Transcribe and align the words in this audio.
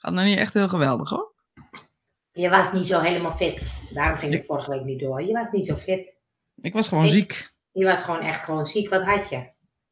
Gaat 0.00 0.12
nou 0.12 0.26
niet 0.26 0.38
echt 0.38 0.54
heel 0.54 0.68
geweldig 0.68 1.08
hoor. 1.10 1.32
Je 2.32 2.48
was 2.50 2.72
niet 2.72 2.86
zo 2.86 3.00
helemaal 3.00 3.32
fit. 3.32 3.74
Daarom 3.90 4.18
ging 4.18 4.32
het 4.32 4.44
vorige 4.46 4.70
week 4.70 4.84
niet 4.84 5.00
door. 5.00 5.22
Je 5.22 5.32
was 5.32 5.50
niet 5.50 5.66
zo 5.66 5.74
fit. 5.74 6.20
Ik 6.56 6.72
was 6.72 6.88
gewoon 6.88 7.04
Ik- 7.04 7.10
ziek. 7.10 7.50
Je 7.72 7.84
was 7.84 8.02
gewoon 8.02 8.20
echt 8.20 8.44
gewoon 8.44 8.66
ziek. 8.66 8.88
Wat 8.88 9.02
had 9.02 9.28
je? 9.28 9.48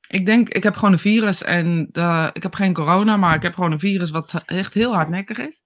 Ik 0.09 0.27
denk, 0.27 0.49
ik 0.49 0.63
heb 0.63 0.75
gewoon 0.75 0.93
een 0.93 0.99
virus 0.99 1.43
en 1.43 1.89
ik 2.33 2.43
heb 2.43 2.55
geen 2.55 2.73
corona, 2.75 3.17
maar 3.17 3.35
ik 3.35 3.43
heb 3.43 3.55
gewoon 3.55 3.73
een 3.73 3.79
virus 3.79 4.11
wat 4.11 4.43
echt 4.47 4.75
heel 4.75 4.95
hardnekkig 4.95 5.39
is. 5.39 5.65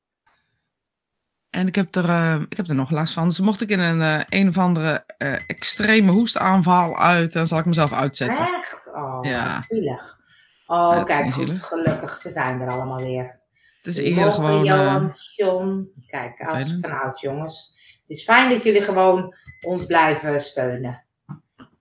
En 1.51 1.67
ik 1.67 1.75
heb 1.75 1.95
er, 1.95 2.09
eh, 2.09 2.41
ik 2.49 2.57
heb 2.57 2.69
er 2.69 2.75
nog 2.75 2.91
last 2.91 3.13
van. 3.13 3.29
Dus 3.29 3.41
mocht 3.41 3.61
ik 3.61 3.69
in 3.69 3.81
een 3.81 4.01
eh, 4.03 4.41
een 4.41 4.49
of 4.49 4.59
andere 4.59 5.05
eh, 5.19 5.33
extreme 5.47 6.13
hoestaanval 6.13 6.99
uit, 6.99 7.33
dan 7.33 7.47
zal 7.47 7.59
ik 7.59 7.65
mezelf 7.65 7.93
uitzetten. 7.93 8.47
Echt? 8.47 8.91
Oh, 8.95 9.19
Ja. 9.23 9.61
zielig. 9.61 10.21
Oh, 10.67 11.05
kijk, 11.05 11.33
goed. 11.33 11.63
Gelukkig, 11.63 12.17
ze 12.17 12.31
zijn 12.31 12.61
er 12.61 12.69
allemaal 12.69 12.99
weer. 12.99 13.41
Het 13.83 13.97
is 13.97 13.99
Goedemorgen, 13.99 14.43
eerder 14.43 14.51
gewoon. 14.51 14.61
eh, 14.61 14.85
Johan, 14.85 15.11
John. 15.37 15.91
Kijk, 16.07 16.41
als 16.41 16.77
vanouds 16.81 17.21
jongens. 17.21 17.73
Het 18.01 18.11
is 18.19 18.25
fijn 18.25 18.51
dat 18.51 18.63
jullie 18.63 18.83
gewoon 18.83 19.35
ons 19.67 19.87
blijven 19.87 20.41
steunen. 20.41 21.05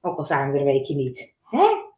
Ook 0.02 0.18
al 0.18 0.26
zijn 0.26 0.48
we 0.52 0.54
er 0.54 0.60
een 0.60 0.66
weekje 0.66 0.96
niet. 0.96 1.38
Hè? 1.44 1.90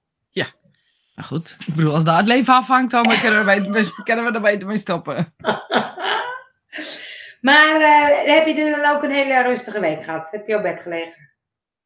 nou 1.16 1.28
goed, 1.28 1.58
ik 1.68 1.76
bedoel, 1.76 1.94
als 1.94 2.04
daar 2.04 2.18
het 2.18 2.28
leven 2.28 2.54
afhangt, 2.54 2.92
dan 2.92 3.08
kunnen 3.22 3.46
we, 3.46 3.72
beter- 3.72 4.04
kunnen 4.04 4.26
we 4.26 4.32
er 4.32 4.42
beter 4.42 4.68
mee 4.68 4.78
stoppen. 4.78 5.34
Maar 7.42 7.76
eh, 7.82 8.36
heb 8.36 8.48
je 8.48 8.72
dan 8.82 8.96
ook 8.96 9.04
een 9.04 9.12
hele 9.12 9.42
rustige 9.44 9.80
week 9.80 10.04
gehad? 10.04 10.32
Heb 10.32 10.48
je 10.48 10.56
op 10.56 10.62
bed 10.62 10.82
gelegen? 10.82 11.32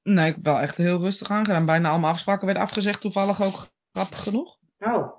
Nee, 0.03 0.27
ik 0.27 0.35
heb 0.35 0.43
wel 0.43 0.59
echt 0.59 0.77
heel 0.77 0.99
rustig 0.99 1.29
aangedaan. 1.29 1.65
Bijna 1.65 1.89
allemaal 1.89 2.11
afspraken 2.11 2.45
werden 2.45 2.63
afgezegd, 2.63 3.01
toevallig 3.01 3.41
ook 3.41 3.67
grappig 3.91 4.23
genoeg. 4.23 4.57
Oh, 4.79 5.16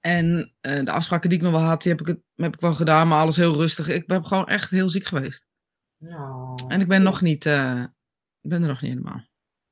En 0.00 0.54
eh, 0.60 0.84
de 0.84 0.90
afspraken 0.90 1.28
die 1.28 1.38
ik 1.38 1.44
nog 1.44 1.52
wel 1.52 1.60
had, 1.60 1.82
die 1.82 1.92
heb 1.92 2.00
ik, 2.00 2.06
het, 2.06 2.18
heb 2.34 2.54
ik 2.54 2.60
wel 2.60 2.74
gedaan, 2.74 3.08
maar 3.08 3.20
alles 3.20 3.36
heel 3.36 3.54
rustig. 3.54 3.88
Ik 3.88 4.06
ben 4.06 4.26
gewoon 4.26 4.46
echt 4.46 4.70
heel 4.70 4.88
ziek 4.88 5.04
geweest. 5.04 5.46
nou. 5.98 6.60
En 6.68 6.80
ik 6.80 6.86
ben 6.86 7.02
nog 7.02 7.20
niet, 7.20 7.44
ik 7.46 8.50
ben 8.50 8.62
er 8.62 8.68
nog 8.68 8.80
niet 8.80 8.90
helemaal. 8.90 9.24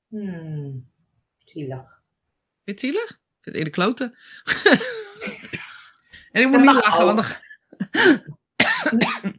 Hmm, 0.08 0.90
zielig. 1.36 2.02
Vind 2.64 2.64
je 2.64 2.70
het 2.70 2.80
zielig? 2.80 3.10
Ik 3.10 3.18
vind 3.40 3.44
het 3.44 3.54
eerder 3.54 3.72
kloten. 3.72 4.14
en 6.32 6.42
ik 6.42 6.48
moet 6.48 6.60
niet 6.60 6.72
lachen, 6.74 7.04
ook. 7.04 7.14
want 7.14 7.16
dan 7.16 7.34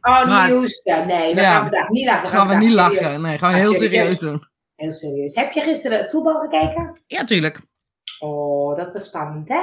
Oh, 0.00 0.26
Maar- 0.26 0.50
nieuws. 0.50 0.80
Nee, 0.84 1.34
we 1.34 1.40
Ja. 1.40 1.52
gaan 1.52 1.62
vandaag 1.62 1.88
niet 1.88 2.06
lachen. 2.06 2.28
gaan 2.28 2.46
we 2.46 2.52
vandaag 2.52 2.60
niet 2.68 2.70
serieus- 2.78 3.00
lachen. 3.02 3.20
Nee, 3.20 3.38
gaan 3.38 3.50
we 3.50 3.56
Ah, 3.56 3.60
heel 3.62 3.72
serieus? 3.72 3.90
serieus 3.90 4.18
doen. 4.18 4.48
Heel 4.74 4.92
serieus. 4.92 5.34
Heb 5.34 5.52
je 5.52 5.60
gisteren 5.60 5.98
het 5.98 6.10
voetbal 6.10 6.38
gekeken? 6.38 7.00
Ja, 7.06 7.24
tuurlijk. 7.24 7.60
Oh, 8.18 8.76
dat 8.76 8.92
was 8.92 9.06
spannend, 9.06 9.48
hè? 9.48 9.60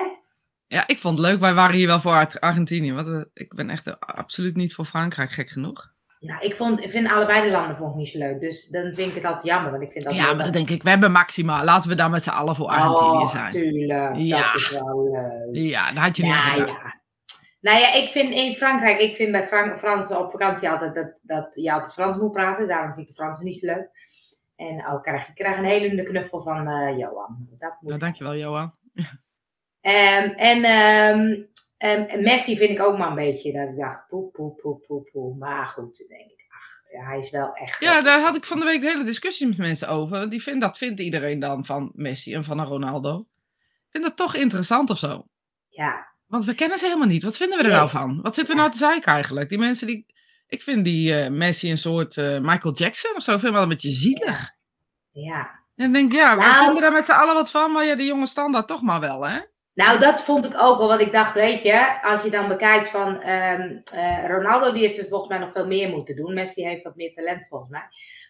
Ja, 0.68 0.88
ik 0.88 1.00
vond 1.00 1.18
het 1.18 1.28
leuk. 1.28 1.40
Wij 1.40 1.54
waren 1.54 1.76
hier 1.76 1.88
wel 1.88 2.00
voor 2.00 2.12
Ar- 2.12 2.40
Argentinië. 2.40 2.94
Want 2.94 3.30
ik 3.34 3.54
ben 3.54 3.70
echt 3.70 4.00
absoluut 4.00 4.56
niet 4.56 4.74
voor 4.74 4.86
Frankrijk, 4.86 5.32
gek 5.32 5.50
genoeg. 5.50 5.94
Nou, 6.20 6.46
ik, 6.46 6.56
vond, 6.56 6.84
ik 6.84 6.90
vind 6.90 7.12
allebei 7.12 7.42
de 7.42 7.52
landen 7.52 7.78
vond 7.78 7.92
ik 7.92 7.98
niet 7.98 8.10
zo 8.10 8.18
leuk. 8.18 8.40
Dus 8.40 8.68
dan 8.68 8.94
vind 8.94 9.10
ik 9.10 9.16
het 9.16 9.26
altijd 9.26 9.44
jammer. 9.44 9.72
Want 9.72 9.84
ik 9.84 9.92
vind 9.92 10.04
dat 10.04 10.16
Ja, 10.16 10.34
maar 10.34 10.44
dan 10.44 10.54
denk 10.54 10.70
ik, 10.70 10.84
we 10.84 10.90
hebben 10.90 11.12
Maxima. 11.12 11.64
Laten 11.64 11.90
we 11.90 11.96
dan 11.96 12.12
met 12.12 12.24
z'n 12.24 12.30
allen 12.30 12.56
voor 12.56 12.68
Argentinië 12.68 13.24
oh, 13.24 13.30
zijn. 13.30 13.50
tuurlijk. 13.50 14.16
Ja. 14.16 14.42
Dat 14.42 14.56
is 14.56 14.70
wel 14.70 15.04
leuk. 15.12 15.56
Ja, 15.56 15.92
daar 15.92 16.04
had 16.04 16.18
je 16.18 16.24
niet 16.24 16.32
Ja, 16.32 16.56
ja. 16.56 17.04
Nou 17.62 17.80
ja, 17.80 17.94
ik 17.94 18.10
vind 18.10 18.34
in 18.34 18.54
Frankrijk, 18.54 19.00
ik 19.00 19.16
vind 19.16 19.32
bij 19.32 19.48
Fran 19.48 19.78
Fransen 19.78 20.20
op 20.20 20.32
vakantie 20.32 20.70
altijd 20.70 20.96
dat, 20.96 21.14
dat 21.22 21.56
je 21.56 21.74
altijd 21.74 21.94
Frans 21.94 22.18
moet 22.18 22.32
praten. 22.32 22.68
Daarom 22.68 22.94
vind 22.94 23.02
ik 23.02 23.08
de 23.08 23.14
Fransen 23.14 23.46
niet 23.46 23.60
zo 23.60 23.66
leuk. 23.66 23.90
En 24.56 24.88
ook 24.88 25.04
krijg 25.04 25.28
je 25.28 25.34
krijg 25.34 25.58
een 25.58 25.64
hele 25.64 26.04
knuffel 26.04 26.42
van 26.42 26.68
eh, 26.68 26.98
Johan. 26.98 27.48
Dat 27.60 27.78
moet 27.80 27.92
Ja, 27.92 27.98
dankjewel, 27.98 28.36
Johan. 28.36 28.74
Ehm, 29.86 30.30
en 30.30 30.64
ehm, 30.64 31.42
ehm, 31.78 32.22
Messi 32.24 32.58
vind 32.58 32.70
ik 32.70 32.82
ook 32.82 32.98
maar 32.98 33.08
een 33.10 33.16
beetje 33.16 33.52
dat 33.54 33.70
ik 33.70 33.78
dacht, 33.78 34.08
poe, 34.08 34.32
poe, 34.32 34.56
poe, 34.56 34.80
poe, 34.88 35.02
poe. 35.12 35.36
Maar 35.38 35.66
goed, 35.66 36.06
denk 36.08 36.30
ik, 36.30 36.46
ach, 36.58 36.92
ja, 36.92 37.06
hij 37.06 37.20
is 37.20 37.30
wel 37.30 37.54
echt... 37.54 37.80
Ja, 37.80 38.02
daar 38.02 38.22
had 38.22 38.36
ik 38.36 38.46
van 38.46 38.60
de 38.60 38.66
week 38.66 38.82
hele 38.82 39.04
discussie 39.04 39.48
met 39.48 39.58
mensen 39.58 39.88
over. 39.88 40.30
Die 40.30 40.42
vindt, 40.42 40.62
dat 40.62 40.78
vindt 40.78 41.00
iedereen 41.00 41.40
dan 41.40 41.66
van 41.66 41.92
Messi 41.94 42.34
en 42.34 42.44
van 42.44 42.62
Ronaldo. 42.62 43.20
Ik 43.86 43.92
vind 43.92 44.04
dat 44.04 44.16
toch 44.18 44.36
interessant 44.36 44.90
of 44.90 44.98
zo. 44.98 45.26
Ja, 45.70 46.08
Want 46.28 46.46
we 46.46 46.56
kennen 46.56 46.78
ze 46.78 46.86
helemaal 46.86 47.08
niet. 47.08 47.24
Wat 47.24 47.38
vinden 47.38 47.58
we 47.58 47.64
er 47.64 47.70
Nee. 47.70 47.78
nou 47.78 47.90
van? 47.90 48.20
Wat 48.22 48.36
zitten 48.36 48.54
we 48.56 48.60
nou 48.62 48.72
te 48.74 48.78
zeiken 48.78 49.14
eigenlijk? 49.14 49.50
Die 49.50 49.58
mensen 49.60 49.88
die... 49.88 50.06
Ik 50.48 50.62
vind 50.62 50.86
die 50.86 51.20
eh, 51.22 51.30
Messi 51.32 51.72
een 51.72 51.78
soort 51.78 52.18
eh, 52.18 52.40
Michael 52.40 52.74
Jackson 52.74 53.16
of 53.16 53.22
zo. 53.22 53.34
Ik 53.34 53.40
vind 53.40 53.54
wel 53.54 53.62
een 53.62 53.70
beetje 53.70 53.92
zielig. 53.92 54.52
ja. 55.12 55.64
En 55.76 55.84
dan 55.84 55.94
denk 55.94 56.12
ik, 56.12 56.18
ja, 56.18 56.36
we 56.38 56.42
Nou- 56.42 56.64
vinden 56.66 56.82
daar 56.82 56.92
met 56.92 57.06
z'n 57.06 57.12
allen 57.12 57.34
wat 57.34 57.52
van. 57.52 57.72
Maar 57.72 57.86
ja, 57.86 57.96
die 57.96 58.06
jonge 58.08 58.28
standaard 58.28 58.68
toch 58.68 58.82
maar 58.82 59.00
wel, 59.00 59.28
hè? 59.28 59.40
Nou, 59.76 60.00
dat 60.00 60.22
vond 60.22 60.46
ik 60.46 60.62
ook 60.62 60.78
wel, 60.78 60.88
want 60.88 61.02
ik 61.02 61.12
dacht, 61.12 61.34
weet 61.34 61.62
je, 61.62 62.02
als 62.04 62.24
je 62.24 62.30
dan 62.30 62.48
bekijkt 62.48 62.90
van 62.90 63.22
ehm, 63.22 63.78
eh, 63.84 64.26
Ronaldo, 64.28 64.72
die 64.72 64.82
heeft 64.82 64.98
er 64.98 65.08
volgens 65.08 65.30
mij 65.30 65.40
nog 65.40 65.52
veel 65.52 65.68
meer 65.68 65.90
moeten 65.90 66.16
doen. 66.16 66.34
Messi 66.34 66.66
heeft 66.66 66.84
wat 66.84 66.96
meer 66.96 67.14
talent 67.14 67.48
volgens 67.48 67.72
mij. 67.72 67.86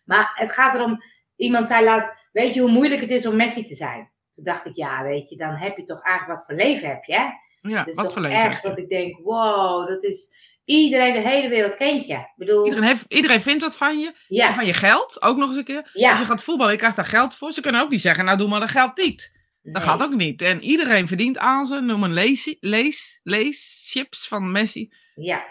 Maar 0.05 0.31
het 0.33 0.51
gaat 0.51 0.75
erom, 0.75 1.01
iemand 1.35 1.67
zei 1.67 1.85
laatst, 1.85 2.29
weet 2.31 2.53
je 2.53 2.61
hoe 2.61 2.71
moeilijk 2.71 3.01
het 3.01 3.11
is 3.11 3.27
om 3.27 3.35
Messi 3.35 3.65
te 3.65 3.75
zijn? 3.75 4.11
Toen 4.31 4.43
dacht 4.43 4.65
ik, 4.65 4.75
ja, 4.75 5.03
weet 5.03 5.29
je, 5.29 5.37
dan 5.37 5.53
heb 5.53 5.77
je 5.77 5.83
toch 5.83 6.01
eigenlijk 6.01 6.37
wat 6.37 6.47
voor 6.47 6.55
leven 6.65 6.89
heb 6.89 7.03
je, 7.03 7.13
hè? 7.13 7.27
Ja, 7.69 7.77
Dat 7.77 7.87
is 7.87 7.95
wat 7.95 8.05
toch 8.05 8.13
voor 8.13 8.21
leven. 8.21 8.41
echt 8.41 8.63
dat 8.63 8.77
ik 8.77 8.89
denk, 8.89 9.19
wow, 9.23 9.87
dat 9.87 10.03
is 10.03 10.35
iedereen, 10.65 11.13
de 11.13 11.29
hele 11.29 11.49
wereld 11.49 11.75
kent 11.75 12.05
je. 12.05 12.13
Ik 12.13 12.33
bedoel, 12.35 12.65
Iedereen, 12.65 12.87
heeft, 12.87 13.05
iedereen 13.07 13.41
vindt 13.41 13.63
wat 13.63 13.77
van 13.77 13.99
je. 13.99 14.13
Ja, 14.27 14.53
van 14.53 14.65
je 14.65 14.73
geld, 14.73 15.21
ook 15.21 15.37
nog 15.37 15.49
eens 15.49 15.57
een 15.57 15.63
keer. 15.63 15.81
Als 15.81 15.91
je 15.93 15.99
ja. 15.99 16.15
gaat 16.15 16.43
voetballen, 16.43 16.71
je 16.71 16.77
krijgt 16.77 16.95
daar 16.95 17.05
geld 17.05 17.35
voor. 17.35 17.51
Ze 17.51 17.61
kunnen 17.61 17.81
ook 17.81 17.89
niet 17.89 18.01
zeggen, 18.01 18.25
nou 18.25 18.37
doe 18.37 18.47
maar 18.47 18.59
dat 18.59 18.69
geld 18.69 18.97
niet. 18.97 19.44
Dat 19.73 19.83
gaat 19.83 20.03
ook 20.03 20.13
niet. 20.15 20.41
En 20.41 20.63
iedereen 20.63 21.07
verdient 21.07 21.37
aan 21.37 21.65
ze. 21.65 21.79
Noem 21.79 22.03
een 22.03 22.13
lees, 22.13 22.55
lees, 22.59 23.19
lees 23.23 23.89
chips 23.91 24.27
van 24.27 24.51
Messi. 24.51 24.93
Ja, 25.15 25.43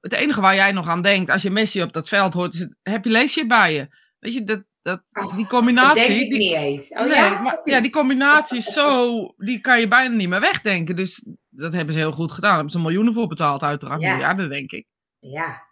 Het 0.00 0.12
enige 0.12 0.40
waar 0.40 0.54
jij 0.54 0.72
nog 0.72 0.88
aan 0.88 1.02
denkt, 1.02 1.30
als 1.30 1.42
je 1.42 1.50
Messi 1.50 1.82
op 1.82 1.92
dat 1.92 2.08
veld 2.08 2.34
hoort, 2.34 2.54
is 2.54 2.60
het, 2.60 2.76
heb 2.82 3.04
je 3.04 3.10
leesje 3.10 3.46
bij 3.46 3.74
je. 3.74 3.88
Weet 4.18 4.34
je, 4.34 4.44
dat, 4.44 4.62
dat, 4.82 5.02
Oh, 5.12 5.30
die 5.30 5.36
dat 5.40 5.48
combinatie... 5.48 6.06
denk 6.06 6.20
ik 6.20 6.30
die, 6.30 6.38
niet 6.38 6.52
eens. 6.54 6.90
Oh 6.92 7.00
nee, 7.00 7.08
ja? 7.10 7.40
maar, 7.42 7.60
ja, 7.64 7.80
die 7.80 7.90
combinatie 7.90 8.56
is 8.56 8.72
zo... 8.72 9.18
Die 9.36 9.60
kan 9.60 9.80
je 9.80 9.88
bijna 9.88 10.14
niet 10.14 10.28
meer 10.28 10.40
wegdenken. 10.40 10.96
Dus 10.96 11.26
dat 11.48 11.72
hebben 11.72 11.94
ze 11.94 12.00
heel 12.00 12.12
goed 12.12 12.32
gedaan. 12.32 12.48
Daar 12.50 12.54
hebben 12.58 12.72
ze 12.72 12.78
miljoenen 12.86 13.14
voor 13.14 13.26
betaald, 13.26 13.62
uiteraard. 13.62 14.00
Ja. 14.02 14.12
Miljarden, 14.12 14.48
denk 14.48 14.72
ik. 14.72 14.86
Ja, 15.18 15.62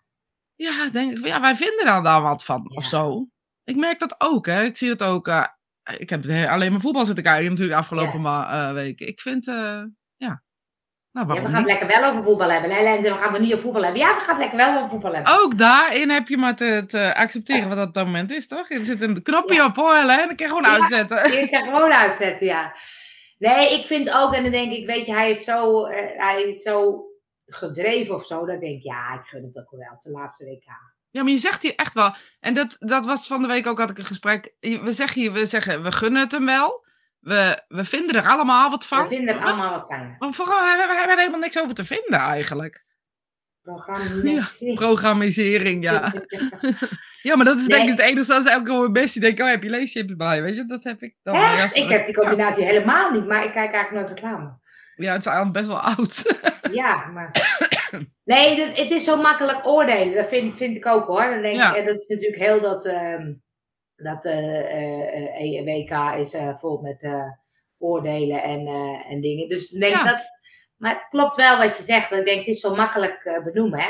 Ja, 0.56 0.88
denk 0.92 1.18
ik, 1.18 1.26
ja, 1.26 1.40
wij 1.40 1.54
vinden 1.56 1.84
daar 1.84 2.02
dan 2.02 2.22
wat 2.22 2.44
van, 2.44 2.70
of 2.76 2.82
Ja. 2.82 2.88
zo. 2.88 3.26
Ik 3.64 3.76
merk 3.76 3.98
dat 3.98 4.14
ook, 4.18 4.46
hè. 4.46 4.62
Ik 4.64 4.76
zie 4.76 4.88
dat 4.94 5.02
ook. 5.02 5.28
eh, 5.28 5.46
ik 5.98 6.10
heb 6.10 6.24
alleen 6.48 6.72
maar 6.72 6.80
voetbal 6.80 7.04
zitten 7.04 7.24
kijken 7.24 7.50
natuurlijk 7.50 7.70
de 7.70 7.80
afgelopen 7.82 8.20
ma- 8.20 8.68
eh, 8.68 8.74
weken. 8.74 9.06
Ik 9.06 9.20
vind, 9.20 9.48
eh, 9.48 9.82
ja... 10.16 10.42
Nou, 11.12 11.34
ja, 11.34 11.42
we 11.42 11.48
gaan 11.48 11.54
het 11.68 11.78
lekker 11.78 11.86
wel 12.00 12.10
over 12.10 12.22
voetbal 12.24 12.50
hebben. 12.50 12.70
hè, 12.70 13.00
we 13.00 13.08
gaan 13.10 13.32
het 13.32 13.40
niet 13.42 13.50
over 13.50 13.62
voetbal 13.64 13.82
hebben. 13.82 14.00
Ja, 14.00 14.14
we 14.14 14.20
gaan 14.20 14.28
het 14.34 14.38
lekker 14.38 14.58
wel 14.58 14.76
over 14.76 14.88
voetbal 14.88 15.14
hebben. 15.14 15.32
Ook 15.40 15.58
daarin 15.58 16.10
heb 16.10 16.28
je 16.28 16.36
maar 16.36 16.56
te, 16.56 16.84
te 16.86 17.14
accepteren 17.14 17.68
wat 17.68 17.76
dat 17.76 17.88
op 17.88 17.94
dat 17.94 18.04
moment 18.04 18.30
is, 18.30 18.46
toch? 18.46 18.70
Er 18.70 18.84
zit 18.84 19.02
een 19.02 19.22
knopje 19.22 19.54
Ja. 19.54 19.66
op, 19.66 19.76
hoor, 19.76 19.94
hè. 19.94 20.04
Dan 20.06 20.26
kan 20.26 20.36
je 20.36 20.48
gewoon 20.48 20.62
Ja. 20.62 20.78
uitzetten. 20.78 21.32
Je 21.32 21.48
kan 21.48 21.64
gewoon 21.64 21.92
uitzetten, 21.92 22.46
ja. 22.46 22.74
Nee, 23.38 23.78
ik 23.78 23.86
vind 23.86 24.14
ook, 24.14 24.34
en 24.34 24.42
dan 24.42 24.52
denk 24.52 24.72
ik, 24.72 24.86
weet 24.86 25.06
je, 25.06 25.12
hij 25.12 25.26
heeft 25.26 25.44
zo, 25.44 25.84
eh, 25.84 26.18
hij 26.18 26.42
is 26.42 26.62
zo 26.62 27.04
gedreven 27.46 28.14
of 28.14 28.26
zo. 28.26 28.46
Dan 28.46 28.58
denk 28.60 28.76
ik, 28.76 28.82
ja, 28.82 29.14
ik 29.14 29.26
gun 29.28 29.42
het 29.42 29.58
ook 29.64 29.70
wel. 29.70 29.80
Het 29.90 29.98
is 29.98 30.12
de 30.12 30.18
laatste 30.18 30.44
WK. 30.44 30.91
Ja, 31.12 31.22
maar 31.22 31.32
je 31.32 31.38
zegt 31.38 31.62
hier 31.62 31.74
echt 31.74 31.94
wel... 31.94 32.14
En 32.40 32.54
dat, 32.54 32.76
dat 32.78 33.06
was 33.06 33.26
van 33.26 33.42
de 33.42 33.48
week 33.48 33.66
ook, 33.66 33.78
had 33.78 33.90
ik 33.90 33.98
een 33.98 34.04
gesprek. 34.04 34.54
We 34.60 34.92
zeggen 34.92 35.20
hier, 35.20 35.32
we 35.32 35.46
zeggen, 35.46 35.82
we 35.82 35.92
gunnen 35.92 36.20
het 36.22 36.32
hem 36.32 36.46
wel. 36.46 36.84
We, 37.20 37.62
we 37.68 37.84
vinden 37.84 38.16
er 38.16 38.28
allemaal 38.28 38.70
wat 38.70 38.86
van. 38.86 39.02
We 39.02 39.08
vinden 39.08 39.34
het 39.34 39.44
allemaal 39.44 39.70
wat 39.70 39.86
fijn. 39.86 40.16
Maar 40.18 40.32
vooral, 40.32 40.60
we 40.60 40.76
hebben 40.78 41.10
er 41.10 41.18
helemaal 41.18 41.40
niks 41.40 41.60
over 41.60 41.74
te 41.74 41.84
vinden 41.84 42.18
eigenlijk. 42.18 42.84
Programma. 43.62 44.46
Programmisering, 44.74 45.82
ja. 45.82 46.12
Ja, 47.22 47.36
maar 47.36 47.44
dat 47.44 47.58
is 47.58 47.66
denk 47.66 47.82
ik 47.82 47.90
het 47.90 47.98
enige 47.98 48.34
als 48.34 48.44
elke 48.44 48.90
best 48.90 49.12
die 49.12 49.22
denkt, 49.22 49.40
oh, 49.40 49.48
heb 49.48 49.62
je 49.62 49.70
leeschips 49.70 50.16
bij, 50.16 50.42
weet 50.42 50.56
je? 50.56 50.64
Dat 50.64 50.84
heb 50.84 51.02
ik 51.02 51.16
dan. 51.22 51.34
Echt? 51.34 51.76
Ja, 51.76 51.82
Ik 51.82 51.88
heb 51.88 52.06
die 52.06 52.14
combinatie 52.14 52.64
helemaal 52.64 53.10
niet, 53.10 53.26
maar 53.26 53.44
ik 53.44 53.52
kijk 53.52 53.72
eigenlijk 53.72 53.90
nooit 53.90 54.20
reclame. 54.20 54.60
Ja, 54.96 55.12
het 55.12 55.20
is 55.20 55.32
eigenlijk 55.32 55.56
best 55.56 55.66
wel 55.66 55.80
oud. 55.96 56.38
Ja, 56.72 57.06
maar... 57.06 57.30
Nee, 58.24 58.56
dat, 58.56 58.78
het 58.78 58.90
is 58.90 59.04
zo 59.04 59.22
makkelijk 59.22 59.66
oordelen. 59.66 60.14
Dat 60.14 60.28
vind, 60.28 60.56
vind 60.56 60.76
ik 60.76 60.86
ook 60.86 61.06
hoor. 61.06 61.30
Dan 61.30 61.42
denk 61.42 61.54
Ja. 61.56 61.70
ik, 61.74 61.76
en 61.80 61.86
dat 61.86 62.00
is 62.00 62.08
natuurlijk 62.08 62.42
heel 62.42 62.60
dat... 62.60 62.86
ehm, 62.86 63.32
dat 63.96 64.24
eh 64.24 64.58
eh, 64.74 65.58
eh, 65.58 65.64
WK 65.64 66.18
is 66.20 66.32
eh, 66.32 66.56
vol 66.58 66.80
met 66.80 67.02
eh, 67.02 67.24
oordelen 67.78 68.42
en, 68.42 68.66
eh, 68.66 69.10
en 69.12 69.20
dingen. 69.20 69.48
Dus 69.48 69.68
denk 69.68 69.94
Ja. 69.94 70.04
dat... 70.04 70.30
Maar 70.76 70.94
het 70.94 71.06
klopt 71.10 71.36
wel 71.36 71.58
wat 71.58 71.76
je 71.76 71.82
zegt. 71.82 72.12
Ik 72.12 72.24
denk, 72.24 72.38
het 72.38 72.46
is 72.46 72.60
zo 72.60 72.74
makkelijk 72.74 73.24
eh, 73.24 73.44
benoemen, 73.44 73.80
hè? 73.80 73.88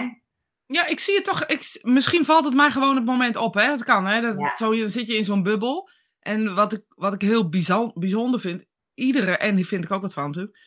Ja, 0.66 0.86
ik 0.86 1.00
zie 1.00 1.14
het 1.14 1.24
toch. 1.24 1.44
Ik, 1.46 1.78
misschien 1.82 2.24
valt 2.24 2.44
het 2.44 2.54
mij 2.54 2.70
gewoon 2.70 2.90
op 2.90 2.96
het 2.96 3.04
moment 3.04 3.36
op, 3.36 3.54
hè? 3.54 3.70
Het 3.70 3.84
kan, 3.84 4.06
hè? 4.06 4.20
Dat, 4.20 4.38
Ja. 4.40 4.56
zo, 4.56 4.74
je- 4.74 4.88
zit 4.88 5.06
je 5.06 5.16
in 5.16 5.24
zo'n 5.24 5.42
bubbel. 5.42 5.88
En 6.20 6.54
wat 6.54 6.72
ik, 6.72 6.82
wat 6.88 7.12
ik 7.12 7.22
heel 7.22 7.48
bizar, 7.48 7.90
bijzonder 7.94 8.40
vind, 8.40 8.64
iedere, 8.94 9.36
en 9.36 9.54
die 9.54 9.66
vind 9.66 9.84
ik 9.84 9.90
ook 9.92 10.02
wat 10.02 10.12
van 10.12 10.26
natuurlijk, 10.26 10.58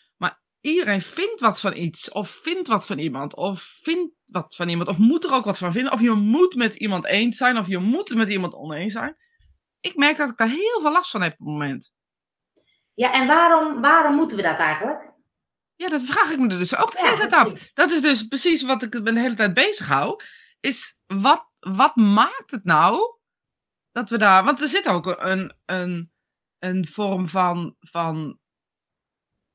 iedereen 0.65 1.01
vindt 1.01 1.41
wat 1.41 1.59
van 1.59 1.75
iets, 1.75 2.11
of 2.11 2.29
vindt 2.29 2.67
wat 2.67 2.85
van 2.85 2.99
iemand, 2.99 3.35
of 3.35 3.61
vindt 3.61 4.13
wat 4.25 4.55
van 4.55 4.69
iemand, 4.69 4.89
of 4.89 4.97
moet 4.97 5.23
er 5.23 5.33
ook 5.33 5.45
wat 5.45 5.57
van 5.57 5.71
vinden, 5.71 5.93
of 5.93 6.01
je 6.01 6.11
moet 6.11 6.55
met 6.55 6.75
iemand 6.75 7.05
eens 7.05 7.37
zijn, 7.37 7.57
of 7.57 7.67
je 7.67 7.77
moet 7.77 8.15
met 8.15 8.29
iemand 8.29 8.53
oneens 8.53 8.93
zijn. 8.93 9.17
Ik 9.79 9.95
merk 9.95 10.17
dat 10.17 10.29
ik 10.29 10.37
daar 10.37 10.49
heel 10.49 10.81
veel 10.81 10.91
last 10.91 11.11
van 11.11 11.21
heb 11.21 11.31
op 11.31 11.37
het 11.37 11.47
moment. 11.47 11.93
Ja, 12.93 13.13
en 13.13 13.27
waarom, 13.27 13.81
waarom 13.81 14.15
moeten 14.15 14.37
we 14.37 14.43
dat 14.43 14.57
eigenlijk? 14.57 15.13
Ja, 15.75 15.89
dat 15.89 16.01
vraag 16.01 16.31
ik 16.31 16.39
me 16.39 16.47
er 16.47 16.57
dus 16.57 16.75
ook 16.75 16.91
de 16.91 16.99
hele 17.01 17.17
tijd 17.17 17.33
af. 17.33 17.71
Dat 17.73 17.91
is 17.91 18.01
dus 18.01 18.27
precies 18.27 18.61
wat 18.61 18.81
ik 18.81 18.93
me 18.93 19.13
de 19.13 19.19
hele 19.19 19.35
tijd 19.35 19.53
bezig 19.53 19.87
hou. 19.87 20.21
Is 20.59 20.99
wat, 21.05 21.49
wat 21.59 21.95
maakt 21.95 22.51
het 22.51 22.63
nou 22.63 23.17
dat 23.91 24.09
we 24.09 24.17
daar. 24.17 24.43
Want 24.43 24.61
er 24.61 24.67
zit 24.67 24.87
ook 24.87 25.05
een, 25.05 25.53
een, 25.65 26.11
een 26.59 26.87
vorm 26.87 27.27
van. 27.27 27.75
van 27.79 28.39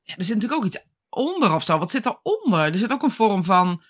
ja, 0.01 0.15
er 0.15 0.23
zit 0.23 0.35
natuurlijk 0.35 0.61
ook 0.61 0.67
iets 0.67 0.90
onder 1.11 1.53
of 1.53 1.63
zo. 1.63 1.77
Wat 1.77 1.91
zit 1.91 2.05
eronder? 2.05 2.59
Er 2.59 2.75
zit 2.75 2.91
ook 2.91 3.03
een 3.03 3.11
vorm 3.11 3.43
van. 3.43 3.83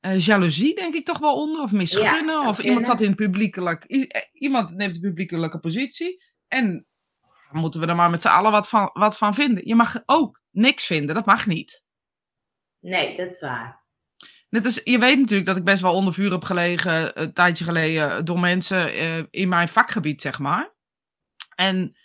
Uh, 0.00 0.20
jaloezie, 0.20 0.74
denk 0.74 0.94
ik 0.94 1.04
toch 1.04 1.18
wel 1.18 1.34
onder. 1.34 1.62
Of 1.62 1.72
misgunnen. 1.72 2.46
of 2.46 2.58
iemand 2.58 2.86
zat 2.86 3.00
in 3.00 3.14
publiekelijk. 3.14 3.84
Iemand 4.32 4.70
neemt 4.70 4.94
een 4.94 5.00
publiekelijke 5.00 5.58
positie. 5.58 6.22
En 6.48 6.86
moeten 7.50 7.80
we 7.80 7.86
er 7.86 7.96
maar 7.96 8.10
met 8.10 8.22
z'n 8.22 8.28
allen 8.28 8.50
wat 8.50 8.68
van, 8.68 8.90
wat 8.92 9.18
van 9.18 9.34
vinden. 9.34 9.66
Je 9.66 9.74
mag 9.74 10.02
ook 10.06 10.42
niks 10.50 10.86
vinden, 10.86 11.14
dat 11.14 11.26
mag 11.26 11.46
niet. 11.46 11.84
Nee, 12.80 13.16
dat 13.16 13.30
is 13.30 13.40
waar. 13.40 13.82
Net 14.48 14.64
als, 14.64 14.80
je 14.84 14.98
weet 14.98 15.18
natuurlijk 15.18 15.46
dat 15.46 15.56
ik 15.56 15.64
best 15.64 15.82
wel 15.82 15.94
onder 15.94 16.14
vuur 16.14 16.30
heb 16.30 16.44
gelegen, 16.44 17.20
een 17.20 17.32
tijdje 17.32 17.64
geleden, 17.64 18.24
door 18.24 18.40
mensen 18.40 18.96
uh, 18.96 19.22
in 19.30 19.48
mijn 19.48 19.68
vakgebied, 19.68 20.20
zeg 20.20 20.38
maar. 20.38 20.74
En 21.54 21.96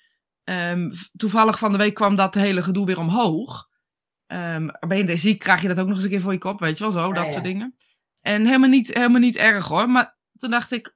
um, 0.44 0.92
toevallig 1.16 1.60
van 1.60 1.72
de 1.72 1.78
week 1.78 1.94
kwam 1.94 2.16
dat 2.16 2.36
hele 2.36 2.62
gedoe 2.62 2.86
weer 2.86 3.00
omhoog. 3.00 3.69
Um, 4.32 4.72
ben 4.88 5.08
je 5.08 5.18
ziek, 5.18 5.40
krijg 5.40 5.62
je 5.62 5.68
dat 5.68 5.80
ook 5.80 5.88
nog 5.88 5.96
eens 5.96 6.04
een 6.04 6.10
keer 6.10 6.22
voor 6.22 6.32
je 6.32 6.38
kop, 6.38 6.60
weet 6.60 6.78
je 6.78 6.84
wel 6.84 6.94
zo, 6.94 7.14
dat 7.14 7.32
soort 7.32 7.44
dingen. 7.44 7.76
En 8.22 8.46
helemaal 8.46 8.70
niet, 8.70 8.94
helemaal 8.94 9.20
niet 9.20 9.38
erg 9.38 9.68
hoor, 9.68 9.90
maar 9.90 10.18
toen 10.38 10.50
dacht 10.50 10.72
ik, 10.72 10.94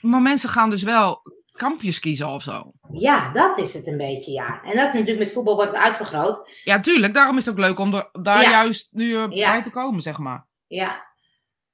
maar 0.00 0.22
mensen 0.22 0.48
gaan 0.48 0.70
dus 0.70 0.82
wel 0.82 1.22
kampjes 1.52 2.00
kiezen 2.00 2.28
of 2.28 2.42
zo. 2.42 2.72
Ja, 2.92 3.32
dat 3.32 3.58
is 3.58 3.74
het 3.74 3.86
een 3.86 3.96
beetje, 3.96 4.32
ja. 4.32 4.62
En 4.62 4.76
dat 4.76 4.86
is 4.86 4.92
natuurlijk 4.92 5.18
met 5.18 5.32
voetbal 5.32 5.54
wordt 5.54 5.74
uitvergroot. 5.74 6.60
Ja, 6.64 6.80
tuurlijk. 6.80 7.14
Daarom 7.14 7.36
is 7.36 7.44
het 7.44 7.54
ook 7.54 7.60
leuk 7.60 7.78
om 7.78 7.94
er, 7.94 8.08
daar 8.12 8.42
juist 8.42 8.88
nu 8.92 9.04
uh, 9.04 9.28
bij 9.28 9.62
te 9.62 9.70
komen, 9.70 10.02
zeg 10.02 10.18
maar. 10.18 10.46
Ja. 10.66 11.06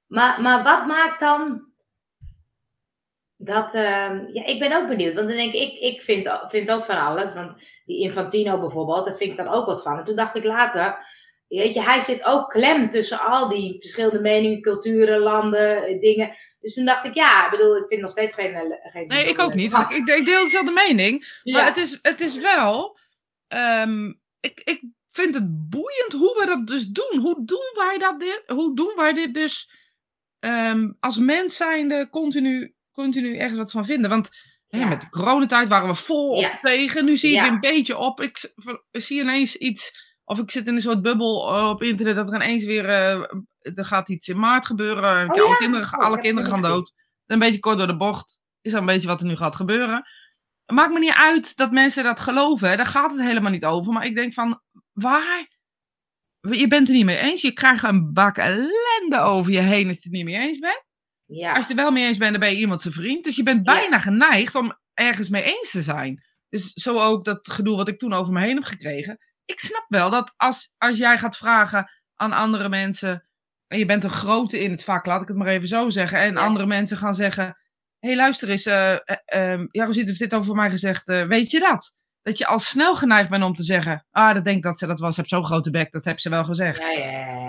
Maar, 0.07 0.41
maar 0.41 0.63
wat 0.63 0.85
maakt 0.85 1.19
dan 1.19 1.70
dat... 3.43 3.75
Uh, 3.75 4.11
ja, 4.33 4.45
ik 4.45 4.59
ben 4.59 4.73
ook 4.73 4.87
benieuwd. 4.87 5.13
Want 5.13 5.27
dan 5.27 5.37
denk 5.37 5.53
ik, 5.53 5.61
ik, 5.61 5.79
ik 5.79 6.01
vind, 6.01 6.29
vind 6.47 6.71
ook 6.71 6.85
van 6.85 6.97
alles. 6.97 7.33
Want 7.33 7.51
die 7.85 8.01
Infantino 8.01 8.59
bijvoorbeeld, 8.59 9.05
daar 9.05 9.15
vind 9.15 9.31
ik 9.31 9.37
dan 9.37 9.47
ook 9.47 9.65
wat 9.65 9.81
van. 9.81 9.97
En 9.97 10.03
toen 10.03 10.15
dacht 10.15 10.35
ik 10.35 10.43
later 10.43 10.97
Weet 11.57 11.73
je, 11.73 11.81
hij 11.81 12.03
zit 12.03 12.25
ook 12.25 12.49
klem 12.49 12.89
tussen 12.89 13.19
al 13.19 13.49
die 13.49 13.79
verschillende 13.79 14.21
meningen, 14.21 14.61
culturen, 14.61 15.19
landen, 15.19 15.85
eh, 15.85 15.99
dingen. 15.99 16.35
Dus 16.59 16.73
toen 16.73 16.85
dacht 16.85 17.05
ik, 17.05 17.13
ja, 17.13 17.45
ik 17.45 17.51
bedoel, 17.51 17.77
ik 17.77 17.87
vind 17.87 18.01
nog 18.01 18.11
steeds 18.11 18.33
geen... 18.33 18.53
Eh, 18.53 18.91
geen 18.91 19.07
nee, 19.07 19.25
ik 19.25 19.39
ook 19.39 19.53
niet. 19.53 19.73
Ik, 19.89 20.07
ik, 20.07 20.25
deel 20.25 20.43
dezelfde 20.43 20.71
mening. 20.71 21.41
Maar 21.43 21.65
het 21.65 21.77
is, 21.77 21.99
het 22.01 22.21
is 22.21 22.37
wel... 22.37 22.97
Um, 23.47 24.19
ik, 24.39 24.61
ik 24.63 24.83
vind 25.11 25.35
het 25.35 25.69
boeiend 25.69 26.11
hoe 26.11 26.37
we 26.39 26.45
dat 26.45 26.67
dus 26.67 26.87
doen. 26.87 27.19
Hoe 27.19 27.45
doen 27.45 27.71
wij 27.73 27.97
dat 27.97 28.19
dit? 28.19 28.43
Hoe 28.47 28.75
doen 28.75 28.93
wij 28.95 29.13
dit 29.13 29.33
dus 29.33 29.71
um, 30.39 30.97
als 30.99 31.17
mens 31.17 31.55
zijnde 31.55 32.09
continu, 32.09 32.75
continu 32.91 33.37
ergens 33.37 33.57
wat 33.57 33.71
van 33.71 33.85
vinden? 33.85 34.09
Want 34.09 34.29
ja. 34.67 34.87
met 34.87 35.01
de 35.01 35.09
coronatijd 35.09 35.67
waren 35.67 35.87
we 35.87 35.95
vol 35.95 36.29
of 36.29 36.57
tegen. 36.61 37.05
Nu 37.05 37.17
zie 37.17 37.41
weer 37.41 37.51
een 37.51 37.59
beetje 37.59 37.97
op. 37.97 38.21
Ik, 38.21 38.53
ik 38.91 39.01
zie 39.01 39.21
ineens 39.21 39.55
iets 39.55 40.09
of 40.31 40.39
ik 40.39 40.51
zit 40.51 40.67
in 40.67 40.75
een 40.75 40.81
soort 40.81 41.01
bubbel 41.01 41.55
eh, 41.55 41.69
op 41.69 41.83
internet 41.83 42.15
dat 42.15 42.27
er 42.27 42.35
ineens 42.35 42.63
weer. 42.63 42.85
Uh, 42.85 43.23
er 43.61 43.85
gaat 43.85 44.09
iets 44.09 44.27
in 44.27 44.39
maart 44.39 44.65
gebeuren. 44.65 45.29
Oh, 45.29 45.45
alle, 45.45 45.57
kinderen, 45.57 45.85
oh, 45.85 46.05
alle 46.05 46.19
kinderen 46.19 46.49
gaan 46.49 46.61
dood. 46.61 46.93
Een 47.25 47.39
beetje 47.39 47.59
kort 47.59 47.77
door 47.77 47.87
de 47.87 47.97
bocht. 47.97 48.43
Is 48.61 48.73
een 48.73 48.85
beetje 48.85 49.07
wat 49.07 49.21
er 49.21 49.27
nu 49.27 49.35
gaat 49.35 49.55
gebeuren. 49.55 50.03
Maakt 50.65 50.93
me 50.93 50.99
niet 50.99 51.13
uit 51.13 51.57
dat 51.57 51.71
mensen 51.71 52.03
dat 52.03 52.19
geloven. 52.19 52.77
Daar 52.77 52.85
gaat 52.85 53.11
het 53.11 53.21
helemaal 53.21 53.51
niet 53.51 53.65
over. 53.65 53.93
Maar 53.93 54.05
ik 54.05 54.15
denk 54.15 54.33
van. 54.33 54.61
Waar? 54.91 55.59
Je 56.41 56.67
bent 56.67 56.87
het 56.87 56.97
niet 56.97 57.05
mee 57.05 57.17
eens. 57.17 57.41
Je 57.41 57.51
krijgt 57.51 57.83
een 57.83 58.13
bak 58.13 58.37
ellende 58.37 59.19
over 59.19 59.51
je 59.51 59.59
heen 59.59 59.87
als 59.87 59.95
je 59.95 60.03
het 60.03 60.11
niet 60.11 60.25
mee 60.25 60.39
eens 60.39 60.59
bent. 60.59 60.83
Ja. 61.31 61.53
Als 61.53 61.67
je 61.67 61.73
het 61.73 61.81
wel 61.81 61.91
mee 61.91 62.05
eens 62.05 62.17
bent, 62.17 62.31
dan 62.31 62.39
ben 62.39 62.51
je 62.51 62.57
iemand 62.57 62.81
zijn 62.81 62.93
vriend. 62.93 63.23
Dus 63.23 63.35
je 63.35 63.43
bent 63.43 63.63
bijna 63.63 63.99
geneigd 63.99 64.55
om 64.55 64.79
ergens 64.93 65.29
mee 65.29 65.43
eens 65.43 65.71
te 65.71 65.81
zijn. 65.81 66.23
Dus 66.49 66.73
zo 66.73 66.99
ook 66.99 67.25
dat 67.25 67.47
gedoe 67.51 67.75
wat 67.75 67.87
ik 67.87 67.99
toen 67.99 68.13
over 68.13 68.33
me 68.33 68.39
heen 68.39 68.55
heb 68.55 68.63
gekregen 68.63 69.17
ik 69.51 69.59
snap 69.59 69.85
wel 69.87 70.09
dat 70.09 70.33
als, 70.37 70.73
als 70.77 70.97
jij 70.97 71.17
gaat 71.17 71.37
vragen 71.37 71.91
aan 72.15 72.31
andere 72.31 72.69
mensen. 72.69 73.25
En 73.67 73.77
je 73.77 73.85
bent 73.85 74.03
een 74.03 74.09
grote 74.09 74.59
in 74.63 74.71
het 74.71 74.83
vak, 74.83 75.05
laat 75.05 75.21
ik 75.21 75.27
het 75.27 75.37
maar 75.37 75.47
even 75.47 75.67
zo 75.67 75.89
zeggen. 75.89 76.19
En 76.19 76.37
andere 76.37 76.65
mensen 76.65 76.97
gaan 76.97 77.13
zeggen: 77.13 77.45
Hé, 77.99 78.07
hey, 78.07 78.15
luister 78.15 78.49
eens. 78.49 78.65
Uh, 78.65 78.95
uh, 79.35 79.63
heeft 79.71 80.19
dit 80.19 80.33
over 80.33 80.55
mij 80.55 80.69
gezegd. 80.69 81.09
Uh, 81.09 81.23
weet 81.23 81.51
je 81.51 81.59
dat? 81.59 81.99
Dat 82.21 82.37
je 82.37 82.45
al 82.45 82.59
snel 82.59 82.95
geneigd 82.95 83.29
bent 83.29 83.43
om 83.43 83.55
te 83.55 83.63
zeggen: 83.63 84.05
Ah, 84.11 84.33
dat 84.33 84.43
denk 84.43 84.57
ik 84.57 84.63
dat 84.63 84.79
ze 84.79 84.87
dat 84.87 84.99
was. 84.99 85.17
Heb 85.17 85.27
zo'n 85.27 85.45
grote 85.45 85.71
bek, 85.71 85.91
dat 85.91 86.05
heb 86.05 86.19
ze 86.19 86.29
wel 86.29 86.43
gezegd. 86.43 86.79
Ja, 86.79 86.89
ja. 86.89 87.40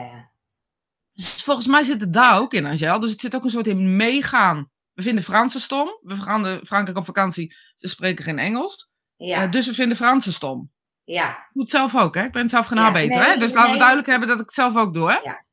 Dus 1.31 1.43
volgens 1.43 1.67
mij 1.67 1.83
zit 1.83 2.01
het 2.01 2.13
daar 2.13 2.39
ook 2.39 2.55
in, 2.55 2.67
Angel. 2.67 3.01
Dus 3.01 3.11
het 3.11 3.21
zit 3.21 3.35
ook 3.35 3.45
een 3.45 3.51
soort 3.51 3.67
in 3.67 3.97
meegaan. 3.97 4.71
We 4.93 5.03
vinden 5.03 5.25
Fransen 5.25 5.61
stom. 5.61 5.99
We 6.03 6.17
gaan 6.17 6.43
de 6.43 6.61
Frankrijk 6.67 6.99
op 6.99 7.05
vakantie. 7.05 7.55
Ze 7.77 7.89
spreken 7.89 8.25
geen 8.25 8.39
Engels. 8.39 8.91
Ja. 9.17 9.47
dus 9.47 9.67
we 9.67 9.75
vinden 9.75 9.97
Fransen 9.97 10.33
stom. 10.33 10.71
Ja. 11.05 11.29
Ik 11.29 11.51
doe 11.53 11.63
het 11.63 11.71
zelf 11.71 11.97
ook, 11.97 12.15
hè? 12.15 12.25
Ik 12.25 12.33
ben 12.33 12.49
zelf 12.49 12.67
geen 12.67 12.93
beter, 12.93 13.25
hè? 13.25 13.37
Dus 13.37 13.53
laten 13.53 13.73
we 13.73 13.79
duidelijk 13.79 14.09
hebben 14.09 14.29
dat 14.29 14.39
ik 14.39 14.45
het 14.45 14.55
zelf 14.55 14.77
ook 14.77 14.95
doe, 14.95 15.11
hè? 15.11 15.19
Ja. 15.19 15.45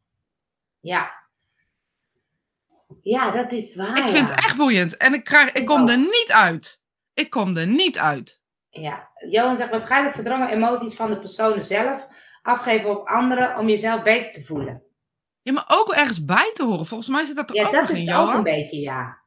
Ja. 0.80 1.12
Ja, 3.02 3.32
dat 3.32 3.52
is 3.52 3.76
waar. 3.76 3.98
Ik 3.98 4.04
vind 4.04 4.30
het 4.30 4.40
echt 4.40 4.58
boeiend. 4.58 4.98
En 4.98 5.14
ik, 5.14 5.24
krijg, 5.24 5.52
ik 5.52 5.66
kom 5.66 5.90
er 5.90 5.98
niet 5.98 6.32
uit. 6.32 6.82
Ik 7.14 7.30
kom 7.30 7.58
er 7.58 7.68
niet 7.68 7.98
uit. 7.98 8.42
Ja, 8.70 9.10
Johan 9.30 9.58
zegt 9.58 9.70
waarschijnlijk 9.70 10.16
verdrongen 10.16 10.50
emoties 10.50 10.96
van 10.96 11.10
de 11.10 11.20
personen 11.20 11.64
zelf 11.64 12.08
afgeven 12.42 12.90
op 12.90 13.08
anderen 13.08 13.58
om 13.58 13.70
jezelf 13.70 14.04
beter 14.04 14.34
te 14.34 14.44
voelen. 14.44 14.84
Ja, 15.42 15.54
maar 15.54 15.66
ook 15.68 15.94
ergens 15.94 16.26
bij 16.26 16.52
te 16.54 16.64
horen. 16.64 16.86
Volgens 16.86 17.10
mij 17.10 17.26
zit 17.26 17.36
dat 17.36 17.50
er 17.50 17.56
ja, 17.56 17.66
ook 17.68 17.74
dat 17.74 17.90
is 17.90 18.14
ook 18.14 18.34
een 18.34 18.44
beetje, 18.44 18.80
ja. 18.80 19.18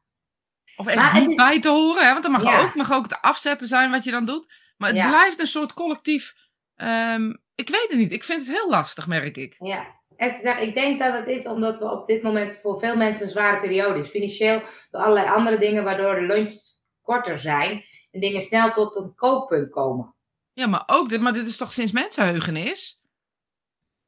Of 0.75 0.87
ergens 0.87 1.27
niet 1.27 1.35
bij 1.35 1.59
te 1.59 1.69
horen, 1.69 2.05
hè? 2.05 2.11
want 2.11 2.23
dat 2.23 2.31
mag, 2.31 2.63
ook, 2.63 2.75
mag 2.75 2.91
ook 2.91 3.07
te 3.07 3.21
afzetten 3.21 3.67
zijn 3.67 3.91
wat 3.91 4.03
je 4.03 4.11
dan 4.11 4.25
doet. 4.25 4.53
Maar 4.77 4.93
het 4.93 5.07
blijft 5.07 5.39
een 5.39 5.47
soort 5.47 5.73
collectief. 5.73 6.33
Ehm, 6.75 7.33
ik 7.55 7.69
weet 7.69 7.87
het 7.87 7.97
niet. 7.97 8.11
Ik 8.11 8.23
vind 8.23 8.47
het 8.47 8.57
heel 8.57 8.69
lastig, 8.69 9.07
merk 9.07 9.37
ik. 9.37 9.55
Ja. 9.59 10.01
En 10.15 10.61
ik 10.61 10.73
denk 10.73 10.99
dat 10.99 11.13
het 11.13 11.27
is 11.27 11.47
omdat 11.47 11.79
we 11.79 11.91
op 11.91 12.07
dit 12.07 12.23
moment 12.23 12.57
voor 12.57 12.79
veel 12.79 12.95
mensen 12.95 13.25
een 13.25 13.31
zware 13.31 13.59
periode 13.59 13.99
is. 13.99 14.09
Financieel, 14.09 14.61
door 14.91 15.01
allerlei 15.01 15.27
andere 15.27 15.57
dingen, 15.57 15.83
waardoor 15.83 16.15
de 16.15 16.21
lunches 16.21 16.85
korter 17.01 17.39
zijn. 17.39 17.83
En 18.11 18.19
dingen 18.19 18.41
snel 18.41 18.71
tot 18.71 18.95
een 18.95 19.15
kooppunt 19.15 19.69
komen. 19.69 20.15
Ja, 20.53 20.67
maar 20.67 20.83
ook 20.85 21.09
dit, 21.09 21.21
maar 21.21 21.33
dit 21.33 21.47
is 21.47 21.57
toch 21.57 21.73
sinds 21.73 21.91
mensenheugenis? 21.91 23.01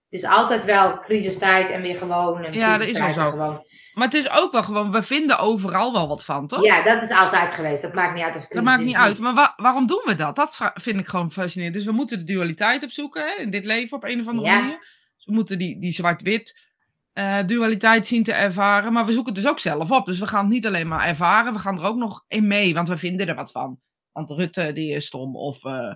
Het 0.10 0.24
is 0.24 0.26
altijd 0.26 0.66
wel 0.66 1.00
crisistijd 1.00 1.70
en 1.70 1.82
weer 1.82 1.98
gewoon. 1.98 2.44
En 2.44 2.54
ja, 2.54 2.78
dat 2.78 2.88
is 2.88 2.98
wel 2.98 3.12
zo. 3.12 3.30
Gewoon. 3.30 3.66
Maar 3.94 4.08
het 4.08 4.14
is 4.14 4.30
ook 4.30 4.52
wel 4.52 4.64
gewoon, 4.64 4.92
we 4.92 5.04
vinden 5.04 5.40
overal 5.40 5.94
wel 5.94 6.08
wat 6.08 6.26
van, 6.26 6.48
toch? 6.48 6.64
Ja, 6.64 6.84
dat 6.84 7.02
is 7.04 7.10
altijd 7.10 7.54
geweest. 7.54 7.82
Dat 7.82 7.94
maakt 7.94 8.14
niet 8.14 8.24
uit 8.24 8.36
of 8.36 8.48
Dat 8.48 8.64
maakt 8.64 8.84
niet 8.84 8.96
uit. 8.96 9.20
Maar 9.20 9.54
waarom 9.56 9.88
doen 9.88 10.02
we 10.06 10.16
dat? 10.16 10.36
Dat 10.36 10.72
vind 10.74 11.00
ik 11.00 11.08
gewoon 11.08 11.32
fascinerend. 11.32 11.76
Dus 11.76 11.86
we 11.86 11.92
moeten 11.92 12.18
de 12.18 12.34
dualiteit 12.34 12.84
opzoeken 12.84 13.26
hè, 13.26 13.42
in 13.42 13.50
dit 13.50 13.66
leven 13.66 13.98
op 13.98 14.04
een 14.04 14.20
of 14.20 14.28
andere 14.28 14.50
manier. 14.50 14.78
Dus 15.16 15.26
we 15.26 15.34
moeten 15.34 15.58
die, 15.58 15.80
die 15.80 15.94
zwart-wit 15.94 16.74
uh, 17.14 17.40
dualiteit 17.46 18.08
zien 18.08 18.24
te 18.24 18.34
ervaren. 18.34 18.94
Maar 18.94 19.06
we 19.06 19.14
zoeken 19.14 19.34
het 19.34 19.42
dus 19.44 19.52
ook 19.52 19.60
zelf 19.60 19.92
op. 19.92 20.06
Dus 20.06 20.20
we 20.20 20.28
gaan 20.28 20.44
het 20.44 20.54
niet 20.54 20.66
alleen 20.66 20.88
maar 20.88 21.08
ervaren, 21.08 21.54
we 21.54 21.60
gaan 21.60 21.78
er 21.78 21.86
ook 21.86 21.98
nog 21.98 22.26
in 22.28 22.48
mee. 22.48 22.74
Want 22.74 22.90
we 22.90 22.98
vinden 22.98 23.28
er 23.28 23.36
wat 23.36 23.52
van. 23.52 23.80
Want 24.12 24.30
Rutte, 24.30 24.72
die 24.74 24.92
is 24.92 25.06
stom. 25.06 25.36
Of, 25.36 25.64
uh, 25.64 25.94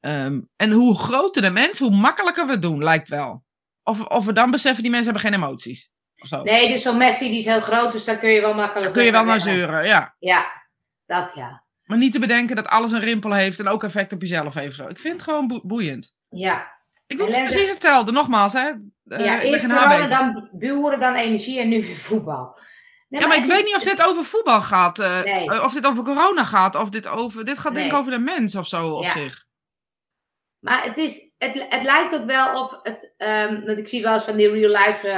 um, 0.00 0.48
en 0.56 0.70
hoe 0.70 0.98
groter 0.98 1.42
de 1.42 1.50
mens, 1.50 1.78
hoe 1.78 1.90
makkelijker 1.90 2.46
we 2.46 2.52
het 2.52 2.62
doen, 2.62 2.82
lijkt 2.82 3.08
wel. 3.08 3.44
Of, 3.82 4.04
of 4.04 4.24
we 4.24 4.32
dan 4.32 4.50
beseffen, 4.50 4.82
die 4.82 4.92
mensen 4.92 5.12
hebben 5.12 5.30
geen 5.30 5.40
emoties. 5.40 5.90
Nee, 6.42 6.68
dus 6.68 6.82
zo'n 6.82 6.96
Messi 6.96 7.28
die 7.28 7.38
is 7.38 7.44
heel 7.44 7.60
groot, 7.60 7.92
dus 7.92 8.04
daar 8.04 8.18
kun 8.18 8.30
je 8.30 8.40
wel 8.40 8.54
makkelijk... 8.54 8.84
Dan 8.84 8.92
kun 8.92 9.04
je 9.04 9.12
wel 9.12 9.24
naar 9.24 9.40
zeuren, 9.40 9.86
ja. 9.86 10.14
Ja, 10.18 10.46
dat 11.06 11.32
ja. 11.34 11.64
Maar 11.84 11.98
niet 11.98 12.12
te 12.12 12.18
bedenken 12.18 12.56
dat 12.56 12.66
alles 12.66 12.92
een 12.92 13.00
rimpel 13.00 13.32
heeft 13.32 13.58
en 13.58 13.68
ook 13.68 13.84
effect 13.84 14.12
op 14.12 14.20
jezelf 14.20 14.54
heeft. 14.54 14.76
Zo. 14.76 14.88
Ik 14.88 14.98
vind 14.98 15.12
het 15.12 15.22
gewoon 15.22 15.60
boeiend. 15.64 16.14
Ja. 16.28 16.78
Ik 17.06 17.18
doe 17.18 17.26
het 17.26 17.44
precies 17.44 17.70
hetzelfde, 17.70 18.12
nogmaals. 18.12 18.52
Hè. 18.52 18.70
Uh, 19.04 19.24
ja, 19.24 19.40
eerst 19.40 19.66
corona, 19.66 20.06
dan 20.06 20.48
buren, 20.52 21.00
dan 21.00 21.14
energie 21.14 21.60
en 21.60 21.68
nu 21.68 21.82
weer 21.82 21.96
voetbal. 21.96 22.58
Nee, 23.08 23.20
ja, 23.20 23.26
maar, 23.26 23.36
ik 23.36 23.44
weet 23.44 23.64
niet 23.64 23.76
of 23.76 23.82
dit 23.82 24.02
over 24.02 24.24
voetbal 24.24 24.60
gaat. 24.60 24.98
Uh, 24.98 25.22
nee. 25.22 25.62
Of 25.62 25.72
dit 25.72 25.86
over 25.86 26.04
corona 26.04 26.44
gaat. 26.44 26.74
Of 26.74 26.90
dit 26.90 27.06
over... 27.06 27.44
Dit 27.44 27.58
gaat 27.58 27.74
denk 27.74 27.92
ik 27.92 27.98
over 27.98 28.12
de 28.12 28.18
mens 28.18 28.56
of 28.56 28.66
zo 28.66 28.88
op 28.88 29.04
zich. 29.04 29.48
Maar 30.60 30.84
het, 30.84 30.96
is, 30.96 31.34
het, 31.38 31.66
het 31.68 31.82
lijkt 31.82 32.14
ook 32.14 32.24
wel 32.24 32.62
of 32.62 32.78
het. 32.82 33.14
Um, 33.18 33.64
want 33.64 33.78
ik 33.78 33.88
zie 33.88 34.02
wel 34.02 34.14
eens 34.14 34.24
van 34.24 34.36
die 34.36 34.50
real 34.50 34.86
life 34.86 35.08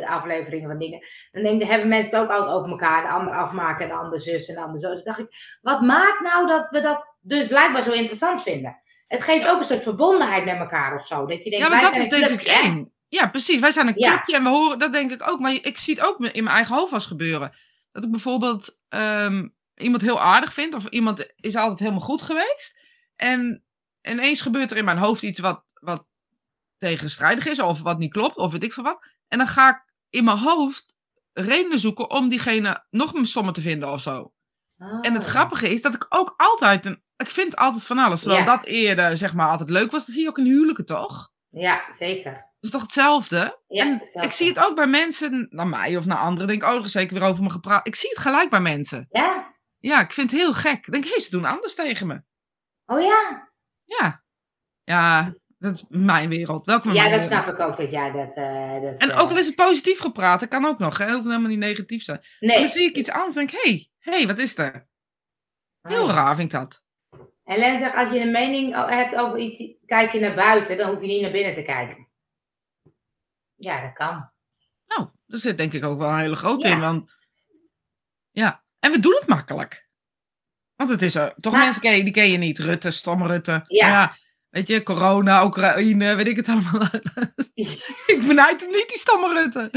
uh, 0.00 0.10
afleveringen 0.10 0.68
van 0.68 0.78
dingen. 0.78 1.06
Dan 1.30 1.42
denk, 1.42 1.62
hebben 1.62 1.88
mensen 1.88 2.18
het 2.18 2.28
ook 2.28 2.36
altijd 2.36 2.56
over 2.56 2.70
elkaar. 2.70 3.02
De 3.02 3.08
ander 3.08 3.34
afmaken, 3.34 3.88
de 3.88 3.94
ander 3.94 4.20
zus 4.20 4.48
en 4.48 4.54
de 4.54 4.60
ander 4.60 4.80
zo. 4.80 4.92
Dus 4.92 5.02
dacht 5.02 5.18
ik, 5.18 5.58
wat 5.60 5.80
maakt 5.80 6.20
nou 6.20 6.46
dat 6.46 6.70
we 6.70 6.80
dat 6.80 7.16
dus 7.20 7.46
blijkbaar 7.46 7.82
zo 7.82 7.92
interessant 7.92 8.42
vinden? 8.42 8.80
Het 9.06 9.22
geeft 9.22 9.48
ook 9.48 9.58
een 9.58 9.64
soort 9.64 9.82
verbondenheid 9.82 10.44
met 10.44 10.56
elkaar 10.58 10.94
of 10.94 11.06
zo. 11.06 11.26
Dat 11.26 11.44
je 11.44 11.50
denkt, 11.50 11.66
ja, 11.66 11.72
maar 11.72 11.80
dat 11.80 11.96
is 11.96 12.08
denk 12.08 12.26
ik 12.26 12.42
één. 12.42 12.92
Ja, 13.08 13.28
precies. 13.28 13.60
Wij 13.60 13.72
zijn 13.72 13.88
een 13.88 13.94
clubje 13.94 14.36
en 14.36 14.42
we 14.42 14.48
horen, 14.48 14.78
dat 14.78 14.92
denk 14.92 15.10
ik 15.10 15.30
ook. 15.30 15.40
Maar 15.40 15.52
ik 15.52 15.78
zie 15.78 15.94
het 15.94 16.04
ook 16.04 16.20
in 16.20 16.44
mijn 16.44 16.56
eigen 16.56 16.76
hoofd 16.76 16.92
als 16.92 17.06
gebeuren. 17.06 17.56
Dat 17.92 18.04
ik 18.04 18.10
bijvoorbeeld 18.10 18.80
um, 18.88 19.54
iemand 19.74 20.02
heel 20.02 20.20
aardig 20.20 20.52
vind. 20.52 20.74
Of 20.74 20.86
iemand 20.86 21.32
is 21.36 21.56
altijd 21.56 21.78
helemaal 21.78 22.00
goed 22.00 22.22
geweest. 22.22 22.78
En 23.16 23.64
ineens 24.02 24.40
gebeurt 24.40 24.70
er 24.70 24.76
in 24.76 24.84
mijn 24.84 24.98
hoofd 24.98 25.22
iets 25.22 25.38
wat, 25.38 25.64
wat 25.72 26.06
tegenstrijdig 26.76 27.46
is 27.46 27.60
of 27.60 27.82
wat 27.82 27.98
niet 27.98 28.12
klopt 28.12 28.36
of 28.36 28.52
weet 28.52 28.62
ik 28.62 28.72
veel 28.72 28.84
wat. 28.84 29.06
En 29.28 29.38
dan 29.38 29.46
ga 29.46 29.68
ik 29.70 29.94
in 30.10 30.24
mijn 30.24 30.38
hoofd 30.38 30.96
redenen 31.32 31.78
zoeken 31.78 32.10
om 32.10 32.28
diegene 32.28 32.84
nog 32.90 33.12
sommen 33.22 33.52
te 33.52 33.60
vinden 33.60 33.88
of 33.92 34.00
zo. 34.00 34.32
En 35.00 35.14
het 35.14 35.22
Oh. 35.24 35.28
grappige 35.28 35.70
is 35.70 35.82
dat 35.82 35.94
ik 35.94 36.06
ook 36.08 36.34
altijd 36.36 36.86
een. 36.86 37.02
Ik 37.16 37.30
vind 37.30 37.56
altijd 37.56 37.86
van 37.86 37.98
alles. 37.98 38.20
Terwijl 38.20 38.40
Ja. 38.44 38.56
dat 38.56 38.64
eerder 38.64 39.16
zeg 39.16 39.34
maar 39.34 39.48
altijd 39.48 39.70
leuk 39.70 39.90
was, 39.90 40.06
dat 40.06 40.14
zie 40.14 40.22
je 40.24 40.28
ook 40.28 40.38
in 40.38 40.44
huwelijken 40.44 40.84
toch? 40.84 41.30
Ja, 41.48 41.84
zeker. 41.88 42.32
Dat 42.32 42.44
is 42.60 42.70
toch 42.70 42.82
hetzelfde? 42.82 43.60
Ja, 43.68 43.84
en 43.84 43.92
hetzelfde. 43.92 44.28
ik 44.30 44.32
zie 44.36 44.48
het 44.48 44.58
ook 44.58 44.74
bij 44.74 44.86
mensen, 44.86 45.46
naar 45.50 45.66
mij 45.66 45.96
of 45.96 46.06
naar 46.06 46.18
anderen. 46.18 46.48
Denk, 46.48 46.62
oh, 46.62 46.74
er 46.74 46.84
is 46.84 46.92
zeker 46.92 47.18
weer 47.18 47.28
over 47.28 47.42
me 47.42 47.50
gepraat. 47.50 47.86
Ik 47.86 47.94
zie 47.96 48.08
het 48.08 48.18
gelijk 48.18 48.50
bij 48.50 48.60
mensen. 48.60 49.06
Ja? 49.10 49.54
Ja, 49.78 50.00
ik 50.00 50.12
vind 50.12 50.30
het 50.30 50.40
heel 50.40 50.52
gek. 50.52 50.86
Ik 50.86 50.92
denk, 50.92 51.04
hé, 51.04 51.10
hey, 51.10 51.20
ze 51.20 51.30
doen 51.30 51.44
anders 51.44 51.74
tegen 51.74 52.06
me. 52.06 52.22
Oh 52.86 53.00
ja? 53.00 53.50
Ja. 53.98 54.24
Ja, 54.84 55.34
dat 55.58 55.74
is 55.74 55.84
mijn 55.88 56.28
wereld. 56.28 56.66
Welke 56.66 56.88
Ja, 56.88 56.94
mijn 56.94 57.10
dat 57.12 57.20
wereld. 57.28 57.42
snap 57.44 57.54
ik 57.54 57.60
ook 57.60 57.76
dat 57.76 57.90
jij 57.90 58.10
dat... 58.12 58.34
eh, 58.34 58.72
dat 58.82 58.96
En 58.96 59.10
eh, 59.10 59.18
ook 59.20 59.30
al 59.30 59.38
is 59.38 59.46
het 59.46 59.54
positief 59.54 59.98
gepraat, 60.00 60.40
dat 60.40 60.48
kan 60.48 60.64
ook 60.64 60.78
nog. 60.78 60.98
Hè? 60.98 61.04
Het 61.04 61.14
hoeft 61.14 61.26
helemaal 61.26 61.48
niet 61.48 61.58
negatief 61.58 62.02
zijn. 62.02 62.20
Nee. 62.40 62.58
dan 62.58 62.68
zie 62.68 62.88
ik 62.88 62.96
iets 62.96 63.10
anders 63.10 63.36
en 63.36 63.46
denk, 63.46 63.62
hé, 63.64 63.70
hey, 63.70 63.88
hey, 63.98 64.26
wat 64.26 64.38
is 64.38 64.58
er? 64.58 64.88
Heel 65.80 66.02
Oh. 66.02 66.10
raar 66.10 66.36
vind 66.36 66.52
ik 66.52 66.58
dat. 66.60 66.84
En 67.44 67.58
Len 67.58 67.78
zegt, 67.78 67.94
als 67.94 68.10
je 68.12 68.20
een 68.20 68.30
mening 68.32 68.74
hebt 68.88 69.14
over 69.16 69.38
iets, 69.38 69.74
kijk 69.86 70.12
je 70.12 70.20
naar 70.20 70.34
buiten, 70.34 70.76
dan 70.76 70.90
hoef 70.90 71.00
je 71.00 71.06
niet 71.06 71.22
naar 71.22 71.30
binnen 71.30 71.54
te 71.54 71.62
kijken. 71.62 72.08
Ja, 73.54 73.82
dat 73.82 73.92
kan. 73.92 74.30
Nou, 74.86 75.08
daar 75.26 75.38
zit 75.40 75.56
denk 75.56 75.72
ik 75.72 75.84
ook 75.84 75.98
wel 75.98 76.08
een 76.08 76.18
hele 76.18 76.36
grote 76.36 76.68
Ja. 76.68 76.74
in. 76.74 76.80
Want, 76.80 77.12
ja, 78.30 78.64
en 78.78 78.90
we 78.92 78.98
doen 78.98 79.16
het 79.18 79.28
makkelijk. 79.28 79.88
Want 80.86 81.00
het 81.00 81.02
is 81.02 81.14
er. 81.14 81.32
Toch 81.36 81.52
Maar- 81.52 81.62
mensen 81.62 81.82
ken 81.82 81.96
je, 81.96 82.04
die 82.04 82.12
ken 82.12 82.30
je 82.30 82.38
niet. 82.38 82.58
Rutte, 82.58 82.90
stomme 82.90 83.26
Rutte. 83.26 83.64
Ja. 83.66 84.16
Weet 84.50 84.68
je, 84.68 84.82
corona, 84.82 85.44
Oekraïne, 85.44 86.14
weet 86.14 86.26
ik 86.26 86.36
het 86.36 86.48
allemaal. 86.48 86.88
ik 88.14 88.22
benijd 88.26 88.60
hem 88.60 88.70
niet, 88.70 88.88
die 88.88 88.98
stomme 88.98 89.32
Rutte. 89.34 89.70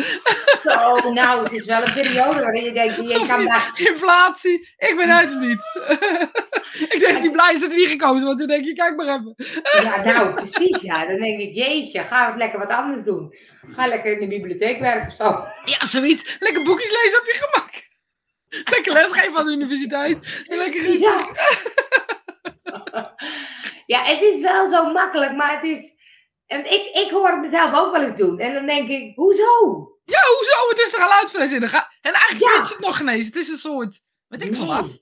Zo, 0.64 1.12
nou, 1.12 1.44
het 1.44 1.52
is 1.52 1.66
wel 1.66 1.82
een 1.88 1.94
periode 1.94 2.42
waarin 2.42 2.64
je 2.64 2.72
denkt, 2.74 2.96
je 2.96 3.24
kan 3.28 3.46
daar... 3.46 3.72
Inflatie, 3.76 4.74
ik 4.78 4.94
benijd 4.98 5.30
hem 5.30 5.40
niet. 5.40 5.62
ik 6.94 6.98
denk 7.00 7.14
dat 7.14 7.22
hij 7.24 7.32
blij 7.32 7.54
is 7.54 7.60
dat 7.60 7.70
hij 7.70 7.78
niet 7.78 7.88
gekozen 7.88 8.24
wordt. 8.24 8.40
Dan 8.40 8.48
denk 8.48 8.66
je, 8.66 8.74
kijk 8.74 8.96
maar 8.96 9.08
even. 9.08 9.34
Ja, 9.84 10.04
nou, 10.04 10.34
precies, 10.34 10.82
ja. 10.82 11.06
Dan 11.06 11.20
denk 11.20 11.40
ik, 11.40 11.56
jeetje, 11.56 12.04
ga 12.04 12.28
het 12.28 12.36
lekker 12.38 12.60
wat 12.60 12.70
anders 12.70 13.04
doen. 13.04 13.36
Ga 13.76 13.88
lekker 13.88 14.12
in 14.12 14.20
de 14.20 14.36
bibliotheek 14.36 14.80
werken 14.80 15.08
of 15.08 15.14
zo. 15.14 15.46
Ja, 15.66 15.86
zoiets. 15.88 16.38
Lekker 16.40 16.64
boekjes 16.64 16.92
lezen 17.04 17.20
op 17.20 17.26
je 17.26 17.46
gemak. 17.48 17.85
Lekker 18.76 18.94
lesgeven 18.94 19.36
aan 19.38 19.46
de 19.46 19.52
universiteit. 19.52 20.44
Lekker 20.48 20.82
rustig. 20.82 21.02
Ja. 21.02 21.28
ja, 23.86 24.02
het 24.04 24.22
is 24.22 24.42
wel 24.42 24.68
zo 24.68 24.92
makkelijk, 24.92 25.36
maar 25.36 25.54
het 25.56 25.64
is... 25.64 26.04
En 26.48 26.60
ik, 26.60 26.90
ik 26.94 27.08
hoor 27.12 27.30
het 27.30 27.42
mezelf 27.42 27.74
ook 27.74 27.92
wel 27.96 28.04
eens 28.04 28.16
doen. 28.16 28.40
En 28.40 28.54
dan 28.54 28.66
denk 28.66 28.88
ik, 28.88 29.16
hoezo? 29.16 29.90
Ja, 30.04 30.20
hoezo? 30.36 30.70
Het 30.70 30.80
is 30.88 30.94
er 30.94 31.04
al 31.04 31.12
uit 31.12 31.52
in 31.52 31.60
de 31.60 31.68
ga. 31.68 31.92
En 32.02 32.14
eigenlijk 32.14 32.46
Ja. 32.46 32.52
vind 32.56 32.68
je 32.68 32.74
het 32.74 32.84
nog 32.86 33.00
ineens. 33.00 33.26
Het 33.26 33.36
is 33.36 33.50
een 33.50 33.58
soort. 33.58 34.02
Weet 34.28 34.42
ik 34.42 34.52
Nee. 34.52 34.68
wat. 34.68 35.00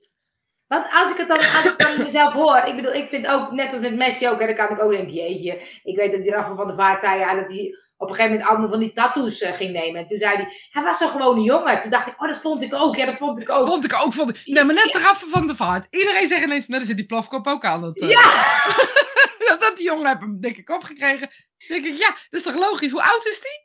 Want 0.66 0.86
als 0.92 1.12
ik 1.12 1.18
het 1.18 1.28
dan, 1.28 1.38
als 1.38 1.64
ik 1.64 1.78
dan 1.78 2.02
mezelf 2.02 2.32
hoor, 2.32 2.62
ik 2.66 2.76
bedoel, 2.76 2.94
ik 2.94 3.08
vind 3.08 3.26
ook, 3.26 3.50
net 3.52 3.72
als 3.72 3.80
met 3.80 3.94
Messi 3.96 4.28
ook, 4.28 4.40
en 4.40 4.46
dan 4.46 4.56
kan 4.56 4.76
ik 4.76 4.82
ook 4.82 4.90
denken, 4.90 5.14
jeetje, 5.14 5.60
ik 5.82 5.96
weet 5.96 6.12
dat 6.12 6.22
die 6.22 6.30
Rafa 6.30 6.54
van 6.54 6.66
der 6.66 6.76
Vaart 6.76 7.00
zei, 7.00 7.18
ja, 7.18 7.34
dat 7.34 7.50
hij 7.50 7.76
op 8.04 8.10
een 8.10 8.14
gegeven 8.14 8.36
moment 8.36 8.50
allemaal 8.50 8.68
van 8.70 8.80
die 8.80 8.92
tattoos 8.92 9.40
eh, 9.40 9.52
ging 9.52 9.72
nemen. 9.72 10.00
En 10.00 10.06
toen 10.06 10.18
zei 10.18 10.36
hij, 10.36 10.48
hij 10.70 10.82
was 10.82 10.98
zo'n 10.98 11.08
gewone 11.08 11.40
jongen. 11.40 11.80
Toen 11.80 11.90
dacht 11.90 12.06
ik, 12.06 12.22
oh, 12.22 12.28
dat 12.28 12.40
vond 12.40 12.62
ik 12.62 12.74
ook, 12.74 12.96
ja, 12.96 13.06
dat 13.06 13.16
vond 13.16 13.40
ik 13.40 13.50
ook. 13.50 13.66
Vond 13.66 13.84
ik 13.84 13.94
ook. 14.04 14.12
Vond 14.14 14.30
ik... 14.30 14.40
Nee, 14.44 14.64
maar 14.64 14.74
net 14.74 14.92
de 14.92 14.98
raffen 14.98 15.28
van 15.28 15.46
de 15.46 15.56
vaart. 15.56 15.86
Iedereen 15.90 16.26
zegt 16.26 16.42
ineens, 16.42 16.66
nou, 16.66 16.78
daar 16.78 16.88
zit 16.88 16.96
die 16.96 17.06
plofkop 17.06 17.46
ook 17.46 17.64
aan. 17.64 17.80
Dat, 17.80 18.00
eh, 18.00 18.10
Ja! 18.10 18.22
dat, 19.48 19.60
dat 19.60 19.76
die 19.76 19.84
jongen 19.86 20.06
heeft 20.06 20.22
een 20.22 20.40
dikke 20.40 20.62
kop 20.62 20.82
gekregen. 20.84 21.30
Dan 21.58 21.68
denk 21.68 21.84
ik, 21.84 21.98
ja, 21.98 22.08
dat 22.08 22.40
is 22.40 22.42
toch 22.42 22.54
logisch. 22.56 22.90
Hoe 22.90 23.02
oud 23.02 23.26
is 23.26 23.40
die? 23.40 23.62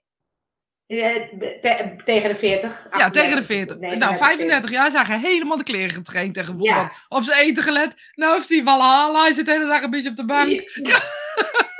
Eh, 1.03 1.15
te- 1.61 1.95
tegen 2.05 2.29
de 2.29 2.35
40. 2.35 2.87
Ja, 2.97 3.09
tegen 3.09 3.29
de 3.29 3.35
38, 3.35 3.45
40. 3.45 3.77
nee, 3.77 3.89
nou, 3.95 4.15
40. 4.15 4.27
35 4.27 4.69
jaar 4.71 4.91
zijn 4.91 5.05
hij 5.05 5.19
helemaal 5.19 5.57
de 5.57 5.63
kleren 5.63 5.89
getraind 5.89 6.33
tegen 6.33 6.53
voetbal. 6.53 6.75
Ja. 6.75 6.91
Op 7.07 7.23
zijn 7.23 7.39
eten 7.39 7.63
gelet. 7.63 7.93
Nou 8.15 8.33
heeft 8.35 8.49
hij 8.49 8.61
Valhalla. 8.63 9.21
Hij 9.21 9.31
zit 9.33 9.45
de 9.45 9.51
hele 9.51 9.67
dag 9.67 9.81
een 9.81 9.89
beetje 9.89 10.09
op 10.09 10.15
de 10.15 10.25
bank. 10.25 10.49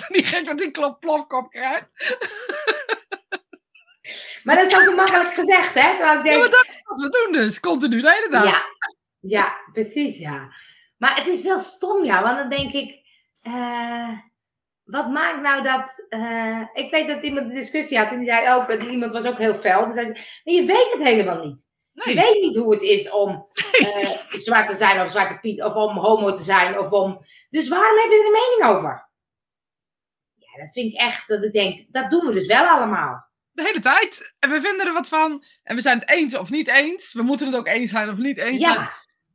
Niet 0.08 0.26
gek 0.26 0.46
dat 0.46 0.60
een 0.60 0.72
klop 0.72 1.00
plofkop 1.00 1.50
krijgt. 1.50 1.86
Maar 4.44 4.56
dat 4.56 4.66
is 4.66 4.72
dan 4.72 4.84
zo 4.84 4.94
makkelijk 4.94 5.34
gezegd, 5.34 5.74
hè? 5.74 5.90
Terwijl 5.90 6.18
ik 6.18 6.24
Ja, 6.24 6.30
denk, 6.30 6.40
maar 6.40 6.50
dat 6.50 6.66
is 6.68 6.82
wat 6.84 7.00
we 7.00 7.08
doen 7.08 7.32
dus. 7.32 7.60
Continu 7.60 8.00
de 8.00 8.12
hele 8.12 8.28
dag. 8.30 8.44
Ja, 8.44 8.62
ja, 9.20 9.56
precies, 9.72 10.18
ja. 10.18 10.48
Maar 10.98 11.16
het 11.16 11.26
is 11.26 11.44
wel 11.44 11.58
stom, 11.58 12.04
ja, 12.04 12.22
want 12.22 12.38
dan 12.38 12.48
denk 12.48 12.72
ik, 12.72 13.00
eh, 13.42 14.08
wat 14.84 15.10
maakt 15.10 15.40
nou 15.40 15.62
dat, 15.62 16.06
eh, 16.08 16.60
ik 16.72 16.90
weet 16.90 17.08
dat 17.08 17.22
iemand 17.22 17.46
een 17.48 17.54
discussie 17.54 17.98
had 17.98 18.10
en 18.10 18.18
die 18.18 18.28
zei 18.28 18.54
ook, 18.54 18.80
die 18.80 18.88
iemand 18.90 19.12
was 19.12 19.26
ook 19.26 19.38
heel 19.38 19.54
fel, 19.54 19.84
die 19.84 19.92
zei, 19.92 20.06
ze, 20.06 20.12
maar 20.12 20.54
je 20.54 20.64
weet 20.64 20.92
het 20.92 21.02
helemaal 21.02 21.44
niet. 21.44 21.70
Nee. 21.92 22.14
Je 22.14 22.20
weet 22.20 22.40
niet 22.42 22.56
hoe 22.56 22.72
het 22.72 22.82
is 22.82 23.10
om 23.10 23.46
eh, 23.78 24.10
zwart 24.30 24.68
te 24.68 24.76
zijn 24.76 25.00
of 25.00 25.10
zwarte 25.10 25.38
piet, 25.40 25.62
of 25.62 25.74
om 25.74 25.96
homo 25.96 26.36
te 26.36 26.42
zijn, 26.42 26.78
of 26.78 26.90
om, 26.90 27.18
dus 27.50 27.68
waarom 27.68 27.96
heb 27.98 28.10
je 28.10 28.18
er 28.18 28.26
een 28.26 28.58
mening 28.58 28.76
over? 28.76 29.10
Ja, 30.56 30.64
dat 30.64 30.72
vind 30.72 30.92
ik 30.92 31.00
echt, 31.00 31.28
dat 31.28 31.44
ik 31.44 31.52
denk, 31.52 31.86
dat 31.92 32.10
doen 32.10 32.26
we 32.26 32.32
dus 32.32 32.46
wel 32.46 32.66
allemaal. 32.66 33.30
De 33.52 33.62
hele 33.62 33.80
tijd. 33.80 34.34
En 34.38 34.50
we 34.50 34.60
vinden 34.60 34.86
er 34.86 34.92
wat 34.92 35.08
van. 35.08 35.44
En 35.62 35.74
we 35.76 35.82
zijn 35.82 35.98
het 35.98 36.08
eens 36.10 36.36
of 36.36 36.50
niet 36.50 36.68
eens. 36.68 37.12
We 37.12 37.22
moeten 37.22 37.46
het 37.46 37.56
ook 37.56 37.66
eens 37.66 37.90
zijn 37.90 38.10
of 38.10 38.16
niet 38.16 38.38
eens 38.38 38.60
zijn. 38.60 38.72
Ja, 38.74 38.92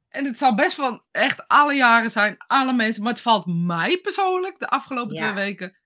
En 0.09 0.25
het 0.25 0.37
zal 0.37 0.55
best 0.55 0.75
van 0.75 1.03
echt 1.11 1.47
alle 1.47 1.73
jaren 1.73 2.11
zijn, 2.11 2.35
alle 2.47 2.73
mensen. 2.73 3.03
Maar 3.03 3.11
het 3.11 3.21
valt 3.21 3.45
mij 3.45 3.97
persoonlijk 3.97 4.59
de 4.59 4.67
afgelopen 4.67 5.15
Ja. 5.15 5.21
twee 5.21 5.33
weken. 5.45 5.77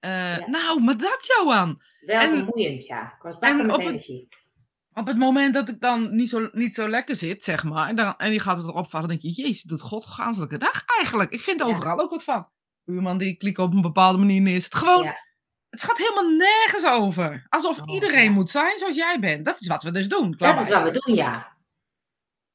eh, 0.00 0.36
Ja. 0.38 0.46
Nou, 0.48 0.82
maar 0.82 0.96
dat 0.96 1.26
Johan. 1.38 1.82
wel 2.00 2.20
En- 2.20 2.30
vermoeiend, 2.36 2.86
ja. 2.86 3.02
Ik 3.16 3.22
was 3.22 3.32
en 3.34 3.40
bakken 3.40 3.66
met 3.66 3.76
op 3.76 3.82
het-. 3.82 4.38
Op 4.94 5.06
het 5.06 5.16
moment 5.18 5.54
dat 5.54 5.68
ik 5.68 5.80
dan 5.80 6.14
niet 6.16 6.28
zo, 6.28 6.48
niet 6.52 6.74
zo 6.74 6.88
lekker 6.88 7.16
zit, 7.16 7.44
zeg 7.44 7.64
maar. 7.64 7.88
En, 7.88 7.96
dan, 7.96 8.14
en 8.16 8.30
die 8.30 8.40
gaat 8.40 8.56
het 8.56 8.66
erop 8.66 8.90
vallen. 8.90 9.08
Dan 9.08 9.18
denk 9.18 9.34
je, 9.36 9.42
jezus, 9.42 9.62
doet 9.62 9.80
God 9.80 10.04
ganselijke 10.06 10.58
dag 10.58 10.82
eigenlijk. 10.98 11.30
Ik 11.32 11.40
vind 11.40 11.62
overal 11.62 12.00
ook 12.00 12.10
wat 12.10 12.24
van. 12.24 12.48
Buurman 12.84 13.18
die 13.18 13.36
klikt 13.36 13.58
op 13.58 13.72
een 13.72 13.80
bepaalde 13.80 14.18
manier 14.18 14.40
neer. 14.40 14.54
Het 14.62 14.74
gewoon. 14.74 15.02
Ja. 15.04 15.28
Het 15.70 15.82
gaat 15.82 15.98
helemaal 15.98 16.30
nergens 16.30 16.84
over. 16.86 17.46
Alsof 17.48 17.80
Oh, 17.80 17.94
iedereen 17.94 18.24
ja. 18.24 18.30
moet 18.30 18.50
zijn 18.50 18.78
zoals 18.78 18.96
jij 18.96 19.18
bent. 19.20 19.44
Dat 19.44 19.60
is 19.60 19.66
wat 19.66 19.82
we 19.82 19.90
dus 19.90 20.08
doen. 20.08 20.36
Klaar 20.36 20.54
Dat 20.54 20.64
is 20.64 20.70
wat 20.70 20.82
we 20.82 21.00
doen, 21.04 21.14
ja. 21.14 21.56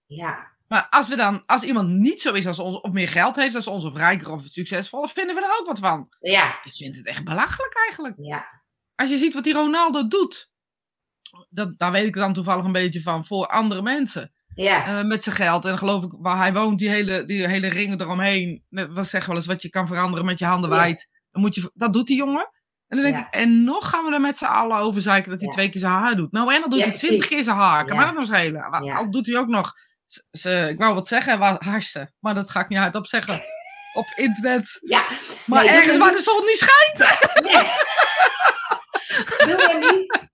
Ja. 0.05 0.53
Maar 0.67 0.88
als, 0.89 1.08
we 1.08 1.15
dan, 1.15 1.44
als 1.46 1.63
iemand 1.63 1.89
niet 1.89 2.22
zo 2.22 2.34
is 2.34 2.48
als 2.48 2.60
ons, 2.60 2.82
of 2.82 2.91
meer 2.91 3.08
geld 3.10 3.36
heeft 3.36 3.55
als 3.55 3.67
ons, 3.67 3.86
of 3.86 3.96
rijker 3.96 4.32
of 4.32 4.44
succesvol, 4.46 5.08
vinden 5.08 5.36
we 5.36 5.41
er 5.44 5.58
ook 5.60 5.67
wat 5.67 5.79
van. 5.79 6.08
Ja, 6.20 6.63
Ik 6.63 6.75
vind 6.75 6.96
het 6.96 7.05
echt 7.05 7.24
belachelijk 7.24 7.75
eigenlijk. 7.75 8.15
ja, 8.17 8.62
Als 8.96 9.10
je 9.10 9.17
ziet 9.17 9.34
wat 9.34 9.44
die 9.44 9.53
Ronaldo 9.53 10.08
doet, 10.08 10.51
dat, 11.50 11.77
daar 11.77 11.91
weet 11.91 12.05
ik 12.08 12.13
dan 12.13 12.34
toevallig 12.34 12.65
een 12.65 12.72
beetje 12.72 13.01
van 13.01 13.25
voor 13.25 13.48
andere 13.48 13.82
mensen. 13.82 14.34
Ja. 14.55 14.85
Eh, 15.00 15.03
met 15.05 15.24
zijn 15.24 15.35
geld 15.35 15.65
en 15.65 15.77
geloof 15.77 16.03
ik 16.03 16.12
waar 16.19 16.38
hij 16.38 16.53
woont, 16.53 16.79
die 16.79 16.89
hele, 16.89 17.25
die 17.25 17.47
hele 17.47 17.67
ringen 17.69 18.01
eromheen. 18.01 18.63
Wat 18.69 19.07
zeg 19.07 19.25
wel 19.25 19.35
eens, 19.35 19.45
wat 19.45 19.62
je 19.62 19.69
kan 19.69 19.88
veranderen 19.88 20.25
met 20.25 20.39
je 20.39 20.45
handen 20.45 20.69
Ja. 20.69 20.75
wijd. 20.75 21.09
Dan 21.31 21.41
moet 21.41 21.55
je, 21.55 21.71
dat 21.74 21.93
doet 21.93 22.07
die 22.07 22.17
jongen. 22.17 22.50
En 22.88 22.97
dan 22.97 23.05
denk 23.05 23.17
Ja. 23.17 23.27
ik, 23.27 23.33
en 23.33 23.63
nog 23.63 23.89
gaan 23.89 24.05
we 24.05 24.13
er 24.13 24.21
met 24.21 24.38
z'n 24.38 24.45
allen 24.45 24.77
over 24.77 25.01
zeiken 25.01 25.29
dat 25.31 25.39
hij 25.39 25.47
Ja. 25.50 25.53
twee 25.55 25.69
keer 25.69 25.79
zijn 25.81 25.93
haar 25.93 26.15
doet. 26.15 26.31
Nou, 26.31 26.53
en 26.53 26.62
dan 26.62 26.69
doet 26.69 26.81
hij 26.83 26.91
twintig 26.91 27.27
keer 27.27 27.43
zijn 27.43 27.55
haar. 27.55 27.85
Kan 27.85 27.97
mij 27.97 28.05
dat 28.05 28.15
nog 28.15 28.25
schelen? 28.25 28.69
Maar. 28.69 28.95
Al 28.97 29.12
doet 29.12 29.25
hij 29.27 29.38
ook 29.38 29.47
nog, 29.47 29.71
z- 30.05 30.19
z- 30.31 30.45
ik 30.45 30.77
wou 30.77 30.93
wat 30.93 31.07
zeggen, 31.07 31.57
harsen. 31.63 32.13
Maar 32.19 32.33
dat 32.33 32.50
ga 32.50 32.59
ik 32.59 32.67
niet 32.67 32.77
hardop 32.79 33.07
zeggen. 33.07 33.39
Op 33.93 34.12
internet. 34.15 34.77
ja. 34.81 35.05
Maar 35.45 35.63
Nee, 35.63 35.74
ergens 35.74 35.97
maar 35.97 36.07
waar 36.07 36.17
de 36.17 36.24
zon 36.24 36.41
niet 36.45 36.57
schijnt. 36.67 37.17
Nee. 37.43 37.71
Wil 39.55 39.59
je 39.59 39.77
niet? 39.91 40.29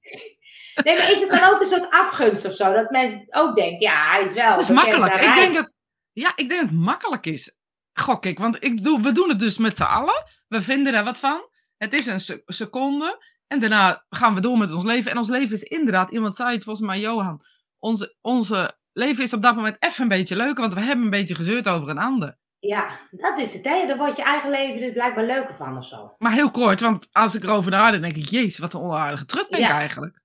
Nee, 0.83 0.97
maar 0.97 1.11
is 1.11 1.19
het 1.19 1.29
dan 1.29 1.43
ook 1.53 1.59
een 1.59 1.65
soort 1.65 1.89
afgunst 1.91 2.45
of 2.45 2.53
zo? 2.53 2.73
Dat 2.73 2.89
mensen 2.89 3.25
ook 3.29 3.55
denken, 3.55 3.79
ja, 3.79 4.09
hij 4.11 4.23
is 4.23 4.33
wel. 4.33 4.49
Dat 4.51 4.59
is 4.59 4.69
makkelijk. 4.69 5.13
Ik 5.13 5.33
denk 5.33 5.53
dat, 5.55 5.71
ja, 6.11 6.29
ik 6.35 6.49
denk 6.49 6.61
dat 6.61 6.69
het 6.69 6.79
makkelijk 6.79 7.25
is. 7.25 7.55
Gok 7.93 8.25
ik, 8.25 8.39
want 8.39 8.63
ik 8.63 8.83
doe, 8.83 9.01
we 9.01 9.11
doen 9.11 9.29
het 9.29 9.39
dus 9.39 9.57
met 9.57 9.77
z'n 9.77 9.83
allen. 9.83 10.23
We 10.47 10.61
vinden 10.61 10.93
er 10.93 11.03
wat 11.03 11.19
van. 11.19 11.49
Het 11.77 11.93
is 11.93 12.05
een 12.05 12.19
se- 12.21 12.41
seconde. 12.45 13.23
En 13.47 13.59
daarna 13.59 14.05
gaan 14.09 14.35
we 14.35 14.41
door 14.41 14.57
met 14.57 14.73
ons 14.73 14.83
leven. 14.83 15.11
En 15.11 15.17
ons 15.17 15.29
leven 15.29 15.55
is 15.55 15.63
inderdaad, 15.63 16.11
iemand 16.11 16.35
zei 16.35 16.53
het 16.55 16.63
volgens 16.63 16.85
mij, 16.87 16.99
Johan. 16.99 17.41
Onze, 17.79 18.15
onze 18.21 18.77
leven 18.93 19.23
is 19.23 19.33
op 19.33 19.41
dat 19.41 19.55
moment 19.55 19.75
even 19.79 20.01
een 20.03 20.07
beetje 20.09 20.35
leuker, 20.35 20.61
want 20.61 20.73
we 20.73 20.79
hebben 20.79 21.03
een 21.05 21.11
beetje 21.11 21.35
gezeurd 21.35 21.67
over 21.67 21.89
een 21.89 21.97
ander. 21.97 22.37
Ja, 22.59 22.99
dat 23.11 23.39
is 23.39 23.53
het, 23.53 23.63
hè? 23.65 23.87
Dan 23.87 23.97
wordt 23.97 24.17
je 24.17 24.23
eigen 24.23 24.49
leven 24.49 24.79
dus 24.79 24.91
blijkbaar 24.91 25.25
leuker 25.25 25.55
van 25.55 25.77
of 25.77 25.85
zo. 25.85 26.15
Maar 26.17 26.31
heel 26.31 26.51
kort, 26.51 26.79
want 26.79 27.07
als 27.11 27.35
ik 27.35 27.43
erover 27.43 27.71
nadenk, 27.71 28.03
denk 28.03 28.15
ik, 28.15 28.25
jezus, 28.25 28.57
wat 28.59 28.73
een 28.73 28.79
onaardige 28.79 29.25
trut 29.25 29.49
ben 29.49 29.59
ik 29.59 29.65
Ja. 29.65 29.71
eigenlijk. 29.79 30.21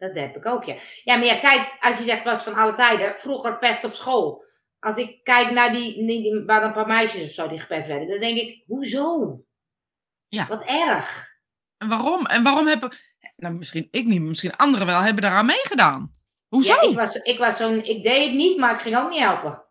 Dat 0.00 0.14
heb 0.14 0.36
ik 0.36 0.46
ook, 0.46 0.64
ja. 0.64 0.74
Ja, 1.04 1.16
maar 1.16 1.26
ja, 1.26 1.38
kijk, 1.38 1.76
als 1.80 1.98
je 1.98 2.04
zegt, 2.04 2.24
was 2.24 2.42
van 2.42 2.54
alle 2.54 2.74
tijden. 2.74 3.14
Vroeger 3.16 3.58
pest 3.58 3.84
op 3.84 3.94
school. 3.94 4.44
Als 4.78 4.96
ik 4.96 5.24
kijk 5.24 5.50
naar 5.50 5.72
die, 5.72 6.44
waren 6.46 6.66
een 6.66 6.74
paar 6.74 6.86
meisjes 6.86 7.24
of 7.24 7.30
zo 7.30 7.48
die 7.48 7.60
gepest 7.60 7.86
werden. 7.86 8.08
Dan 8.08 8.20
denk 8.20 8.38
ik, 8.38 8.62
hoezo? 8.66 9.40
Ja. 10.28 10.46
Wat 10.46 10.64
erg. 10.64 11.28
En 11.78 11.88
waarom? 11.88 12.26
En 12.26 12.42
waarom 12.42 12.66
hebben, 12.66 12.96
nou 13.36 13.54
misschien 13.54 13.88
ik 13.90 14.06
niet, 14.06 14.20
misschien 14.20 14.56
anderen 14.56 14.86
wel, 14.86 15.00
hebben 15.00 15.22
daaraan 15.22 15.46
meegedaan. 15.46 16.12
Hoezo? 16.48 16.72
Ja, 16.72 16.80
ik 16.80 16.96
was, 16.96 17.16
ik 17.16 17.38
was 17.38 17.56
zo'n, 17.56 17.84
ik 17.84 18.02
deed 18.02 18.26
het 18.26 18.34
niet, 18.34 18.58
maar 18.58 18.74
ik 18.74 18.80
ging 18.80 18.96
ook 18.96 19.10
niet 19.10 19.20
helpen. 19.20 19.64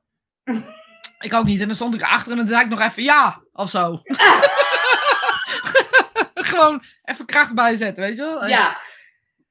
Ik 1.20 1.34
ook 1.34 1.46
niet. 1.46 1.62
En 1.62 1.68
dan 1.68 1.76
stond 1.76 1.94
ik 1.94 2.02
erachter 2.02 2.32
en 2.32 2.38
dan 2.38 2.48
zei 2.48 2.64
ik 2.64 2.70
nog 2.70 2.82
even 2.82 3.04
ja, 3.04 3.44
of 3.52 3.70
zo. 3.70 4.02
gewoon 6.50 6.84
even 7.04 7.26
kracht 7.26 7.56
bijzetten, 7.56 8.04
weet 8.04 8.18
je 8.18 8.22
wel? 8.22 8.48
Ja, 8.48 8.78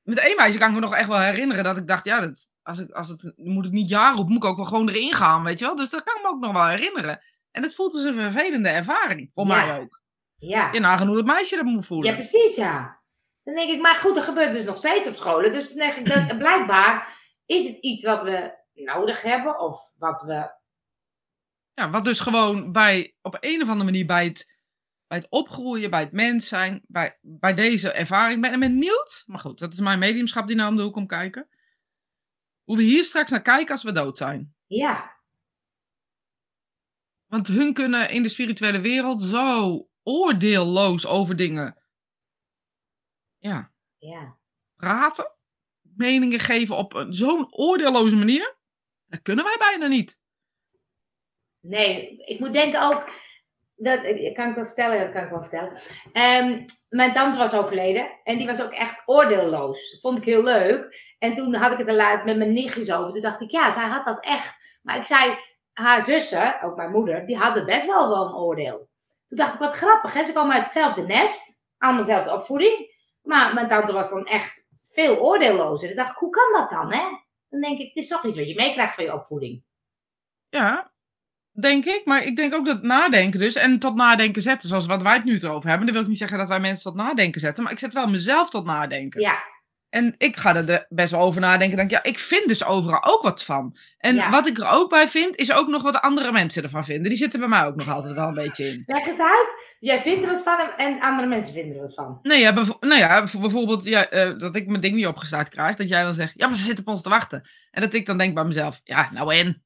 Met 0.09 0.19
één 0.19 0.37
meisje 0.37 0.59
kan 0.59 0.69
ik 0.69 0.75
me 0.75 0.81
nog 0.81 0.95
echt 0.95 1.09
wel 1.09 1.19
herinneren 1.19 1.65
dat 1.65 1.77
ik 1.77 1.87
dacht, 1.87 2.05
ja, 2.05 2.21
dat, 2.21 2.51
als, 2.63 2.79
ik, 2.79 2.91
als 2.91 3.09
het, 3.09 3.33
moet 3.37 3.67
ik 3.67 3.73
niet 3.73 3.89
ja 3.89 4.11
roepen, 4.11 4.33
moet 4.33 4.43
ik 4.45 4.49
ook 4.51 4.57
wel 4.57 4.65
gewoon 4.67 4.89
erin 4.89 5.13
gaan, 5.15 5.43
weet 5.43 5.59
je 5.59 5.65
wel? 5.65 5.77
Dus 5.77 5.91
dat 5.91 6.03
kan 6.03 6.17
ik 6.17 6.23
me 6.23 6.29
ook 6.29 6.41
nog 6.41 6.53
wel 6.53 6.67
herinneren. 6.69 7.23
En 7.51 7.63
het 7.63 7.75
voelt 7.75 7.95
als 7.95 8.05
een 8.05 8.15
vervelende 8.15 8.69
ervaring, 8.69 9.31
voor 9.35 9.47
Ja. 9.47 9.57
mij 9.67 9.81
ook. 9.81 10.01
ja. 10.39 10.73
Je 10.73 10.81
nagaan 10.81 11.07
hoe 11.07 11.17
dat 11.17 11.25
meisje 11.25 11.57
dat 11.57 11.65
moet 11.65 11.87
voelen. 11.87 12.11
Ja, 12.11 12.17
precies, 12.17 12.57
ja. 12.57 13.01
Dan 13.43 13.55
denk 13.55 13.71
ik, 13.71 13.81
maar 13.81 13.95
goed, 13.95 14.15
dat 14.15 14.25
gebeurt 14.25 14.53
dus 14.53 14.65
nog 14.65 14.77
steeds 14.77 15.09
op 15.09 15.17
scholen. 15.17 15.53
Dus 15.53 15.69
dan 15.69 15.77
denk 15.79 15.95
ik, 15.95 16.07
dat, 16.29 16.39
blijkbaar 16.45 17.17
is 17.47 17.67
het 17.69 17.77
iets 17.77 18.05
wat 18.05 18.23
we 18.23 18.57
nodig 18.75 19.23
hebben. 19.23 19.59
Of 19.61 19.79
wat 19.99 20.23
we... 20.23 20.51
Ja, 21.75 21.91
wat 21.91 22.05
dus 22.05 22.21
gewoon 22.21 22.73
bij, 22.73 23.15
op 23.23 23.37
een 23.41 23.63
of 23.63 23.69
andere 23.69 23.85
manier 23.91 24.07
bij 24.07 24.25
het, 24.25 24.58
bij 25.09 25.19
het 25.19 25.27
opgroeien, 25.31 25.91
bij 25.91 26.01
het 26.01 26.13
mens 26.13 26.49
zijn, 26.49 26.83
bij, 26.87 27.19
bij 27.21 27.55
deze 27.55 27.91
ervaring. 27.93 28.45
Ik 28.45 28.51
ben 28.51 28.61
benieuwd, 28.61 29.23
maar 29.27 29.39
goed, 29.39 29.59
dat 29.59 29.73
is 29.73 29.79
mijn 29.81 29.99
mediumschap 29.99 30.47
die 30.47 30.57
nou 30.57 30.71
om 30.71 30.77
de 30.77 30.83
hoek 30.83 30.93
komt 30.93 31.09
kijken. 31.09 31.49
Hoe 32.65 32.77
we 32.77 32.83
hier 32.83 33.05
straks 33.05 33.31
naar 33.31 33.43
kijken 33.43 33.73
als 33.73 33.83
we 33.83 33.93
dood 33.93 34.17
zijn. 34.17 34.55
Ja, 34.67 35.17
Want 37.27 37.47
hun 37.47 37.73
kunnen 37.73 38.11
in 38.11 38.23
de 38.23 38.29
spirituele 38.29 38.81
wereld 38.81 39.23
zo 39.23 39.89
oordeelloos 40.03 41.07
over 41.07 41.37
dingen 41.37 41.83
ja, 43.37 43.73
ja. 43.99 44.39
praten, 44.75 45.33
meningen 45.81 46.41
geven 46.41 46.77
op 46.77 46.95
een- 46.95 47.15
zo'n 47.15 47.55
oordeelloze 47.55 48.17
manier. 48.17 48.57
Dat 49.07 49.23
kunnen 49.23 49.45
wij 49.45 49.57
bijna 49.59 49.87
niet. 49.87 50.19
Nee, 51.61 52.17
ik 52.17 52.39
moet 52.41 52.53
denken 52.53 52.83
ook... 52.83 53.27
Dat, 53.81 54.01
kan 54.33 54.49
ik 54.49 54.55
wel 54.55 54.65
vertellen? 54.65 55.01
Dat 55.01 55.13
kan 55.13 55.23
ik 55.23 55.31
wel 55.31 55.41
vertellen. 55.41 55.73
Mijn 56.89 57.13
tante 57.13 57.39
was 57.39 57.55
overleden. 57.55 58.11
En 58.25 58.39
die 58.39 58.47
was 58.47 58.63
ook 58.63 58.73
echt 58.73 59.03
oordeelloos. 59.07 59.91
Dat 59.91 60.01
vond 60.01 60.19
ik 60.19 60.25
heel 60.25 60.43
leuk. 60.43 61.15
En 61.19 61.35
toen 61.35 61.55
had 61.55 61.73
ik 61.73 61.79
het 61.79 61.89
er 61.89 61.95
laat 61.95 62.25
met 62.25 62.37
mijn 62.37 62.53
nichtjes 62.53 62.93
over. 62.93 63.13
Toen 63.13 63.23
dacht 63.23 63.41
ik, 63.41 63.51
ja, 63.51 63.73
zij 63.73 63.87
had 63.87 64.07
dat 64.07 64.25
echt. 64.25 64.79
Maar 64.83 64.97
ik 64.97 65.05
zei, 65.05 65.37
haar 65.73 66.03
zussen, 66.03 66.63
ook 66.63 66.77
mijn 66.77 66.91
moeder, 66.91 67.27
die 67.27 67.37
hadden 67.37 67.67
best 67.67 67.87
wel 67.87 68.09
wel 68.09 68.27
een 68.27 68.35
oordeel. 68.35 68.89
Toen 69.27 69.39
dacht 69.39 69.55
ik, 69.55 69.61
wat 69.61 69.75
grappig, 69.75 70.15
hè? 70.15 70.25
Ze 70.25 70.33
kwamen 70.33 70.55
uit 70.55 70.65
hetzelfde 70.65 71.07
nest. 71.07 71.65
Allemaal 71.79 72.05
dezelfde 72.05 72.33
opvoeding. 72.33 72.97
Maar 73.23 73.55
mijn 73.55 73.69
tante 73.69 73.93
was 73.93 74.11
dan 74.11 74.27
echt 74.27 74.69
veel 74.91 75.19
oordeellozer. 75.19 75.89
Toen 75.89 75.97
dacht 75.97 76.11
ik, 76.11 76.17
hoe 76.17 76.31
kan 76.31 76.61
dat 76.61 76.71
dan, 76.71 76.93
hè? 76.93 77.07
Dan 77.49 77.61
denk 77.61 77.79
ik, 77.79 77.87
het 77.87 77.97
is 77.97 78.09
toch 78.09 78.25
iets 78.25 78.39
wat 78.39 78.49
je 78.49 78.55
meekrijgt 78.55 78.95
van 78.95 79.05
je 79.05 79.15
opvoeding. 79.15 79.63
Ja, 80.49 80.93
denk 81.61 81.85
ik. 81.85 82.03
Maar 82.05 82.25
ik 82.25 82.37
denk 82.37 82.55
ook 82.55 82.67
dat 82.67 82.83
nadenken 82.83 83.41
dus, 83.41 83.55
en 83.55 83.79
tot 83.79 83.95
nadenken 83.95 84.43
zetten, 84.43 84.69
zoals 84.69 84.87
wat 84.87 85.03
wij 85.03 85.15
het 85.15 85.25
nu 85.25 85.35
het 85.35 85.45
over 85.45 85.69
hebben. 85.69 85.87
Dan 85.87 85.95
wil 85.95 86.03
ik 86.05 86.09
niet 86.11 86.19
zeggen 86.19 86.39
dat 86.39 86.49
wij 86.49 86.61
mensen 86.61 86.83
tot 86.83 86.95
nadenken 86.95 87.41
zetten, 87.41 87.63
maar 87.63 87.73
ik 87.73 87.79
zet 87.79 87.93
wel 87.93 88.07
mezelf 88.09 88.51
tot 88.51 88.65
nadenken. 88.65 89.21
Ja, 89.21 89.39
En 89.91 90.15
ik 90.19 90.37
ga 90.37 90.57
er 90.57 90.87
best 90.89 91.11
wel 91.11 91.21
over 91.21 91.41
nadenken. 91.41 91.77
Denk, 91.77 91.91
ja, 91.91 92.03
ik 92.03 92.19
vind 92.19 92.49
dus 92.49 92.65
overal 92.65 93.05
ook 93.05 93.23
wat 93.23 93.45
van. 93.45 93.77
En 93.99 94.15
Ja. 94.15 94.31
wat 94.31 94.47
ik 94.49 94.59
er 94.59 94.69
ook 94.71 94.91
bij 94.91 95.09
vind, 95.09 95.37
is 95.37 95.53
ook 95.53 95.69
nog 95.69 95.83
wat 95.83 96.01
andere 96.01 96.33
mensen 96.33 96.63
ervan 96.63 96.85
vinden. 96.85 97.09
Die 97.09 97.19
zitten 97.19 97.41
bij 97.41 97.49
mij 97.49 97.65
ook 97.67 97.77
nog 97.77 97.89
altijd 97.89 98.15
wel 98.15 98.29
een 98.29 98.35
beetje 98.35 98.69
in. 98.69 98.83
leg 98.87 99.07
eens 99.07 99.21
uit. 99.21 99.77
Jij 99.81 99.99
vindt 99.99 100.25
er 100.25 100.31
wat 100.31 100.43
van 100.43 100.57
en- 100.77 101.01
andere 101.01 101.29
mensen 101.29 101.53
vinden 101.53 101.75
er 101.77 101.83
wat 101.83 101.95
van. 101.95 102.19
Nee, 102.23 102.41
ja, 102.41 102.51
nou 102.81 102.95
ja, 102.97 103.19
bijv- 103.19 103.39
bijvoorbeeld 103.41 103.85
ja, 103.85 104.09
eh, 104.09 104.39
dat 104.39 104.57
ik 104.57 104.67
mijn 104.67 104.81
ding 104.81 104.95
niet 104.95 105.07
opgestart 105.07 105.49
krijg. 105.49 105.77
Dat 105.77 105.89
jij 105.89 106.03
dan 106.03 106.15
zegt, 106.15 106.33
ja, 106.37 106.47
maar 106.47 106.57
ze 106.57 106.63
zitten 106.63 106.85
op 106.87 106.93
ons 106.93 107.03
te 107.03 107.09
wachten. 107.09 107.43
En 107.71 107.81
dat 107.81 107.95
ik 107.95 108.07
dan 108.07 108.19
denk 108.19 108.35
bij 108.35 108.45
mezelf, 108.45 108.81
ja, 108.85 109.11
nou 109.13 109.35
en? 109.35 109.63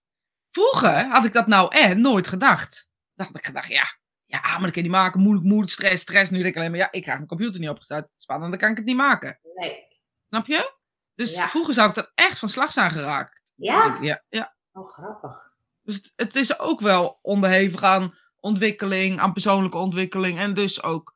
Vroeger 0.52 1.09
had 1.09 1.25
ik 1.25 1.32
dat 1.32 1.47
nou 1.47 1.76
en 1.76 2.00
nooit 2.00 2.28
gedacht. 2.28 2.88
Dan 3.14 3.26
had 3.26 3.37
ik 3.37 3.44
gedacht, 3.47 3.68
ja, 3.68 3.85
ja, 4.25 4.40
maar 4.40 4.52
dat 4.62 4.71
kan 4.71 4.82
je 4.82 4.88
niet 4.88 4.90
maken. 4.90 5.21
Moeilijk, 5.21 5.47
moeilijk, 5.47 5.71
stress, 5.73 6.02
stress. 6.02 6.30
Nu 6.30 6.37
denk 6.38 6.49
ik 6.50 6.56
alleen 6.56 6.71
maar, 6.71 6.80
ja, 6.80 6.92
ik 6.92 7.02
krijg 7.02 7.16
mijn 7.16 7.28
computer 7.28 7.61
niet 7.61 7.68
opgestart. 7.68 8.12
Spannend, 8.16 8.50
dan 8.50 8.61
kan 8.61 8.71
ik 8.71 8.76
het 8.76 8.87
niet 8.87 8.97
maken. 8.97 9.38
Nee. 9.54 9.87
Snap 10.28 10.47
je? 10.47 10.75
Dus 11.14 11.35
Ja. 11.35 11.49
vroeger 11.49 11.75
zou 11.75 11.88
ik 11.88 11.94
dat 11.94 12.12
echt 12.14 12.38
van 12.38 12.49
slag 12.49 12.73
zijn 12.73 12.90
geraakt. 12.90 13.52
Ja? 13.54 13.99
Ja, 14.00 14.25
ja. 14.28 14.54
Oh, 14.73 14.92
grappig. 14.92 15.50
Dus 15.83 15.94
het, 15.94 16.12
het 16.16 16.35
is 16.37 16.59
ook 16.59 16.81
wel 16.81 17.18
onderhevig 17.22 17.83
aan 17.83 18.14
ontwikkeling, 18.40 19.20
aan 19.20 19.33
persoonlijke 19.33 19.79
ontwikkeling. 19.79 20.38
En 20.38 20.55
dus 20.55 20.83
ook, 20.83 21.14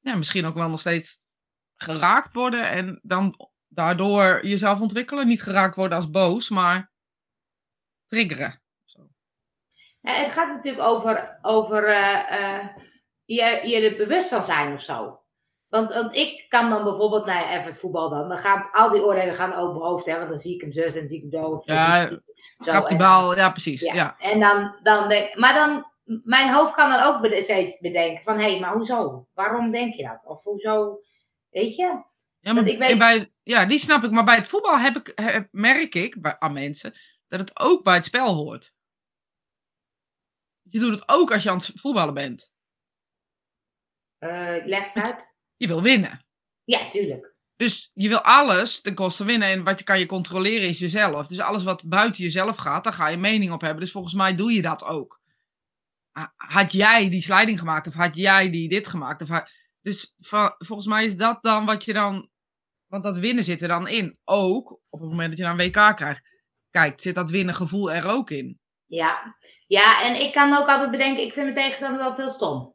ja, 0.00 0.14
misschien 0.14 0.46
ook 0.46 0.54
wel 0.54 0.68
nog 0.68 0.80
steeds 0.80 1.16
geraakt 1.76 2.34
worden. 2.34 2.70
En 2.70 3.00
dan 3.02 3.48
daardoor 3.68 4.46
jezelf 4.46 4.80
ontwikkelen. 4.80 5.26
Niet 5.26 5.42
geraakt 5.42 5.76
worden 5.76 5.96
als 5.96 6.10
boos, 6.10 6.48
maar 6.48 6.90
triggeren. 8.10 8.62
Ja, 10.00 10.12
het 10.12 10.32
gaat 10.32 10.54
natuurlijk 10.54 10.84
over, 10.84 11.38
over 11.42 11.84
eh, 11.84 12.32
eh, 12.58 12.66
je, 13.24 13.60
je 13.68 13.88
er 13.90 13.96
bewust 13.96 14.28
van 14.28 14.44
zijn 14.44 14.72
of 14.72 14.80
zo. 14.82 15.18
Want, 15.68 15.92
want 15.94 16.14
ik 16.16 16.44
kan 16.48 16.70
dan 16.70 16.84
bijvoorbeeld, 16.84 17.26
nou 17.26 17.38
ja, 17.38 17.50
even 17.52 17.64
het 17.64 17.78
voetbal 17.78 18.08
dan. 18.08 18.28
Dan 18.28 18.38
gaan 18.38 18.70
al 18.72 18.90
die 18.90 19.02
oordelen 19.04 19.34
gaan 19.34 19.52
over 19.52 19.72
mijn 19.74 19.84
hoofd, 19.90 20.06
hè. 20.06 20.16
Want 20.16 20.28
dan 20.28 20.38
zie 20.38 20.54
ik 20.54 20.60
hem 20.60 20.72
zus 20.72 20.96
en 20.96 21.08
zie 21.08 21.16
ik 21.24 21.32
hem 21.32 21.42
zo. 21.42 21.48
of 21.48 21.64
dan 21.64 21.76
Ja, 21.76 22.08
zo, 22.58 22.84
en- 22.84 22.96
bal, 22.96 23.36
ja 23.36 23.50
precies. 23.50 23.80
Ja. 23.80 23.94
Ja. 23.94 24.16
En 24.18 24.40
dan, 24.40 24.78
dan 24.82 25.08
denk 25.08 25.34
maar 25.34 25.54
dan, 25.54 25.86
mijn 26.24 26.52
hoofd 26.52 26.74
kan 26.74 26.90
dan 26.90 27.02
ook 27.02 27.26
steeds 27.42 27.78
bedenken 27.80 28.24
van, 28.24 28.38
hé, 28.38 28.58
maar 28.58 28.72
hoezo? 28.72 29.26
Waarom 29.34 29.70
denk 29.70 29.94
je 29.94 30.02
dat? 30.02 30.24
Of 30.26 30.42
hoezo, 30.42 31.00
weet 31.50 31.76
je? 31.76 32.02
Ja, 32.40 32.52
maar 32.52 32.66
ik 32.66 32.78
weet- 32.78 32.98
bij, 32.98 33.32
ja, 33.42 33.64
die 33.66 33.78
snap 33.78 34.02
ik. 34.04 34.10
Maar 34.10 34.24
bij 34.24 34.36
het 34.36 34.46
voetbal 34.46 34.78
heb 34.78 34.96
ik, 34.96 35.12
heb- 35.14 35.48
merk 35.50 35.94
ik 35.94 36.20
bij, 36.22 36.36
aan 36.38 36.52
mensen 36.52 36.94
dat 37.30 37.40
het 37.40 37.58
ook 37.58 37.84
bij 37.84 37.94
het 37.94 38.04
spel 38.04 38.34
hoort. 38.34 38.72
Je 40.62 40.78
doet 40.78 40.92
het 40.92 41.08
ook 41.08 41.32
als 41.32 41.42
je 41.42 41.50
aan 41.50 41.56
het 41.56 41.70
voetballen 41.74 42.14
bent. 42.14 42.52
Eh, 44.18 44.56
leg 44.64 44.94
uit. 44.94 45.34
Je 45.56 45.66
wil 45.66 45.82
winnen. 45.82 46.24
Ja, 46.64 46.88
tuurlijk. 46.88 47.34
Dus 47.56 47.90
je 47.94 48.08
wil 48.08 48.20
alles 48.20 48.80
ten 48.80 48.94
koste 48.94 49.24
winnen. 49.24 49.48
En 49.48 49.64
wat 49.64 49.78
je 49.78 49.84
kan 49.84 49.98
je 49.98 50.06
controleren 50.06 50.68
is 50.68 50.78
jezelf. 50.78 51.26
Dus 51.26 51.40
alles 51.40 51.62
wat 51.62 51.88
buiten 51.88 52.22
jezelf 52.22 52.56
gaat, 52.56 52.84
daar 52.84 52.92
ga 52.92 53.08
je 53.08 53.16
mening 53.16 53.52
op 53.52 53.60
hebben. 53.60 53.80
Dus 53.80 53.92
volgens 53.92 54.14
mij 54.14 54.34
doe 54.34 54.52
je 54.52 54.62
dat 54.62 54.84
ook. 54.84 55.20
Ha- 56.10 56.32
Had 56.36 56.72
jij 56.72 57.08
die 57.08 57.22
sliding 57.22 57.58
gemaakt? 57.58 57.86
Of 57.86 57.94
had 57.94 58.16
jij 58.16 58.50
die 58.50 58.68
dit 58.68 58.88
gemaakt? 58.88 59.22
Of 59.22 59.42
dus 59.80 60.14
volgens 60.58 60.86
mij 60.86 61.04
is 61.04 61.16
dat 61.16 61.42
dan 61.42 61.64
wat 61.66 61.84
je 61.84 61.92
dan... 61.92 62.30
Want 62.86 63.02
dat 63.02 63.16
winnen 63.18 63.44
zit 63.44 63.62
er 63.62 63.68
dan 63.68 63.88
in. 63.88 64.18
Ook 64.24 64.70
op 64.88 65.00
het 65.00 65.08
moment 65.08 65.28
dat 65.28 65.38
je 65.38 65.44
dan 65.44 65.60
een 65.60 65.66
WK 65.66 65.96
krijgt. 65.96 66.39
Kijk, 66.70 67.00
zit 67.00 67.14
dat 67.14 67.30
winnen 67.30 67.54
gevoel 67.54 67.92
er 67.92 68.06
ook 68.06 68.30
in. 68.30 68.58
Ja. 68.86 69.36
ja, 69.66 70.02
en 70.02 70.20
ik 70.20 70.32
kan 70.32 70.56
ook 70.56 70.68
altijd 70.68 70.90
bedenken, 70.90 71.22
ik 71.22 71.32
vind 71.32 71.44
mijn 71.44 71.58
tegenstander 71.58 72.00
altijd 72.02 72.26
heel 72.26 72.34
stom. 72.34 72.74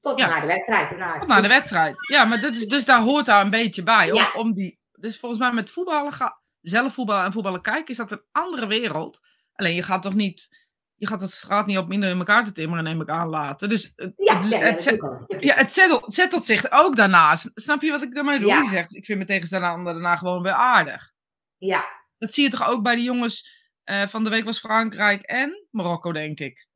Tot 0.00 0.18
Ja. 0.18 0.26
naar 0.28 0.40
de 0.40 0.46
wedstrijd. 0.46 0.90
Is 0.90 1.18
Tot 1.18 1.28
naar 1.28 1.42
de 1.42 1.48
wedstrijd. 1.48 1.94
Ja, 2.10 2.24
maar 2.24 2.40
dat 2.40 2.54
is, 2.54 2.66
dus 2.66 2.84
daar 2.84 3.00
hoort 3.00 3.26
daar 3.26 3.44
een 3.44 3.50
beetje 3.50 3.82
bij. 3.82 4.10
Om, 4.10 4.18
Ja. 4.18 4.32
om 4.32 4.52
die, 4.52 4.78
dus 4.92 5.18
volgens 5.18 5.40
mij 5.40 5.52
met 5.52 5.70
voetballen, 5.70 6.12
ga, 6.12 6.40
zelf 6.60 6.94
voetballen 6.94 7.24
en 7.24 7.32
voetballen 7.32 7.62
kijken, 7.62 7.86
is 7.86 7.96
dat 7.96 8.10
een 8.10 8.22
andere 8.32 8.66
wereld. 8.66 9.20
Alleen 9.52 9.74
je 9.74 9.82
gaat 9.82 10.02
toch 10.02 10.14
niet, 10.14 10.66
je 10.94 11.06
gaat 11.06 11.20
het 11.20 11.30
straat 11.32 11.66
niet 11.66 11.78
op 11.78 11.88
minder 11.88 12.10
in 12.10 12.18
elkaar 12.18 12.44
te 12.44 12.52
timmeren, 12.52 12.84
neem 12.84 13.00
ik 13.00 13.08
aan 13.08 13.28
laten. 13.28 13.68
Dus 13.68 13.92
het, 13.96 14.12
Ja, 14.16 14.40
het, 14.40 14.50
ja, 14.50 14.78
zet- 14.78 14.98
doe 15.00 15.26
ja, 15.38 15.54
het 15.54 15.72
zettelt, 15.72 16.14
zettelt 16.14 16.46
zich 16.46 16.70
ook 16.70 16.96
daarnaast. 16.96 17.50
Snap 17.54 17.82
je 17.82 17.90
wat 17.90 18.02
ik 18.02 18.14
daarmee 18.14 18.38
bedoel? 18.38 18.52
Ja. 18.52 18.64
Zegt, 18.64 18.94
ik 18.94 19.04
vind 19.04 19.18
mijn 19.18 19.30
tegenstander 19.30 19.92
daarna 19.92 20.16
gewoon 20.16 20.42
weer 20.42 20.52
aardig. 20.52 21.12
Ja, 21.56 21.84
Dat 22.18 22.34
zie 22.34 22.44
je 22.44 22.50
toch 22.50 22.68
ook 22.68 22.82
bij 22.82 22.94
de 22.94 23.02
jongens 23.02 23.64
eh, 23.84 24.02
van 24.06 24.24
de 24.24 24.30
week 24.30 24.44
was 24.44 24.58
Frankrijk 24.58 25.22
en 25.22 25.66
Marokko, 25.70 26.12
denk 26.12 26.38
ik. 26.40 26.66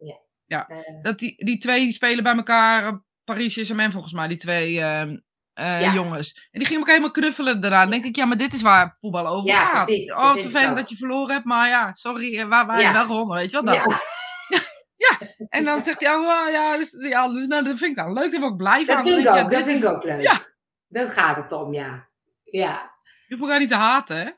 eh, 0.46 0.68
Dat 1.02 1.18
die, 1.18 1.44
die 1.44 1.58
twee 1.58 1.80
die 1.80 1.92
spelen 1.92 2.22
bij 2.22 2.34
elkaar, 2.36 2.86
eh, 2.86 2.92
Paris 3.24 3.52
Saint-Germain 3.52 3.92
volgens 3.92 4.12
mij, 4.12 4.28
die 4.28 4.36
twee 4.36 4.80
eh, 4.80 5.10
Ja. 5.54 5.92
jongens. 5.94 6.34
En 6.50 6.58
die 6.58 6.64
gingen 6.68 6.78
elkaar 6.80 6.94
helemaal 6.94 7.10
knuffelen 7.10 7.60
daarna. 7.60 7.80
Dan 7.80 7.90
denk 7.90 8.04
ik, 8.04 8.16
ja, 8.16 8.24
maar 8.24 8.36
dit 8.36 8.52
is 8.52 8.62
waar 8.62 8.96
voetbal 8.98 9.26
over 9.26 9.48
Ja, 9.48 9.64
gaat. 9.66 9.84
precies, 9.84 10.06
dat 10.06 10.18
oh, 10.18 10.34
ik 10.34 10.40
vervelend 10.40 10.76
dat 10.76 10.88
je 10.88 10.96
verloren 10.96 11.34
hebt, 11.34 11.44
maar 11.46 11.68
ja, 11.68 11.94
sorry, 11.94 12.46
waar, 12.46 12.80
Ja. 12.80 12.86
je 12.88 12.92
wel 12.92 13.04
gewonnen, 13.06 13.36
weet 13.36 13.50
je 13.50 13.62
wel. 13.62 13.74
ja. 13.74 13.82
dat. 13.84 14.08
En 15.48 15.64
dan 15.64 15.82
zegt 15.82 16.00
hij, 16.00 16.14
oh, 16.14 16.50
ja, 16.52 16.76
dus, 16.76 16.96
ja 17.08 17.28
dus, 17.28 17.46
nou, 17.46 17.64
dat 17.64 17.78
vind 17.78 17.90
ik 17.90 17.96
dan 17.96 18.12
leuk, 18.12 18.30
daar 18.30 18.40
ben 18.40 18.50
ik 18.50 18.56
blij 18.56 18.84
van. 18.84 18.94
Dat 18.94 19.04
vind 19.04 19.18
ik 19.18 19.28
ook, 19.28 19.34
ja, 19.36 19.42
dat 19.44 19.62
vind 19.62 19.76
ik 19.76 19.82
is- 19.82 19.84
ook 19.84 20.04
leuk. 20.04 20.20
Ja. 20.20 20.40
Dat 20.88 21.12
gaat 21.12 21.36
het 21.36 21.52
om, 21.52 21.74
ja. 21.74 22.08
Ja, 22.42 22.94
Je 23.26 23.34
hoeft 23.34 23.40
elkaar 23.42 23.58
niet 23.58 23.68
te 23.68 23.74
haten, 23.74 24.16
hè? 24.16 24.30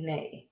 Nee. 0.00 0.50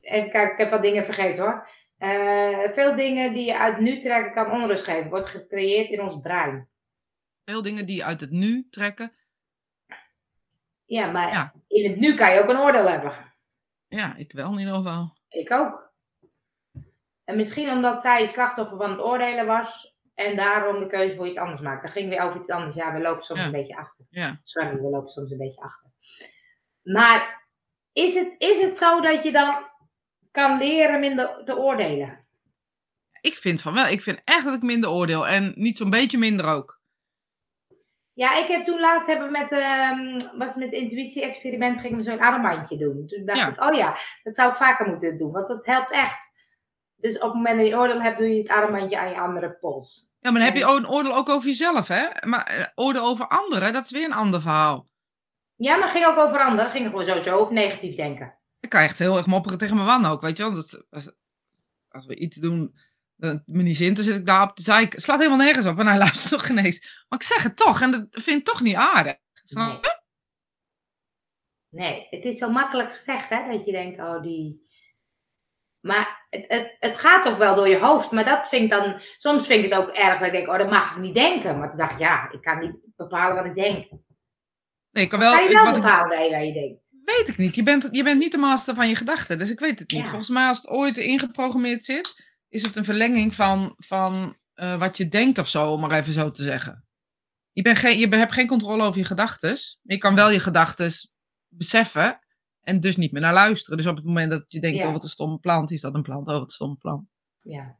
Even 0.00 0.30
kijken, 0.30 0.52
ik 0.52 0.58
heb 0.58 0.70
wat 0.70 0.82
dingen 0.82 1.04
vergeten 1.04 1.44
hoor. 1.44 1.68
Eh, 1.98 2.58
veel 2.72 2.96
dingen 2.96 3.32
die 3.34 3.44
je 3.44 3.58
uit 3.58 3.78
nu 3.80 4.00
trekken 4.00 4.32
kan 4.32 4.50
onrust 4.62 4.84
geven. 4.84 5.10
Wordt 5.10 5.28
gecreëerd 5.28 5.88
in 5.88 6.00
ons 6.02 6.20
brein. 6.20 6.68
Veel 7.44 7.62
dingen 7.62 7.86
die 7.86 7.96
je 7.96 8.04
uit 8.04 8.20
het 8.20 8.30
nu 8.30 8.66
trekken. 8.70 9.12
Ja, 10.84 11.10
maar 11.10 11.28
Ja. 11.32 11.54
in 11.66 11.90
het 11.90 12.00
nu 12.00 12.14
kan 12.14 12.32
je 12.34 12.40
ook 12.42 12.48
een 12.48 12.58
oordeel 12.58 12.88
hebben. 12.88 13.12
Ja, 13.88 14.16
ik 14.16 14.32
wel 14.32 14.52
in 14.52 14.58
ieder 14.58 14.74
geval. 14.74 15.16
Ik 15.28 15.50
ook. 15.52 15.92
En 17.24 17.36
misschien 17.36 17.70
omdat 17.70 18.00
zij 18.00 18.26
slachtoffer 18.26 18.76
van 18.76 18.90
het 18.90 19.00
oordelen 19.00 19.46
was. 19.46 19.94
En 20.14 20.36
daarom 20.36 20.78
de 20.78 20.86
keuze 20.86 21.16
voor 21.16 21.26
iets 21.26 21.38
anders 21.38 21.60
maakt. 21.60 21.82
Dan 21.82 21.92
ging 21.92 22.08
weer 22.08 22.20
over 22.20 22.40
iets 22.40 22.50
anders. 22.50 22.74
Ja, 22.76 22.92
we 22.92 23.00
lopen 23.00 23.24
soms 23.24 23.40
Ja. 23.40 23.46
een 23.46 23.52
beetje 23.52 23.76
achter. 23.76 24.04
Ja. 24.08 24.40
Sorry, 24.44 24.74
we 24.76 24.88
lopen 24.90 25.10
soms 25.10 25.30
een 25.30 25.38
beetje 25.38 25.60
achter. 25.60 25.90
Maar 26.82 27.39
is 27.92 28.14
het, 28.14 28.34
is 28.38 28.60
het 28.62 28.78
zo 28.78 29.00
dat 29.00 29.22
je 29.22 29.32
dan 29.32 29.68
kan 30.30 30.58
leren 30.58 31.00
minder 31.00 31.42
te 31.44 31.56
oordelen? 31.56 32.24
Ik 33.20 33.36
vind 33.36 33.60
van 33.60 33.74
wel. 33.74 33.86
Ik 33.86 34.02
vind 34.02 34.20
echt 34.24 34.44
dat 34.44 34.54
ik 34.54 34.62
minder 34.62 34.90
oordeel. 34.90 35.26
En 35.26 35.52
niet 35.56 35.76
zo'n 35.78 35.90
beetje 35.90 36.18
minder 36.18 36.46
ook. 36.46 36.78
Ja, 38.12 38.36
ik 38.38 38.46
heb 38.46 38.64
toen 38.64 38.80
laatst 38.80 39.06
hebben 39.06 39.30
met, 39.32 39.48
was 40.38 40.54
met 40.54 40.72
intuïtie-experiment 40.72 41.80
gingen 41.80 41.96
we 41.98 42.02
zo'n 42.04 42.20
armbandje 42.20 42.76
doen. 42.76 43.06
Toen 43.06 43.24
dacht 43.24 43.38
Ja. 43.38 43.48
ik, 43.48 43.62
oh 43.62 43.74
ja, 43.74 43.96
dat 44.22 44.34
zou 44.36 44.50
ik 44.50 44.56
vaker 44.56 44.86
moeten 44.86 45.18
doen, 45.18 45.32
want 45.32 45.48
dat 45.48 45.66
helpt 45.66 45.90
echt. 45.90 46.32
Dus 46.96 47.16
op 47.16 47.22
het 47.22 47.34
moment 47.34 47.58
dat 47.58 47.66
je 47.66 47.76
oordeel 47.76 48.00
hebt, 48.00 48.18
doe 48.18 48.28
je 48.34 48.38
het 48.42 48.50
armbandje 48.50 48.98
aan 48.98 49.08
je 49.08 49.18
andere 49.20 49.50
pols. 49.60 50.14
Ja, 50.20 50.30
maar 50.30 50.40
dan 50.40 50.48
heb 50.50 50.58
je 50.58 50.66
ook 50.66 50.78
een 50.78 50.88
oordeel 50.88 51.14
ook 51.14 51.28
over 51.28 51.48
jezelf, 51.48 51.88
hè? 51.88 52.06
Maar 52.26 52.46
eh, 52.46 52.66
oordeel 52.74 53.04
over 53.04 53.28
anderen, 53.28 53.72
dat 53.72 53.84
is 53.84 53.90
weer 53.90 54.04
een 54.04 54.12
ander 54.12 54.40
verhaal. 54.40 54.86
Ja, 55.60 55.76
maar 55.76 55.88
het 55.88 55.96
ging 55.96 56.06
ook 56.06 56.16
over 56.16 56.40
anderen. 56.40 56.70
Ging 56.70 56.88
gewoon 56.88 57.06
sowieso 57.06 57.36
over 57.36 57.54
negatief 57.54 57.96
denken. 57.96 58.38
Ik 58.60 58.68
kan 58.68 58.80
echt 58.80 58.98
heel 58.98 59.16
erg 59.16 59.26
mopperen 59.26 59.58
tegen 59.58 59.74
mijn 59.74 59.86
man 59.86 60.04
ook, 60.04 60.20
weet 60.20 60.36
je 60.36 60.42
wel. 60.42 60.54
Dat, 60.54 60.86
als, 60.90 61.12
als 61.88 62.06
we 62.06 62.16
iets 62.16 62.36
doen, 62.36 62.74
dan 63.16 63.42
me 63.46 63.62
niet 63.62 63.76
zin, 63.76 63.94
dan 63.94 64.04
zit 64.04 64.16
ik 64.16 64.26
daar 64.26 64.42
op 64.42 64.56
de 64.56 64.62
zeik. 64.62 64.92
Het 64.92 65.02
slaat 65.02 65.18
helemaal 65.18 65.38
nergens 65.38 65.66
op 65.66 65.78
en 65.78 65.86
hij 65.86 65.98
luistert 66.06 66.30
nog 66.30 66.46
geen 66.46 66.58
eens. 66.58 67.04
Maar 67.08 67.18
ik 67.18 67.24
zeg 67.24 67.42
het 67.42 67.56
toch 67.56 67.80
en 67.80 67.90
dat 67.90 68.06
vind 68.10 68.38
ik 68.40 68.44
toch 68.44 68.60
niet 68.60 68.74
aardig. 68.74 69.16
Snap 69.32 69.84
je? 69.84 69.98
Nee, 71.68 72.06
het 72.10 72.24
is 72.24 72.38
zo 72.38 72.50
makkelijk 72.50 72.92
gezegd, 72.92 73.28
hè, 73.28 73.50
dat 73.50 73.64
je 73.64 73.72
denkt, 73.72 73.98
oh 73.98 74.22
die. 74.22 74.68
Maar 75.80 76.26
het, 76.30 76.44
het, 76.48 76.76
het 76.78 76.96
gaat 76.96 77.28
ook 77.28 77.38
wel 77.38 77.54
door 77.54 77.68
je 77.68 77.78
hoofd. 77.78 78.10
Maar 78.10 78.24
dat 78.24 78.48
vind 78.48 78.62
ik 78.62 78.70
dan. 78.70 78.94
Soms 78.98 79.46
vind 79.46 79.64
ik 79.64 79.72
het 79.72 79.80
ook 79.80 79.88
erg 79.88 80.18
dat 80.18 80.26
ik 80.26 80.32
denk, 80.32 80.48
oh, 80.48 80.58
dat 80.58 80.70
mag 80.70 80.90
ik 80.90 81.02
niet 81.02 81.14
denken. 81.14 81.58
Maar 81.58 81.68
toen 81.68 81.78
dacht 81.78 81.92
ik, 81.92 81.98
ja, 81.98 82.30
ik 82.30 82.42
kan 82.42 82.58
niet 82.58 82.76
bepalen 82.96 83.36
wat 83.36 83.44
ik 83.44 83.54
denk. 83.54 83.88
Nee, 84.90 85.04
ik 85.04 85.10
kan 85.10 85.18
wel... 85.18 85.32
Kan 85.36 85.42
je 85.44 85.52
wel 85.52 85.64
wat 85.64 85.76
ik- 85.76 85.82
bepalen 85.82 86.08
waar 86.08 86.24
je, 86.24 86.30
waar 86.30 86.44
je 86.44 86.52
denkt? 86.52 86.78
weet 87.04 87.28
ik 87.28 87.36
niet. 87.36 87.54
Je 87.54 87.62
bent, 87.62 87.88
je 87.90 88.02
bent 88.02 88.18
niet 88.18 88.32
de 88.32 88.38
master 88.38 88.74
van 88.74 88.88
je 88.88 88.94
gedachten, 88.96 89.38
dus 89.38 89.50
ik 89.50 89.60
weet 89.60 89.78
het 89.78 89.90
niet. 89.90 90.00
Ja. 90.02 90.06
Volgens 90.08 90.28
mij, 90.28 90.46
als 90.48 90.56
het 90.56 90.68
ooit 90.68 90.96
ingeprogrammeerd 90.96 91.84
zit, 91.84 92.28
is 92.48 92.62
het 92.62 92.76
een 92.76 92.84
verlenging 92.84 93.34
van, 93.34 93.74
van 93.76 94.36
eh, 94.54 94.78
wat 94.78 94.96
je 94.96 95.08
denkt 95.08 95.38
of 95.38 95.48
zo, 95.48 95.70
om 95.72 95.80
maar 95.80 95.90
even 95.98 96.12
zo 96.12 96.30
te 96.30 96.42
zeggen. 96.42 96.84
Je, 97.52 97.62
bent 97.62 97.78
geen, 97.78 97.98
je 97.98 98.08
hebt 98.08 98.32
geen 98.32 98.46
controle 98.46 98.82
over 98.82 98.98
je 98.98 99.04
gedachten. 99.06 99.56
Je 99.82 99.98
kan 99.98 100.14
wel 100.14 100.30
je 100.30 100.40
gedachten 100.40 100.92
beseffen 101.48 102.18
en 102.60 102.80
dus 102.80 102.96
niet 102.96 103.12
meer 103.12 103.22
naar 103.22 103.32
luisteren. 103.32 103.76
Dus 103.76 103.86
op 103.86 103.96
het 103.96 104.04
moment 104.04 104.30
dat 104.30 104.44
je 104.52 104.60
denkt, 104.60 104.78
Ja. 104.78 104.86
oh 104.86 104.92
wat 104.92 105.02
een 105.02 105.08
stomme 105.08 105.38
plant, 105.38 105.70
is 105.70 105.80
dat 105.80 105.94
een 105.94 106.02
plant, 106.02 106.26
oh 106.26 106.32
wat 106.32 106.42
een 106.42 106.50
stomme 106.50 106.76
plant. 106.76 107.08
Ja, 107.42 107.76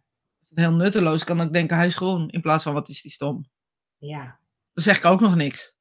het 0.49 0.59
heel 0.59 0.73
nutteloos 0.73 1.25
kan 1.25 1.41
ik 1.41 1.53
denken, 1.53 1.77
hij 1.77 1.87
is 1.87 1.97
groen, 1.97 2.29
in 2.29 2.41
plaats 2.41 2.63
van 2.63 2.73
wat 2.73 2.89
is 2.89 3.03
die 3.03 3.13
stom. 3.13 3.51
ja. 3.99 4.39
Dan 4.75 4.85
zeg 4.85 4.97
ik 4.97 5.05
ook 5.05 5.21
nog 5.21 5.35
niks. 5.35 5.77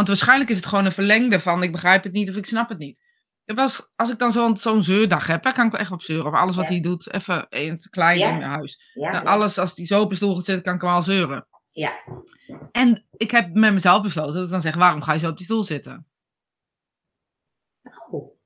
Want 0.00 0.12
waarschijnlijk 0.12 0.50
is 0.50 0.56
het 0.56 0.66
gewoon 0.66 0.84
een 0.84 0.92
verlengde 0.92 1.40
van 1.40 1.62
ik 1.62 1.72
begrijp 1.72 2.02
het 2.02 2.12
niet 2.12 2.28
of 2.30 2.36
ik 2.36 2.46
snap 2.46 2.68
het 2.68 2.78
niet. 2.78 2.98
Eens- 3.44 3.90
als 3.96 4.10
ik 4.10 4.18
dan 4.18 4.32
zo'n 4.32 4.56
zo'n 4.56 4.82
zeurdag 4.82 5.26
heb, 5.26 5.42
dan 5.42 5.52
kan 5.52 5.64
ik 5.66 5.70
wel 5.72 5.80
echt 5.80 5.90
op 5.90 6.02
zeuren. 6.02 6.26
Over 6.26 6.38
alles 6.38 6.56
wat 6.56 6.64
Ja. 6.64 6.70
hij 6.72 6.80
doet, 6.80 7.12
even 7.12 7.46
in 7.48 7.72
het 7.72 7.88
klein 7.88 8.18
Ja. 8.18 8.28
in 8.30 8.36
mijn 8.36 8.50
huis. 8.50 8.90
Ja, 8.94 9.10
Nou, 9.10 9.24
ja. 9.24 9.30
alles, 9.30 9.58
als 9.58 9.74
die 9.74 9.86
zo 9.86 10.00
op 10.02 10.10
een 10.10 10.16
stoel 10.16 10.34
gaat 10.34 10.44
zitten, 10.44 10.64
kan 10.64 10.74
ik 10.74 10.80
hem 10.80 10.90
al 10.90 11.02
zeuren. 11.02 11.46
Ja. 11.70 11.92
En 12.72 13.06
ik 13.16 13.30
heb 13.30 13.54
met 13.54 13.72
mezelf 13.72 14.02
besloten 14.02 14.34
dat 14.34 14.44
ik 14.44 14.50
dan 14.50 14.60
zeg, 14.60 14.74
waarom 14.74 15.02
ga 15.02 15.12
je 15.12 15.18
zo 15.18 15.28
op 15.28 15.36
die 15.36 15.44
stoel 15.46 15.62
zitten? 15.62 16.06
Oh. 18.10 18.38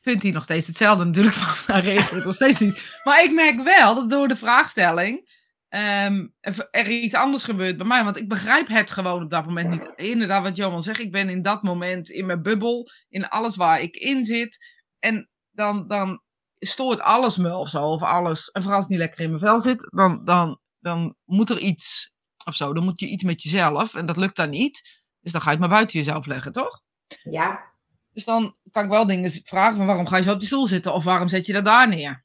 Vindt 0.00 0.22
hij 0.22 0.32
nog 0.32 0.42
steeds 0.42 0.66
hetzelfde 0.66 1.04
natuurlijk, 1.04 1.34
van 1.40 1.74
hij 1.74 1.84
reageert 1.84 2.24
nog 2.24 2.34
steeds 2.34 2.60
niet. 2.60 3.00
Maar 3.04 3.22
ik 3.24 3.32
merk 3.32 3.62
wel 3.62 3.94
dat 3.94 4.10
door 4.10 4.28
de 4.28 4.36
vraagstelling 4.36 5.39
ehm, 5.70 6.26
er 6.40 6.68
er 6.70 6.90
iets 6.90 7.14
anders 7.14 7.44
gebeurt 7.44 7.76
bij 7.76 7.86
mij. 7.86 8.04
Want 8.04 8.16
ik 8.16 8.28
begrijp 8.28 8.68
het 8.68 8.90
gewoon 8.90 9.22
op 9.22 9.30
dat 9.30 9.46
moment 9.46 9.68
niet. 9.68 9.92
Inderdaad, 9.96 10.42
wat 10.42 10.56
Johan 10.56 10.82
zegt, 10.82 11.00
ik 11.00 11.12
ben 11.12 11.28
in 11.28 11.42
dat 11.42 11.62
moment 11.62 12.10
in 12.10 12.26
mijn 12.26 12.42
bubbel, 12.42 12.88
in 13.08 13.28
alles 13.28 13.56
waar 13.56 13.80
ik 13.80 13.96
in 13.96 14.24
zit. 14.24 14.78
En 14.98 15.28
dan, 15.50 15.88
dan 15.88 16.22
stoort 16.58 17.00
alles 17.00 17.36
me 17.36 17.56
of 17.56 17.68
zo, 17.68 17.82
of 17.82 18.02
alles. 18.02 18.50
En 18.50 18.62
vooral 18.62 18.80
als 18.80 18.88
het 18.88 18.98
niet 18.98 19.06
lekker 19.06 19.20
in 19.20 19.28
mijn 19.28 19.40
vel 19.40 19.60
zit, 19.60 19.88
dan, 19.94 20.24
dan, 20.24 20.60
dan 20.78 21.16
moet 21.24 21.50
er 21.50 21.58
iets 21.58 22.12
of 22.44 22.54
zo. 22.54 22.72
Dan 22.72 22.84
moet 22.84 23.00
je 23.00 23.06
iets 23.06 23.24
met 23.24 23.42
jezelf 23.42 23.94
en 23.94 24.06
dat 24.06 24.16
lukt 24.16 24.36
dan 24.36 24.50
niet. 24.50 25.02
Dus 25.20 25.32
dan 25.32 25.40
ga 25.40 25.46
je 25.46 25.56
het 25.56 25.60
maar 25.60 25.76
buiten 25.76 25.98
jezelf 25.98 26.26
leggen, 26.26 26.52
toch? 26.52 26.82
Ja. 27.22 27.68
Dus 28.12 28.24
dan 28.24 28.56
kan 28.70 28.84
ik 28.84 28.90
wel 28.90 29.06
dingen 29.06 29.30
vragen 29.30 29.76
van 29.76 29.86
waarom 29.86 30.06
ga 30.06 30.16
je 30.16 30.22
zo 30.22 30.32
op 30.32 30.38
die 30.38 30.46
stoel 30.46 30.66
zitten? 30.66 30.94
Of 30.94 31.04
waarom 31.04 31.28
zet 31.28 31.46
je 31.46 31.52
dat 31.52 31.64
daar 31.64 31.88
neer? 31.88 32.24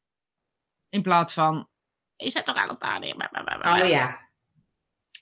In 0.89 1.01
plaats 1.01 1.33
van, 1.33 1.67
je 2.15 2.31
zet 2.31 2.45
toch 2.45 2.55
alles 2.55 2.79
daar 2.79 2.99
neer? 2.99 3.15
Oh 3.15 3.89
ja. 3.89 4.07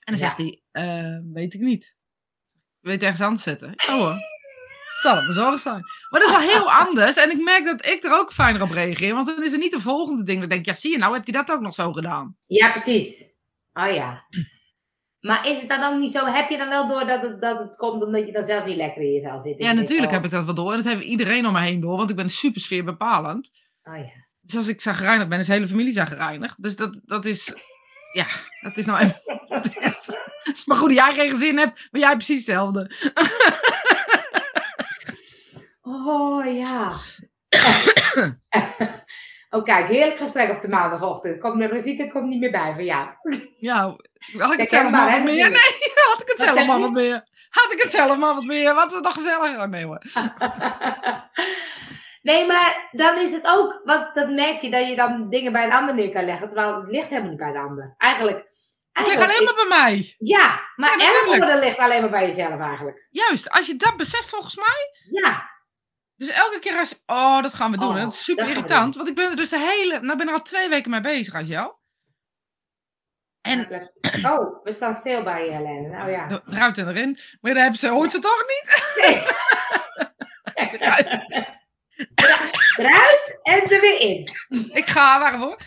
En 0.04 0.14
dan 0.14 0.16
Ja. 0.16 0.16
zegt 0.16 0.36
hij, 0.36 0.62
"Eh, 0.70 1.18
weet 1.32 1.54
ik 1.54 1.60
niet. 1.60 1.96
Ik 2.80 2.90
weet 2.90 3.02
ergens 3.02 3.20
anders 3.20 3.42
zetten. 3.42 3.72
Oh 3.76 3.86
hoor. 3.94 4.12
Het 4.12 5.12
zal 5.12 5.16
het 5.16 5.26
bezorgd 5.26 5.62
zijn. 5.62 5.80
Maar 6.10 6.20
dat 6.20 6.28
is 6.28 6.36
wel 6.36 6.48
heel 6.48 6.72
anders. 6.72 7.16
En 7.16 7.30
ik 7.30 7.42
merk 7.42 7.64
dat 7.64 7.86
ik 7.86 8.04
er 8.04 8.12
ook 8.18 8.32
fijner 8.32 8.62
op 8.62 8.70
reageer. 8.70 9.14
Want 9.14 9.26
dan 9.26 9.44
is 9.44 9.52
er 9.52 9.58
niet 9.58 9.72
de 9.72 9.80
volgende 9.80 10.22
ding. 10.22 10.40
Dan 10.40 10.48
denk 10.48 10.60
ik, 10.60 10.66
ja 10.74 10.80
zie 10.80 10.90
je 10.90 10.98
nou, 10.98 11.14
heb 11.14 11.26
je 11.26 11.32
dat 11.32 11.50
ook 11.50 11.60
nog 11.60 11.74
zo 11.74 11.92
gedaan? 11.92 12.36
Ja, 12.46 12.70
precies. 12.70 13.32
Oh 13.72 13.90
ja. 13.94 14.24
Maar 15.20 15.48
is 15.48 15.60
het 15.60 15.68
dan 15.68 15.82
ook 15.92 16.00
niet 16.00 16.12
zo? 16.12 16.26
Heb 16.26 16.48
je 16.50 16.56
dan 16.58 16.68
wel 16.68 16.88
door 16.88 17.06
dat 17.06 17.22
het, 17.22 17.40
dat 17.40 17.58
het 17.58 17.76
komt 17.76 18.02
omdat 18.04 18.26
je 18.26 18.32
dan 18.32 18.46
zelf 18.46 18.64
niet 18.64 18.76
lekker 18.76 19.02
in 19.02 19.12
je 19.12 19.20
vel 19.22 19.40
zit? 19.40 19.58
Ja, 19.58 19.72
natuurlijk 19.72 20.10
heb 20.12 20.24
ik 20.24 20.30
dat 20.30 20.44
wel 20.44 20.54
door. 20.54 20.70
En 20.72 20.82
dat 20.82 20.92
heeft 20.92 21.04
iedereen 21.06 21.46
om 21.46 21.52
me 21.52 21.60
heen 21.60 21.80
door. 21.80 21.96
Want 21.96 22.10
ik 22.10 22.16
ben 22.16 22.28
super 22.30 22.60
sfeerbepalend. 22.60 23.50
Oh 23.82 23.96
ja. 23.96 24.23
Dus 24.44 24.56
als 24.56 24.66
ik 24.66 24.80
zagrijnig 24.80 25.28
ben, 25.28 25.38
is 25.38 25.46
de 25.46 25.52
hele 25.52 25.66
familie 25.66 25.92
zagrijnig. 25.92 26.54
Dus 26.58 26.76
dat, 26.76 27.00
dat 27.04 27.24
is... 27.24 27.54
Ja, 28.12 28.26
dat 28.60 28.76
is 28.76 28.86
nou... 28.86 28.98
even- 29.00 29.20
Het 29.48 29.76
is, 29.78 30.06
het 30.42 30.56
is 30.56 30.64
maar 30.64 30.76
goed 30.76 30.88
dat 30.88 30.98
jij 30.98 31.14
geen 31.14 31.30
gezin 31.30 31.58
hebt, 31.58 31.88
maar 31.90 32.00
jij 32.00 32.14
precies 32.16 32.36
hetzelfde. 32.36 32.90
Oh 35.82 36.56
ja. 36.56 36.96
oh 39.50 39.64
kijk, 39.64 39.86
heerlijk 39.86 40.16
gesprek 40.18 40.50
op 40.50 40.62
de 40.62 40.68
maandagochtend. 40.68 41.40
Komt 41.40 41.58
de 41.58 41.66
Rosita 41.68 42.06
komt 42.08 42.28
niet 42.28 42.40
meer 42.40 42.50
bij 42.50 42.72
van 42.74 42.84
jou. 42.84 43.08
Ja, 43.58 43.96
had 44.38 44.52
ik 44.52 44.58
het 44.58 44.70
zelf 44.70 44.90
maar 44.90 45.10
wat 45.10 45.22
meer? 45.24 45.50
Nee, 45.50 45.92
had 46.12 46.22
ik 46.22 46.28
het 46.28 46.38
zelf 46.38 46.66
maar 46.66 46.80
wat 46.80 46.92
meer. 46.92 47.24
Had 47.50 47.72
ik 47.72 47.82
het 47.82 47.90
zelf 47.90 48.18
maar 48.18 48.34
wat 48.34 48.44
meer. 48.44 48.74
Wat 48.74 48.92
was 48.92 49.02
nog 49.02 49.12
gezelliger? 49.12 49.60
Oh, 49.60 49.68
nee 49.68 49.84
hoor. 49.84 50.02
nee, 52.24 52.46
maar 52.46 52.88
dan 52.92 53.18
is 53.18 53.32
het 53.32 53.46
ook, 53.46 53.80
want 53.84 54.14
dat 54.14 54.30
merk 54.30 54.60
je 54.60 54.70
dat 54.70 54.88
je 54.88 54.96
dan 54.96 55.28
dingen 55.30 55.52
bij 55.52 55.64
een 55.64 55.72
ander 55.72 55.94
neer 55.94 56.10
kan 56.10 56.24
leggen, 56.24 56.46
terwijl 56.48 56.80
het 56.80 56.90
ligt 56.90 57.08
helemaal 57.08 57.28
niet 57.30 57.38
bij 57.38 57.52
de 57.52 57.58
ander. 57.58 57.94
Eigenlijk. 57.98 58.48
Het 58.92 59.06
ligt 59.06 59.20
alleen 59.22 59.44
maar 59.44 59.54
bij 59.54 59.66
mij. 59.68 60.14
Ja, 60.18 60.60
maar 60.76 60.98
Ja, 60.98 61.04
elk 61.04 61.14
natuurlijk. 61.14 61.42
oordeel 61.44 61.58
ligt 61.60 61.78
alleen 61.78 62.00
maar 62.00 62.10
bij 62.10 62.26
jezelf 62.26 62.60
eigenlijk. 62.60 63.06
Juist, 63.10 63.50
als 63.50 63.66
je 63.66 63.76
dat 63.76 63.96
beseft 63.96 64.28
volgens 64.28 64.56
mij. 64.56 64.90
Ja, 65.22 65.50
Dus 66.16 66.28
elke 66.28 66.58
keer 66.58 66.78
als 66.78 66.88
je... 66.88 66.96
Oh, 67.06 67.42
dat 67.42 67.54
gaan 67.54 67.70
we 67.70 67.78
doen. 67.78 67.88
Oh, 67.88 67.96
dat 67.96 68.12
is 68.12 68.24
super 68.24 68.44
dat 68.46 68.54
irritant. 68.54 68.96
Want 68.96 69.08
ik 69.08 69.14
ben 69.14 69.30
er 69.30 69.36
dus 69.36 69.48
de 69.48 69.58
hele... 69.58 70.00
Nou, 70.00 70.12
ik 70.12 70.18
ben 70.18 70.26
er 70.28 70.32
al 70.34 70.42
twee 70.42 70.68
weken 70.68 70.90
mee 70.90 71.00
bezig, 71.00 71.34
als 71.34 71.46
jou. 71.48 71.72
En 73.40 73.60
Oh, 74.24 74.64
we 74.64 74.72
staan 74.72 74.94
stil 74.94 75.22
bij 75.22 75.44
je, 75.44 75.50
Helene. 75.50 75.88
Nou 75.88 76.10
ja. 76.10 76.26
de 76.26 76.42
ruit 76.44 76.78
en 76.78 76.88
erin. 76.88 77.18
Maar 77.40 77.52
dan 77.52 77.62
hebben 77.62 77.80
ze, 77.80 77.88
hoort 77.88 78.10
ze 78.12 78.18
toch 78.18 78.44
niet? 78.46 78.92
Nee. 78.96 79.22
Eruit 82.76 83.40
en 83.42 83.62
er 83.62 83.80
weer 83.80 84.00
in. 84.00 84.28
Ik 84.72 84.86
ga, 84.86 85.20
waar 85.20 85.38
hoor. 85.38 85.60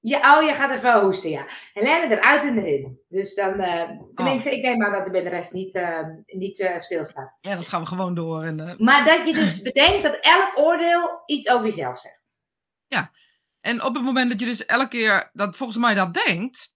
Ja, 0.00 0.38
oh, 0.38 0.46
je 0.46 0.54
gaat 0.54 0.70
even 0.70 1.00
hoesten, 1.00 1.30
ja. 1.30 1.46
Helene 1.72 2.16
eruit 2.16 2.42
en 2.42 2.58
erin. 2.58 3.00
Dus 3.08 3.34
dan, 3.34 3.60
eh, 3.60 3.90
tenminste, 4.14 4.56
ik 4.56 4.62
neem 4.62 4.84
aan 4.84 4.92
dat 4.92 5.12
de 5.12 5.28
rest 5.28 5.52
niet, 5.52 5.74
eh, 5.74 6.06
niet 6.26 6.60
eh, 6.60 6.80
stilstaat. 6.80 7.36
Ja, 7.40 7.54
dat 7.54 7.68
gaan 7.68 7.80
we 7.80 7.86
gewoon 7.86 8.14
door. 8.14 8.42
En, 8.42 8.74
Maar 8.78 9.04
dat 9.04 9.26
je 9.26 9.32
dus 9.34 9.62
bedenkt 9.72 10.02
dat 10.02 10.18
elk 10.20 10.58
oordeel 10.58 11.22
iets 11.26 11.50
over 11.50 11.66
jezelf 11.66 11.98
zegt. 11.98 12.20
En 13.62 13.82
op 13.82 13.94
het 13.94 14.04
moment 14.04 14.30
dat 14.30 14.40
je 14.40 14.46
dus 14.46 14.66
elke 14.66 14.88
keer 14.88 15.30
dat 15.32 15.56
volgens 15.56 15.78
mij 15.78 15.94
dat 15.94 16.14
denkt, 16.14 16.74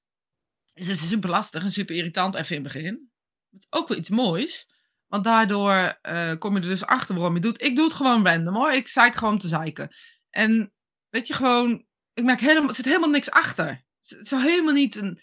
is 0.75 0.89
het 0.89 0.99
super 0.99 1.31
lastig 1.31 1.63
en 1.63 1.71
super 1.71 1.97
irritant 1.97 2.35
even 2.35 2.57
in 2.57 2.63
het 2.63 2.73
begin. 2.73 3.11
Het 3.51 3.61
is 3.61 3.67
ook 3.71 3.89
wel 3.89 3.99
iets 3.99 4.09
moois. 4.09 4.69
Want 5.09 5.25
daardoor 5.25 5.99
eh, 6.03 6.33
kom 6.39 6.55
je 6.55 6.61
er 6.61 6.67
dus 6.69 6.87
achter 6.87 7.15
waarom 7.15 7.35
je 7.35 7.41
doet. 7.41 7.63
Ik 7.63 7.77
doe 7.77 7.85
het 7.85 7.95
gewoon 7.95 8.27
random 8.27 8.55
hoor. 8.55 8.73
Ik 8.73 8.89
zeik 8.89 9.15
gewoon 9.15 9.39
te 9.39 9.49
zeiken. 9.49 9.95
En 10.31 10.73
weet 11.09 11.27
je 11.27 11.35
gewoon, 11.35 11.85
ik 12.15 12.25
merk 12.25 12.41
helemaal, 12.41 12.69
er 12.69 12.75
zit 12.75 12.85
helemaal 12.85 13.09
niks 13.11 13.31
achter. 13.31 13.67
Het 13.67 13.79
is- 14.01 14.11
het 14.11 14.21
is 14.23 14.29
zo 14.29 14.39
helemaal 14.39 14.73
niet 14.73 14.97
een, 14.97 15.21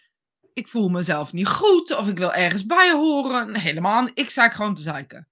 ik 0.53 0.67
voel 0.67 0.89
mezelf 0.89 1.33
niet 1.33 1.47
goed 1.47 1.95
of 1.95 2.07
ik 2.07 2.17
wil 2.17 2.33
ergens 2.33 2.65
bij 2.65 2.91
horen. 2.91 3.55
Helemaal, 3.55 4.09
ik 4.13 4.29
zeik 4.29 4.53
gewoon 4.53 4.75
te 4.75 4.81
zeiken. 4.81 5.27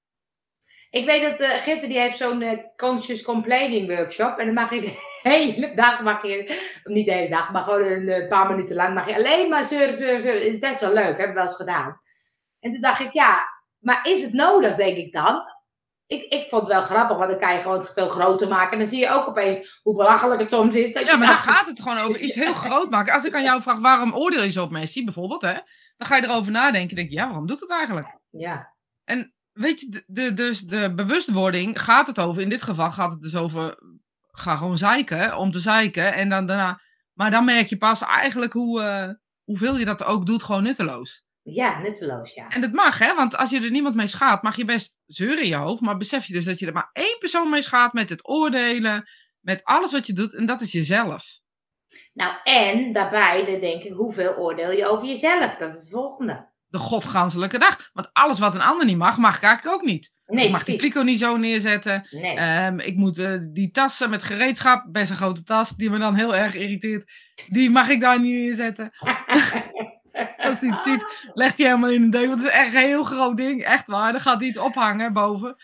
Ik 0.89 1.05
weet 1.05 1.21
dat 1.37 1.67
uh, 1.67 1.81
die 1.81 1.99
heeft 1.99 2.17
zo'n 2.17 2.41
eh, 2.41 2.57
conscious 2.75 3.21
complaining 3.21 3.87
workshop. 3.95 4.37
En 4.37 4.45
dan 4.45 4.53
mag 4.53 4.73
je 4.73 4.81
de 4.81 5.19
hele 5.29 5.75
dag, 5.75 6.01
mag 6.01 6.21
je, 6.21 6.59
niet 6.83 7.05
de 7.05 7.11
hele 7.11 7.29
dag, 7.29 7.51
maar 7.51 7.63
gewoon 7.63 7.81
een 8.07 8.27
paar 8.27 8.49
minuten 8.49 8.75
lang, 8.75 8.93
mag 8.93 9.07
je 9.07 9.15
alleen 9.15 9.49
maar 9.49 9.65
zeuren, 9.65 9.97
zeuren, 9.97 10.21
zeuren. 10.21 10.45
Is 10.47 10.59
best 10.59 10.79
wel 10.79 10.93
leuk, 10.93 11.17
heb 11.17 11.29
ik 11.29 11.35
wel 11.35 11.43
eens 11.43 11.55
gedaan. 11.55 12.01
En 12.59 12.71
toen 12.71 12.81
dacht 12.81 12.99
ik, 12.99 13.13
ja, 13.13 13.45
maar 13.81 14.07
is 14.07 14.23
het 14.23 14.33
nodig, 14.33 14.75
denk 14.75 14.97
ik 14.97 15.13
dan? 15.13 15.41
Ik, 16.05 16.23
ik 16.23 16.49
vond 16.49 16.61
het 16.61 16.71
wel 16.71 16.81
grappig, 16.81 17.17
want 17.17 17.29
dan 17.29 17.39
kan 17.39 17.53
je 17.53 17.61
gewoon 17.61 17.77
het 17.77 17.93
veel 17.93 18.09
groter 18.09 18.47
maken. 18.47 18.71
En 18.71 18.79
dan 18.79 18.87
zie 18.87 18.99
je 18.99 19.09
ook 19.09 19.27
opeens 19.27 19.79
hoe 19.83 19.95
belachelijk 19.95 20.39
het 20.41 20.49
soms 20.49 20.75
is. 20.75 20.93
Dat 20.93 21.03
Ja, 21.03 21.11
je 21.11 21.17
maar 21.17 21.27
dan 21.27 21.37
gaat 21.37 21.67
het 21.67 21.81
gewoon 21.81 21.97
over 21.97 22.19
iets 22.19 22.35
heel 22.35 22.53
groot 22.53 22.89
maken. 22.89 23.13
Als 23.13 23.25
ik 23.25 23.35
aan 23.35 23.43
jou 23.43 23.61
vraag, 23.61 23.79
waarom 23.79 24.13
oordeel 24.15 24.43
je 24.43 24.51
zo 24.51 24.63
op 24.63 24.71
Messi, 24.71 25.03
bijvoorbeeld, 25.03 25.41
hè? 25.41 25.53
Dan 25.97 26.07
ga 26.07 26.15
je 26.15 26.23
erover 26.23 26.51
nadenken. 26.51 26.95
denk 26.95 27.09
je, 27.09 27.15
ja, 27.15 27.25
waarom 27.25 27.45
doe 27.47 27.55
ik 27.55 27.61
dat 27.61 27.77
eigenlijk? 27.77 28.17
Ja, 28.29 28.73
Weet 29.53 29.79
je, 29.79 29.89
de, 29.89 30.03
de, 30.07 30.33
dus 30.33 30.59
de 30.61 30.93
bewustwording 30.93 31.81
gaat 31.81 32.07
het 32.07 32.19
over. 32.19 32.41
In 32.41 32.49
dit 32.49 32.61
geval 32.61 32.91
gaat 32.91 33.11
het 33.11 33.21
dus 33.21 33.35
over, 33.35 33.77
ga 34.31 34.55
gewoon 34.55 34.77
zeiken, 34.77 35.37
om 35.37 35.51
te 35.51 35.59
zeiken. 35.59 36.13
En 36.13 36.29
dan 36.29 36.45
daarna, 36.45 36.81
maar 37.13 37.31
dan 37.31 37.45
merk 37.45 37.67
je 37.67 37.77
pas 37.77 38.01
eigenlijk 38.01 38.53
hoe, 38.53 38.81
eh, 38.81 39.09
hoeveel 39.43 39.77
je 39.77 39.85
dat 39.85 40.03
ook 40.03 40.25
doet, 40.25 40.43
gewoon 40.43 40.63
nutteloos. 40.63 41.25
Ja, 41.43 41.80
nutteloos, 41.80 42.34
ja. 42.34 42.47
En 42.49 42.62
dat 42.62 42.71
mag, 42.71 42.97
hè? 42.97 43.15
Want 43.15 43.38
als 43.38 43.49
je 43.49 43.60
er 43.60 43.71
niemand 43.71 43.95
mee 43.95 44.08
schaadt, 44.08 44.43
mag 44.43 44.56
je 44.56 44.65
best 44.65 44.99
zeuren 45.06 45.43
in 45.43 45.49
je 45.49 45.56
hoofd. 45.56 45.82
Maar 45.82 45.97
besef 45.97 46.25
je 46.25 46.34
dus 46.34 46.45
dat 46.45 46.60
je 46.60 46.65
er 46.65 46.73
maar 46.73 46.89
één 46.93 47.15
persoon 47.19 47.49
mee 47.49 47.62
schaadt 47.62 47.93
met 47.93 48.10
het 48.10 48.27
oordelen, 48.27 49.10
met 49.39 49.63
alles 49.63 49.91
wat 49.91 50.08
je 50.08 50.13
doet. 50.13 50.34
En 50.34 50.45
dat 50.45 50.62
is 50.62 50.71
jezelf. 50.71 51.39
Nou, 52.13 52.34
en 52.43 52.93
daarbij 52.93 53.45
dan 53.45 53.60
denk 53.60 53.84
ik, 53.84 53.93
hoeveel 53.93 54.36
oordeel 54.36 54.71
je 54.71 54.88
over 54.88 55.08
jezelf? 55.08 55.58
Dat 55.58 55.69
is 55.69 55.80
het 55.80 55.89
volgende. 55.89 56.49
De 56.67 56.77
godganselijke 56.77 57.60
dag. 57.60 57.89
Want 57.93 58.10
alles 58.13 58.39
wat 58.39 58.56
een 58.56 58.62
ander 58.62 58.86
niet 58.86 58.97
mag, 58.97 59.17
mag 59.17 59.36
ik 59.36 59.43
eigenlijk 59.43 59.75
ook 59.75 59.88
niet. 59.88 60.12
Nee, 60.25 60.45
ik 60.45 60.51
mag 60.51 60.63
die 60.63 60.77
kliko 60.77 61.01
niet 61.01 61.19
zo 61.19 61.38
neerzetten. 61.38 62.08
Nee. 62.10 62.36
Ehm, 62.36 62.80
ik 62.80 62.95
moet 62.95 63.17
eh, 63.17 63.38
die 63.41 63.71
tassen 63.71 64.10
met 64.10 64.23
gereedschap, 64.23 64.86
best 64.91 65.10
een 65.10 65.15
grote 65.15 65.43
tas, 65.43 65.69
die 65.69 65.89
me 65.89 65.97
dan 65.97 66.15
heel 66.15 66.36
erg 66.36 66.56
irriteert. 66.56 67.12
Die 67.47 67.69
mag 67.69 67.89
ik 67.89 68.01
daar 68.01 68.19
niet 68.19 68.34
neerzetten. 68.34 68.91
Als 70.38 70.60
hij 70.60 70.69
het 70.69 70.82
ziet, 70.82 71.30
legt 71.34 71.58
hij 71.58 71.67
helemaal 71.67 71.89
in 71.89 72.04
een 72.04 72.10
deuk. 72.10 72.28
Want 72.28 72.43
het 72.43 72.52
is 72.52 72.60
echt 72.60 72.74
een 72.74 72.80
heel 72.80 73.04
groot 73.04 73.38
ding. 73.38 73.63
Echt 73.63 73.88
waar. 73.88 74.12
Dan 74.12 74.21
gaat 74.21 74.39
hij 74.39 74.47
iets 74.47 74.58
ophangen 74.58 75.13
boven. 75.13 75.56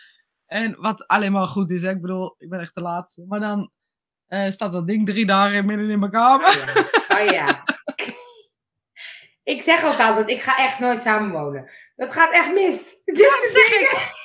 En 0.46 0.76
wat 0.80 1.06
alleen 1.06 1.32
maar 1.32 1.46
goed 1.46 1.70
is. 1.70 1.82
Hè? 1.82 1.90
Ik 1.90 2.00
bedoel, 2.00 2.34
ik 2.38 2.48
ben 2.48 2.60
echt 2.60 2.74
te 2.74 2.80
laat. 2.80 3.14
Maar 3.28 3.40
dan 3.40 3.70
eh, 4.26 4.50
staat 4.50 4.72
dat 4.72 4.86
ding 4.86 5.06
drie 5.06 5.26
dagen 5.26 5.66
midden 5.66 5.90
in 5.90 5.98
mijn 5.98 6.10
kamer. 6.10 6.48
Oh 6.48 7.24
ja. 7.24 7.24
Oh 7.24 7.32
ja. 7.32 7.64
Ik 9.42 9.62
zeg 9.62 9.84
ook 9.84 10.00
altijd, 10.00 10.30
ik 10.30 10.40
ga 10.40 10.56
echt 10.56 10.78
nooit 10.78 11.02
samenwonen. 11.02 11.70
Dat 11.96 12.12
gaat 12.12 12.32
echt 12.32 12.52
mis. 12.52 13.02
Dit 13.04 13.48
zeg 13.52 13.80
ik. 13.80 14.16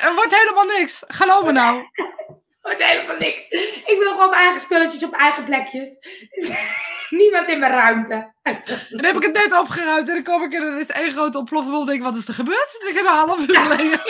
Er 0.00 0.14
wordt 0.14 0.36
helemaal 0.36 0.78
niks. 0.78 1.04
Geloof 1.06 1.44
me 1.44 1.52
nou. 1.52 1.88
wordt 2.62 2.84
helemaal 2.84 3.16
niks. 3.16 3.50
Ik 3.84 3.96
wil 3.98 4.12
gewoon 4.12 4.30
mijn 4.30 4.42
eigen 4.42 4.60
spulletjes 4.60 5.04
op 5.04 5.12
eigen 5.12 5.44
plekjes. 5.44 5.98
Niemand 7.12 7.48
in 7.48 7.58
mijn 7.58 7.72
ruimte. 7.72 8.32
Dan 8.90 9.04
heb 9.04 9.16
ik 9.16 9.22
het 9.22 9.32
net 9.32 9.58
opgeruimd. 9.58 10.08
En 10.08 10.14
dan 10.14 10.22
kom 10.22 10.42
ik 10.42 10.52
en 10.52 10.60
dan 10.60 10.78
is 10.78 10.86
het 10.86 10.96
één 10.96 11.12
grote 11.12 11.38
ontploffing. 11.38 11.74
Dan 11.74 11.86
denk 11.86 11.98
ik, 11.98 12.04
wat 12.04 12.16
is 12.16 12.28
er 12.28 12.34
gebeurd? 12.34 12.78
Het 12.78 12.94
is 12.94 13.00
een 13.00 13.06
half 13.06 13.48
uur 13.48 13.58
geleden. 13.58 14.00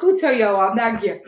Goed 0.00 0.18
zo, 0.18 0.32
Johan, 0.34 0.76
dank 0.76 1.00
je. 1.00 1.20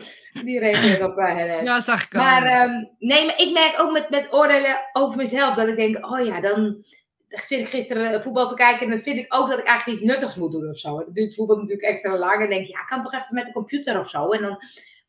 Die 0.43 0.59
reageert 0.59 1.01
op 1.03 1.17
uh, 1.17 1.35
Helen. 1.35 1.63
Ja, 1.63 1.81
zag 1.81 2.05
ik 2.05 2.15
al. 2.15 2.21
Maar 2.21 2.43
ehm, 2.43 2.83
nee, 2.99 3.25
maar 3.25 3.39
ik 3.41 3.51
merk 3.53 3.75
ook 3.79 3.91
met, 3.91 4.09
met 4.09 4.33
oordelen 4.33 4.89
over 4.93 5.17
mezelf 5.17 5.55
dat 5.55 5.67
ik 5.67 5.75
denk, 5.75 6.05
oh 6.05 6.25
ja, 6.25 6.41
dan 6.41 6.83
zit 7.27 7.59
ik 7.59 7.67
gisteren 7.67 8.23
voetbal 8.23 8.49
te 8.49 8.55
kijken 8.55 8.85
en 8.85 8.89
dan 8.89 8.99
vind 8.99 9.17
ik 9.17 9.33
ook 9.35 9.49
dat 9.49 9.59
ik 9.59 9.65
eigenlijk 9.65 9.99
iets 9.99 10.09
nuttigs 10.09 10.35
moet 10.35 10.51
doen 10.51 10.69
of 10.69 10.77
zo. 10.77 11.05
Duurt 11.07 11.35
voetbal 11.35 11.55
natuurlijk 11.55 11.83
extra 11.83 12.17
lang 12.17 12.41
en 12.41 12.49
denk 12.49 12.61
ik, 12.61 12.73
ja, 12.73 12.79
ik 12.79 12.87
kan 12.87 13.03
toch 13.03 13.13
even 13.13 13.35
met 13.35 13.45
de 13.45 13.51
computer 13.51 13.99
of 13.99 14.09
zo. 14.09 14.31
En 14.31 14.41
dan, 14.41 14.57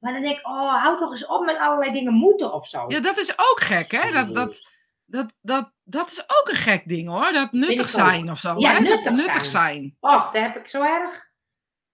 maar 0.04 0.12
dan 0.12 0.22
denk 0.22 0.38
ik, 0.38 0.46
oh, 0.46 0.82
hou 0.82 0.98
toch 0.98 1.12
eens 1.12 1.26
op 1.26 1.44
met 1.44 1.58
allerlei 1.58 1.92
dingen 1.92 2.14
moeten 2.14 2.52
of 2.52 2.66
zo. 2.66 2.84
Ja, 2.88 3.00
dat 3.00 3.18
is 3.18 3.32
ook 3.38 3.60
gek, 3.60 3.90
hè? 3.90 4.12
Dat, 4.12 4.34
dat, 4.34 4.70
dat, 5.04 5.36
dat, 5.40 5.72
dat 5.84 6.10
is 6.10 6.22
ook 6.22 6.48
een 6.48 6.56
gek 6.56 6.88
ding, 6.88 7.08
hoor. 7.08 7.32
Dat 7.32 7.52
nuttig 7.52 7.88
zijn 7.88 8.30
of 8.30 8.38
zo. 8.38 8.54
Ja, 8.58 8.72
hè? 8.72 8.84
Dat 8.84 9.12
nuttig 9.12 9.44
zijn. 9.44 9.96
Oh, 10.00 10.32
dat 10.32 10.42
heb 10.42 10.56
ik 10.56 10.66
zo 10.66 10.82
erg. 10.82 11.32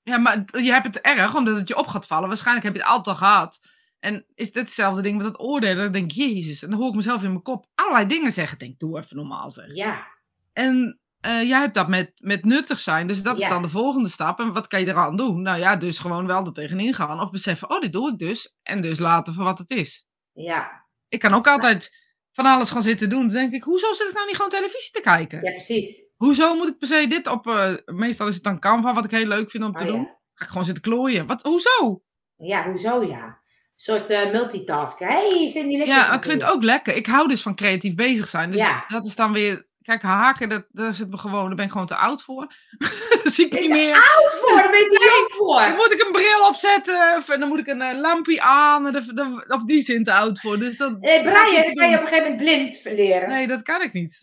Ja, 0.03 0.19
maar 0.19 0.45
je 0.63 0.73
hebt 0.73 0.87
het 0.87 1.01
erg 1.01 1.35
omdat 1.35 1.57
het 1.57 1.69
je 1.69 1.77
op 1.77 1.87
gaat 1.87 2.07
vallen. 2.07 2.29
Waarschijnlijk 2.29 2.67
heb 2.67 2.75
je 2.75 2.81
het 2.81 2.91
altijd 2.91 3.17
al 3.17 3.29
gehad. 3.29 3.61
En 3.99 4.27
is 4.35 4.53
dit 4.53 4.63
hetzelfde 4.63 5.03
ding 5.03 5.17
met 5.17 5.27
het 5.27 5.41
oordelen? 5.41 5.83
Dan 5.83 5.93
denk 5.93 6.11
ik, 6.11 6.17
jezus. 6.17 6.63
En 6.63 6.71
dan 6.71 6.79
hoor 6.79 6.89
ik 6.89 6.95
mezelf 6.95 7.23
in 7.23 7.31
mijn 7.31 7.43
kop 7.43 7.67
allerlei 7.75 8.07
dingen 8.07 8.33
zeggen. 8.33 8.53
Ik 8.53 8.61
denk, 8.61 8.79
doe 8.79 8.99
even 8.99 9.17
normaal 9.17 9.51
zeg. 9.51 9.75
Ja, 9.75 10.07
En 10.53 11.01
eh, 11.21 11.43
jij 11.49 11.61
hebt 11.61 11.75
dat 11.75 11.89
met, 11.89 12.13
met 12.23 12.45
nuttig 12.45 12.81
zijn. 12.81 13.07
Dus 13.07 13.23
dat 13.23 13.39
is 13.41 13.49
dan 13.49 13.63
de 13.63 13.69
volgende 13.69 14.09
stap. 14.09 14.39
En 14.39 14.53
wat 14.53 14.67
kan 14.67 14.81
je 14.81 14.87
eraan 14.87 15.17
doen? 15.17 15.43
Nou 15.43 15.59
ja, 15.59 15.77
dus 15.77 15.99
gewoon 15.99 16.27
wel 16.27 16.47
er 16.47 16.53
tegenin 16.53 16.95
gaan. 16.95 17.21
Of 17.21 17.31
beseffen, 17.31 17.71
oh, 17.71 17.81
dit 17.81 17.93
doe 17.93 18.11
ik 18.13 18.19
dus. 18.19 18.57
En 18.63 18.81
dus 18.81 18.99
laten 18.99 19.35
voor 19.35 19.45
wat 19.45 19.59
het 19.59 19.71
is. 19.71 20.07
ja, 20.33 20.87
Ik 21.09 21.19
kan 21.19 21.35
ook 21.35 21.47
altijd 21.49 21.99
van 22.33 22.47
alles 22.47 22.71
gaan 22.71 22.83
zitten 22.83 23.09
doen. 23.11 23.21
Dan 23.21 23.29
denk 23.37 23.53
ik, 23.53 23.63
hoezo 23.63 23.93
zit 23.93 24.09
ik 24.09 24.15
nou 24.15 24.27
niet 24.27 24.37
gewoon 24.37 24.51
televisie 24.51 24.91
te 24.93 25.01
kijken? 25.01 25.43
ja, 25.43 25.51
precies. 25.51 26.13
Hoezo 26.17 26.55
moet 26.55 26.69
ik 26.69 26.79
per 26.79 26.89
se 26.89 27.07
dit 27.09 27.27
op... 27.27 27.47
eh, 27.47 27.73
meestal 27.85 28.27
is 28.27 28.35
het 28.35 28.45
dan 28.45 28.59
Canva, 28.61 28.95
wat 28.95 29.05
ik 29.05 29.11
heel 29.11 29.27
leuk 29.27 29.51
vind 29.51 29.65
om 29.65 29.73
te 29.75 29.85
Oh, 29.85 29.91
doen. 29.91 30.01
ja. 30.01 30.19
Ga 30.35 30.45
ik 30.45 30.51
gewoon 30.51 30.65
zitten 30.65 30.83
klooien. 30.83 31.27
Wat, 31.27 31.43
hoezo? 31.43 32.03
ja, 32.37 32.71
hoezo 32.71 33.03
ja? 33.05 33.25
Een 33.25 33.87
soort 33.87 34.11
eh 34.11 34.33
multitasken. 34.33 35.07
Hé, 35.09 35.29
hey, 35.39 35.49
zit 35.49 35.67
niet 35.67 35.79
lekker. 35.79 35.97
Ja, 35.97 36.13
ik 36.15 36.25
vind 36.25 36.43
het 36.43 36.51
ook 36.51 36.63
lekker. 36.63 36.95
Ik 36.97 37.07
hou 37.07 37.29
dus 37.29 37.43
van 37.43 37.55
creatief 37.55 37.95
bezig 37.95 38.29
zijn. 38.29 38.51
Dus 38.51 38.61
Ja. 38.61 38.85
dat 38.89 39.07
is 39.07 39.15
dan 39.17 39.33
weer... 39.33 39.69
Kijk, 39.83 40.03
haken, 40.03 40.49
dat, 40.49 40.67
daar, 40.71 40.95
zit 40.95 41.11
me 41.11 41.17
gewoon, 41.19 41.47
daar 41.47 41.55
ben 41.55 41.65
ik 41.65 41.71
gewoon 41.71 41.87
te 41.87 41.97
oud 41.97 42.23
voor. 42.23 42.47
dat 43.23 43.33
zie 43.33 43.45
ik 43.45 43.51
Ben 43.51 43.61
niet 43.61 43.71
meer. 43.71 43.95
Oud 43.95 44.35
voor, 44.41 44.55
daar 44.57 44.71
ben 44.71 44.79
je 44.81 44.87
te 44.87 45.05
jong 45.17 45.29
Dan 45.29 45.69
voor. 45.69 45.77
moet 45.77 45.93
ik 45.93 46.07
een 46.07 46.13
bril 46.13 46.47
opzetten. 46.49 47.15
Of, 47.17 47.29
en 47.29 47.41
dan 47.41 47.49
moet 47.49 47.59
ik 47.59 47.67
een 47.67 47.81
eh, 47.83 47.99
lampje 47.99 48.41
aan. 48.43 48.87
En 48.87 48.93
dan- 48.93 49.15
dan- 49.15 49.45
op 49.53 49.69
die 49.69 49.83
zin 49.83 50.05
te 50.05 50.13
oud 50.13 50.41
voor. 50.41 50.59
Dus 50.59 50.77
dan, 50.77 51.01
Eh, 51.01 51.25
dan 51.25 51.25
ik 51.27 51.33
Brian, 51.47 51.65
dan 51.65 51.75
kan 51.75 51.89
je 51.91 51.97
op 51.97 52.01
een 52.03 52.09
gegeven 52.09 52.31
moment 52.31 52.37
blind 52.83 52.97
leren. 52.99 53.29
Nee, 53.29 53.47
dat 53.47 53.63
kan 53.63 53.83
ik 53.83 53.93
niet. 53.93 54.23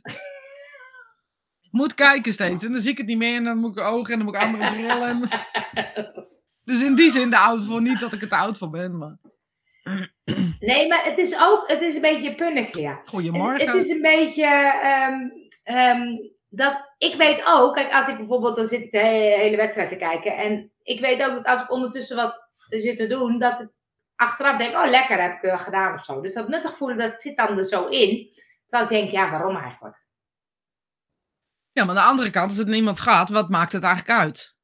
Ik 1.62 1.72
moet 1.72 1.94
kijken 1.94 2.34
steeds. 2.34 2.64
En 2.64 2.72
dan 2.72 2.82
zie 2.82 2.92
ik 2.92 2.98
het 2.98 3.08
niet 3.08 3.18
meer. 3.18 3.36
En 3.36 3.44
dan 3.44 3.58
moet 3.58 3.78
ik 3.78 3.84
ogen 3.84 4.12
en 4.14 4.18
dan 4.20 4.26
moet 4.26 4.36
ik 4.36 4.42
andere 4.42 4.72
brillen. 4.72 5.30
Dus 6.64 6.82
in 6.82 6.96
die 6.96 7.10
zin 7.12 7.30
de 7.30 7.38
oud 7.38 7.64
voor. 7.66 7.82
Niet 7.82 8.00
dat 8.00 8.14
ik 8.14 8.22
er 8.22 8.28
te 8.28 8.36
oud 8.36 8.58
voor 8.58 8.70
ben. 8.70 8.98
Maar... 8.98 9.18
Nee, 10.60 10.88
maar 10.88 11.04
het 11.04 11.18
is 11.18 11.38
ook, 11.42 11.64
het 11.68 11.82
is 11.82 11.96
een 11.96 12.02
beetje 12.02 12.36
punnik, 12.36 12.76
ja. 12.76 12.98
Het, 13.00 13.08
Goedemorgen. 13.10 13.68
het 13.72 13.84
is 13.86 13.90
een 13.90 14.02
beetje, 14.02 14.46
ehm, 14.82 15.20
ehm, 15.68 16.16
dat, 16.50 16.94
ik 16.98 17.16
weet 17.16 17.44
ook, 17.48 17.74
kijk, 17.74 17.94
als 17.94 18.08
ik 18.08 18.18
bijvoorbeeld, 18.18 18.56
dan 18.56 18.68
zit 18.68 18.84
ik 18.84 18.92
de 18.92 18.98
hele, 18.98 19.38
hele 19.38 19.58
wedstrijd 19.58 19.90
te 19.90 19.96
kijken. 19.96 20.38
En 20.38 20.72
ik 20.82 21.00
weet 21.00 21.24
ook 21.24 21.34
dat 21.34 21.46
als 21.46 21.64
ik 21.64 21.72
ondertussen 21.72 22.16
wat 22.16 22.48
zit 22.70 22.98
te 22.98 23.08
doen, 23.08 23.40
dat 23.40 23.60
ik 23.60 23.70
achteraf 24.16 24.58
denk, 24.58 24.76
oh 24.76 24.90
lekker, 24.90 25.22
heb 25.22 25.36
ik 25.36 25.42
wel 25.42 25.60
gedaan 25.60 25.94
of 25.94 26.04
zo. 26.04 26.22
Dus 26.22 26.34
dat 26.34 26.48
nuttig 26.48 26.78
voelen, 26.78 26.98
dat 26.98 27.22
zit 27.22 27.38
dan 27.38 27.58
er 27.58 27.66
zo 27.66 27.86
in. 27.86 28.30
Terwijl 28.68 28.92
ik 28.92 28.98
denk, 28.98 29.12
ja, 29.12 29.32
waarom 29.32 29.56
eigenlijk? 29.56 30.06
Ja, 31.72 31.86
maar 31.86 31.96
aan 31.96 32.04
de 32.04 32.10
andere 32.10 32.30
kant, 32.30 32.50
als 32.50 32.58
het 32.58 32.68
niemand 32.68 33.00
gaat, 33.00 33.30
wat 33.30 33.50
maakt 33.50 33.72
het 33.72 33.84
eigenlijk 33.84 34.20
uit? 34.20 34.56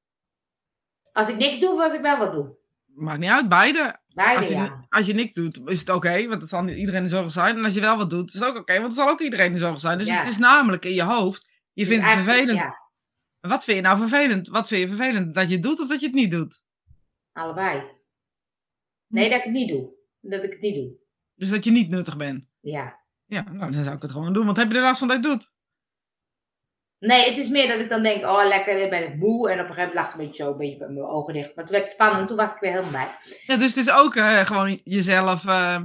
Als 1.11 1.29
ik 1.29 1.35
niks 1.35 1.59
doe, 1.59 1.71
of 1.71 1.83
als 1.83 1.93
ik 1.93 2.01
wel 2.01 2.17
wat 2.17 2.31
doe? 2.31 2.57
Maakt 2.85 3.19
niet 3.19 3.29
uit, 3.29 3.49
beide. 3.49 3.99
Beide, 4.13 4.39
Als 4.39 4.47
je, 4.49 4.55
ja. 4.55 4.85
als 4.89 5.05
je 5.05 5.13
niks 5.13 5.33
doet, 5.33 5.59
is 5.65 5.79
het 5.79 5.89
oké, 5.89 6.27
want 6.27 6.39
dan 6.39 6.49
zal 6.49 6.63
niet 6.63 6.77
iedereen 6.77 7.03
de 7.03 7.09
zorg 7.09 7.31
zijn. 7.31 7.57
En 7.57 7.63
als 7.63 7.73
je 7.73 7.79
wel 7.81 7.97
wat 7.97 8.09
doet, 8.09 8.27
is 8.33 8.39
het 8.39 8.43
ook 8.49 8.57
oké, 8.57 8.73
want 8.73 8.85
dan 8.85 8.93
zal 8.93 9.09
ook 9.09 9.21
iedereen 9.21 9.51
de 9.51 9.57
zorg 9.57 9.79
zijn. 9.79 9.97
Dus 9.97 10.07
Ja. 10.07 10.17
het 10.17 10.27
is 10.27 10.37
namelijk 10.37 10.85
in 10.85 10.93
je 10.93 11.03
hoofd. 11.03 11.47
Je 11.73 11.83
Dus 11.85 11.93
vindt 11.93 12.05
het 12.09 12.13
vervelend. 12.23 12.57
Ja, 12.59 12.81
Wat 13.39 13.63
vind 13.63 13.77
je 13.77 13.83
nou 13.83 13.97
vervelend? 13.97 14.47
Wat 14.47 14.67
vind 14.67 14.81
je 14.81 14.87
vervelend? 14.95 15.33
Dat 15.33 15.47
je 15.47 15.53
het 15.53 15.63
doet 15.63 15.79
of 15.79 15.87
dat 15.87 15.99
je 15.99 16.05
het 16.05 16.15
niet 16.15 16.31
doet? 16.31 16.61
allebei. 17.31 17.83
Nee, 19.07 19.29
dat 19.29 19.37
ik 19.37 19.43
het 19.43 19.53
niet 19.53 19.69
doe. 19.69 19.93
Dat 20.21 20.43
ik 20.43 20.51
het 20.51 20.61
niet 20.61 20.75
doe. 20.75 20.91
Dus 21.35 21.49
dat 21.49 21.63
je 21.63 21.71
niet 21.71 21.89
nuttig 21.89 22.17
bent. 22.17 22.45
Ja. 22.59 22.99
Ja, 23.25 23.41
nou, 23.51 23.71
dan 23.71 23.83
zou 23.83 23.95
ik 23.95 24.01
het 24.01 24.11
gewoon 24.11 24.33
doen. 24.33 24.45
Want 24.45 24.57
heb 24.57 24.71
je 24.71 24.77
er 24.77 24.83
last 24.83 24.99
van 24.99 25.07
dat 25.07 25.23
je 25.23 25.29
het 25.29 25.39
doet? 25.39 25.51
Nee, 27.07 27.25
het 27.29 27.37
is 27.37 27.47
meer 27.49 27.67
dat 27.67 27.79
ik 27.79 27.89
dan 27.89 28.03
denk, 28.03 28.23
oh 28.25 28.47
lekker, 28.47 28.79
dan 28.79 28.89
ben 28.89 29.03
ik 29.07 29.15
moe. 29.15 29.49
En 29.49 29.59
op 29.59 29.67
een 29.67 29.73
gegeven 29.73 29.87
moment 29.87 29.93
lag 29.93 30.07
ik 30.07 30.11
een 30.19 30.25
beetje 30.25 30.43
zo, 30.43 30.51
een 30.51 30.57
beetje 30.57 30.77
met 30.77 30.89
mijn 30.89 31.05
ogen 31.05 31.33
dicht. 31.33 31.55
Maar 31.55 31.63
toen 31.65 31.73
werd 31.73 31.83
het 31.83 31.93
spannend, 31.93 32.27
toen 32.27 32.37
was 32.37 32.53
ik 32.53 32.59
weer 32.59 32.71
helemaal 32.71 32.91
bij. 32.91 33.07
Ja, 33.45 33.55
dus 33.55 33.75
het 33.75 33.87
is 33.87 33.91
ook 33.91 34.15
eh, 34.15 34.45
gewoon 34.45 34.81
jezelf 34.83 35.45
eh, 35.45 35.81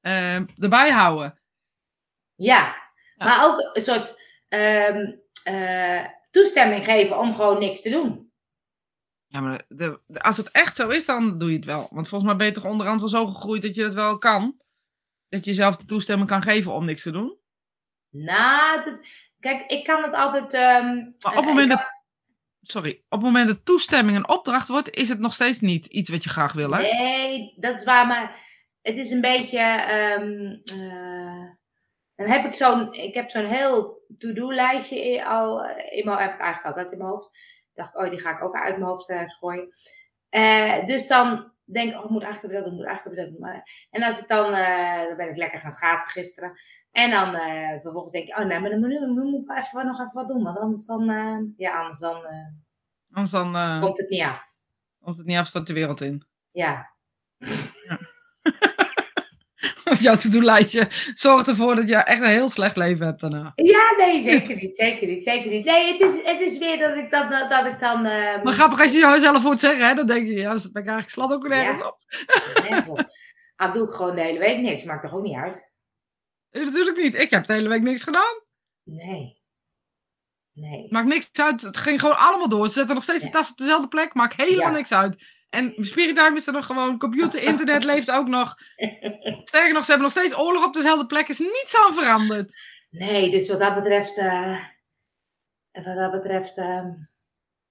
eh, 0.00 0.34
erbij 0.58 0.90
houden. 0.90 1.40
Ja, 2.34 2.76
Ja. 3.16 3.24
maar 3.24 3.44
ook 3.46 3.70
een 3.72 3.82
soort 3.82 4.14
ehm, 4.48 5.12
eh, 5.44 6.04
toestemming 6.30 6.84
geven 6.84 7.18
om 7.18 7.34
gewoon 7.34 7.58
niks 7.58 7.82
te 7.82 7.90
doen. 7.90 8.32
Ja, 9.26 9.40
maar 9.40 9.62
de, 9.68 10.00
de- 10.06 10.20
als 10.20 10.36
het 10.36 10.50
echt 10.50 10.76
zo 10.76 10.88
is, 10.88 11.04
dan 11.04 11.38
doe 11.38 11.50
je 11.50 11.56
het 11.56 11.64
wel. 11.64 11.88
Want 11.90 12.08
volgens 12.08 12.30
mij 12.30 12.38
ben 12.38 12.46
je 12.46 12.52
toch 12.52 12.64
onderhand 12.64 13.00
wel 13.00 13.08
zo 13.08 13.26
gegroeid 13.26 13.62
dat 13.62 13.74
je 13.74 13.82
dat 13.82 13.94
wel 13.94 14.18
kan. 14.18 14.60
Dat 15.28 15.44
je 15.44 15.50
jezelf 15.50 15.76
de 15.76 15.84
toestemming 15.84 16.28
kan 16.28 16.42
geven 16.42 16.72
om 16.72 16.84
niks 16.84 17.02
te 17.02 17.10
doen. 17.10 17.38
Nou, 18.10 18.84
dat- 18.84 18.98
kijk, 19.40 19.66
ik 19.66 19.84
kan 19.84 20.02
het 20.02 20.12
altijd... 20.14 20.54
ehm, 20.54 20.94
Maar 20.96 21.06
op 21.18 21.22
het 21.24 21.34
eh, 21.34 21.44
moment 21.46 21.68
dat, 21.68 21.92
sorry, 22.62 22.90
op 22.94 23.04
het 23.10 23.20
moment 23.20 23.46
dat 23.48 23.64
toestemming 23.64 24.16
een 24.16 24.28
opdracht 24.28 24.68
wordt, 24.68 24.90
is 24.90 25.08
het 25.08 25.18
nog 25.18 25.32
steeds 25.32 25.60
niet 25.60 25.86
iets 25.86 26.10
wat 26.10 26.24
je 26.24 26.30
graag 26.30 26.52
wil, 26.52 26.70
hè? 26.72 26.80
Nee, 26.80 27.54
dat 27.56 27.74
is 27.76 27.84
waar, 27.84 28.06
maar 28.06 28.36
het 28.82 28.96
is 28.96 29.10
een 29.10 29.20
beetje. 29.20 29.58
ehm, 29.58 30.56
eh, 30.64 31.50
dan 32.14 32.26
heb 32.28 32.44
ik 32.44 32.54
zo'n. 32.54 32.92
Ik 32.92 33.14
heb 33.14 33.30
zo'n 33.30 33.44
heel 33.44 34.02
to-do-lijstje 34.18 35.24
al. 35.26 35.64
eh, 35.64 35.98
In 35.98 36.04
mijn, 36.04 36.18
heb 36.18 36.34
ik 36.34 36.40
eigenlijk 36.40 36.76
altijd 36.76 36.92
in 36.92 36.98
mijn 36.98 37.10
hoofd. 37.10 37.26
Ik 37.34 37.84
dacht, 37.84 37.96
oh, 37.96 38.10
die 38.10 38.20
ga 38.20 38.30
ik 38.30 38.44
ook 38.44 38.56
uit 38.56 38.76
mijn 38.78 38.90
hoofd 38.90 39.08
eh, 39.08 39.22
gooien. 39.26 39.74
Dus 40.86 41.06
dan 41.06 41.52
denk 41.72 41.94
oh, 41.98 42.04
ik 42.04 42.10
moet 42.10 42.22
eigenlijk 42.22 42.52
weer 42.52 42.62
dat 42.62 42.68
doen, 42.70 42.78
moet 42.78 42.86
eigenlijk 42.88 43.16
weer 43.16 43.24
dat 43.24 43.34
doen. 43.34 43.42
Maar- 43.42 43.86
En 43.90 44.02
als 44.02 44.20
ik 44.22 44.28
dan, 44.28 44.54
eh, 44.54 45.06
dan 45.06 45.16
ben 45.16 45.28
ik 45.28 45.36
lekker 45.36 45.60
gaan 45.60 45.70
schaatsen 45.72 46.12
gisteren. 46.12 46.52
En 46.90 47.10
dan 47.10 47.34
eh, 47.34 47.80
vervolgens 47.80 48.12
denk 48.12 48.28
ik, 48.28 48.38
oh 48.38 48.44
nee, 48.46 48.58
maar 48.60 48.70
dan 48.70 48.78
moet, 48.80 48.90
dan 48.90 49.10
moet 49.30 49.50
ik 49.50 49.56
even, 49.58 49.86
nog 49.86 49.98
even 49.98 50.12
wat 50.12 50.28
doen. 50.28 50.42
Want 50.42 50.58
anders 50.58 50.86
dan, 50.86 51.10
eh, 51.10 51.38
ja, 51.56 51.78
anders 51.78 51.98
dan 51.98 52.22
Anders 53.10 53.30
dan 53.30 53.80
komt 53.80 53.98
het 53.98 54.08
niet 54.08 54.22
af. 54.22 54.42
komt 55.00 55.16
het 55.18 55.26
niet 55.26 55.36
af, 55.36 55.46
stort 55.46 55.66
de 55.66 55.72
wereld 55.72 56.00
in. 56.00 56.26
Ja. 56.50 56.96
Jouw 60.06 60.16
to-do-lijstje 60.16 60.86
zorgt 61.14 61.48
ervoor 61.48 61.74
dat 61.74 61.88
je 61.88 61.96
echt 61.96 62.20
een 62.22 62.28
heel 62.28 62.48
slecht 62.48 62.76
leven 62.76 63.06
hebt 63.06 63.20
daarna. 63.20 63.52
Ja, 63.54 63.94
nee, 63.96 64.22
zeker 64.22 64.56
niet, 64.56 64.76
zeker 64.76 65.06
niet, 65.06 65.22
zeker 65.22 65.50
niet. 65.50 65.64
Nee, 65.64 65.92
het 65.92 66.00
is, 66.00 66.24
het 66.24 66.40
is 66.40 66.58
weer 66.58 66.78
dat 66.78 66.96
ik, 66.96 67.10
dat, 67.10 67.30
dat, 67.30 67.50
dat 67.50 67.66
ik 67.66 67.80
dan... 67.80 68.04
ehm, 68.04 68.42
Maar 68.44 68.52
grappig 68.52 68.80
als 68.80 68.92
je 68.92 68.98
jou 68.98 69.20
zelf 69.20 69.42
hoort 69.42 69.60
zeggen, 69.60 69.86
hè, 69.88 69.94
dan 69.94 70.06
denk 70.06 70.26
je, 70.26 70.34
ja, 70.34 70.52
ben 70.52 70.60
ik 70.62 70.74
eigenlijk 70.74 71.10
slat 71.10 71.32
ook 71.32 71.48
nergens 71.48 71.78
Ja. 71.78 71.86
op. 71.86 71.98
nergens 72.68 72.88
op. 72.88 73.06
Ah, 73.56 73.74
doe 73.74 73.88
ik 73.88 73.94
gewoon 73.94 74.14
de 74.14 74.20
hele 74.22 74.38
week 74.38 74.58
niks, 74.60 74.84
maakt 74.84 75.02
toch 75.02 75.14
ook 75.14 75.22
niet 75.22 75.36
uit? 75.36 75.66
Natuurlijk 76.50 76.96
niet. 76.96 77.14
Ik 77.14 77.30
heb 77.30 77.44
de 77.46 77.52
hele 77.52 77.68
week 77.68 77.82
niks 77.82 78.02
gedaan. 78.02 78.42
Nee. 78.84 79.36
Nee. 80.52 80.86
Maakt 80.90 81.06
niks 81.06 81.28
uit. 81.32 81.60
Het 81.62 81.76
ging 81.76 82.00
gewoon 82.00 82.18
allemaal 82.18 82.48
door. 82.48 82.66
Ze 82.66 82.72
zetten 82.72 82.94
nog 82.94 83.02
steeds 83.02 83.20
de 83.20 83.26
Ja. 83.26 83.32
tas 83.32 83.50
op 83.50 83.56
dezelfde 83.56 83.88
plek. 83.88 84.14
Maakt 84.14 84.36
helemaal 84.36 84.70
Ja. 84.70 84.76
niks 84.76 84.92
uit. 84.92 85.24
En 85.50 85.74
Spirittime 85.76 86.36
is 86.36 86.46
er 86.46 86.52
nog 86.52 86.66
gewoon. 86.66 86.98
Computer, 86.98 87.42
internet 87.42 87.84
leeft 87.84 88.10
ook 88.10 88.28
nog. 88.28 88.54
Sterker 89.44 89.72
nog, 89.72 89.84
ze 89.84 89.90
hebben 89.90 90.00
nog 90.02 90.10
steeds 90.10 90.38
oorlog 90.38 90.64
op 90.64 90.74
dezelfde 90.74 91.06
plek. 91.06 91.28
Is 91.28 91.38
niets 91.38 91.76
aan 91.86 91.94
veranderd. 91.94 92.58
Nee, 92.90 93.30
dus 93.30 93.48
wat 93.48 93.60
dat 93.60 93.74
betreft, 93.74 94.16
eh, 94.18 94.58
wat 95.72 95.96
dat 95.96 96.10
betreft, 96.12 96.56
ehm, 96.56 96.88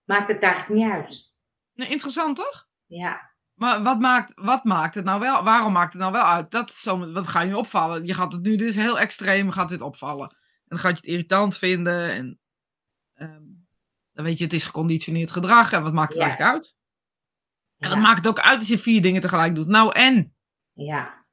maakt 0.03 0.27
het 0.27 0.43
eigenlijk 0.43 0.73
niet 0.81 0.91
uit. 0.91 1.33
Nee, 1.73 1.89
interessant 1.89 2.35
toch? 2.35 2.67
Ja, 2.85 3.35
Maar 3.53 3.83
wat 3.83 3.99
maakt, 3.99 4.31
wat 4.35 4.63
maakt 4.63 4.95
het 4.95 5.05
nou 5.05 5.19
wel? 5.19 5.43
Waarom 5.43 5.73
maakt 5.73 5.93
het 5.93 6.01
nou 6.01 6.13
wel 6.13 6.23
uit? 6.23 6.51
Dat 6.51 6.69
is 6.69 6.81
zo, 6.81 7.11
wat 7.11 7.27
ga 7.27 7.41
je 7.41 7.47
nu 7.47 7.53
opvallen? 7.53 8.05
Je 8.05 8.13
gaat 8.13 8.31
het 8.31 8.41
nu 8.41 8.55
dus 8.55 8.75
heel 8.75 8.99
extreem, 8.99 9.51
gaat 9.51 9.69
dit 9.69 9.81
opvallen. 9.81 10.29
En 10.29 10.37
dan 10.65 10.77
gaat 10.79 10.89
je 10.91 10.95
het 10.97 11.05
irritant 11.05 11.57
vinden. 11.57 12.09
En 12.11 12.39
ehm, 13.13 13.43
dan 14.11 14.25
weet 14.25 14.37
je, 14.37 14.43
het 14.43 14.53
is 14.53 14.65
geconditioneerd 14.65 15.31
gedrag. 15.31 15.71
En 15.71 15.83
wat 15.83 15.93
maakt 15.93 16.13
het 16.13 16.17
Ja. 16.17 16.23
eigenlijk 16.23 16.53
uit? 16.55 16.75
En 17.77 17.89
ja, 17.89 17.95
maakt 17.95 18.17
het 18.17 18.27
ook 18.27 18.39
uit 18.39 18.59
als 18.59 18.67
je 18.67 18.79
vier 18.79 19.01
dingen 19.01 19.21
tegelijk 19.21 19.55
doet? 19.55 19.67
Nou 19.67 19.91
en? 19.91 20.35
ja. 20.73 21.25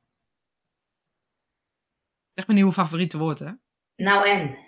Echt 2.34 2.46
mijn 2.46 2.58
nieuwe 2.58 2.74
favoriete 2.74 3.18
woord, 3.18 3.38
hè? 3.38 3.50
Nou 3.96 4.28
en? 4.28 4.58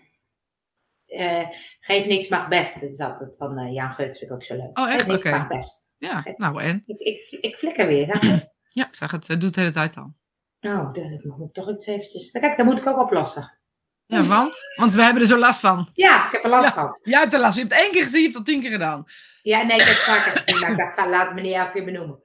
Eh, 1.07 1.47
geef 1.81 2.07
niks 2.07 2.29
mag 2.29 2.49
best. 2.49 2.81
Dat 2.81 2.91
is 2.91 3.01
altijd 3.01 3.37
van 3.37 3.59
eh, 3.59 3.73
Jan 3.75 3.93
Geurts, 3.93 4.19
vind 4.19 4.31
ik 4.31 4.37
ook 4.37 4.43
zo 4.43 4.57
leuk. 4.57 4.79
Oh, 4.79 4.89
echt? 4.89 5.03
Geef 5.03 5.07
niks 5.07 5.31
mag 5.31 5.47
best. 5.47 5.95
Ja, 5.99 6.25
nou 6.37 6.63
en? 6.63 6.83
Ik, 6.87 6.99
ik, 6.99 7.39
ik 7.41 7.57
flikker 7.57 7.87
weer. 7.87 8.07
zag? 8.07 8.41
Ja, 8.73 8.89
zeg 8.91 9.11
het, 9.11 9.27
het 9.27 9.41
doet 9.41 9.55
de 9.55 9.61
hele 9.61 9.73
tijd 9.73 9.97
al. 9.97 10.15
Oh, 10.61 10.93
dat 10.93 11.25
moet 11.25 11.49
ik 11.49 11.53
toch 11.53 11.71
iets 11.71 11.87
eventjes... 11.87 12.31
Kijk, 12.31 12.57
dat 12.57 12.67
moet 12.67 12.79
ik 12.79 12.87
ook 12.87 12.99
oplossen. 12.99 13.56
Ja, 14.07 14.23
want? 14.23 14.57
Want 14.77 14.95
we 14.95 15.03
hebben 15.03 15.23
er 15.23 15.29
zo 15.29 15.37
last 15.39 15.61
van. 15.61 15.91
Ja, 15.93 16.27
ik 16.27 16.33
heb 16.33 16.45
er 16.45 16.51
last 16.51 16.65
Ja. 16.69 16.73
van. 16.75 16.99
Jij 17.03 17.21
hebt 17.21 17.35
er 17.35 17.41
last. 17.41 17.55
Je 17.55 17.61
hebt 17.61 17.73
het 17.73 17.83
één 17.83 17.93
keer 17.93 18.03
gezien, 18.03 18.21
je 18.21 18.27
hebt 18.27 18.39
het 18.39 18.47
al 18.47 18.53
tien 18.53 18.63
keer 18.63 18.71
gedaan. 18.71 19.05
Ja, 19.43 19.63
nee, 19.63 19.77
ik 19.77 19.83
heb 19.83 19.95
het 19.95 20.05
vaker 20.05 20.41
gezien, 20.43 20.61
maar 20.61 20.71
ik 20.71 20.77
dacht, 20.77 20.95
ga, 20.95 21.09
laat 21.09 21.35
me 21.35 21.41
niet 21.41 21.55
elke 21.55 21.73
keer 21.73 21.85
benoemen. 21.85 22.21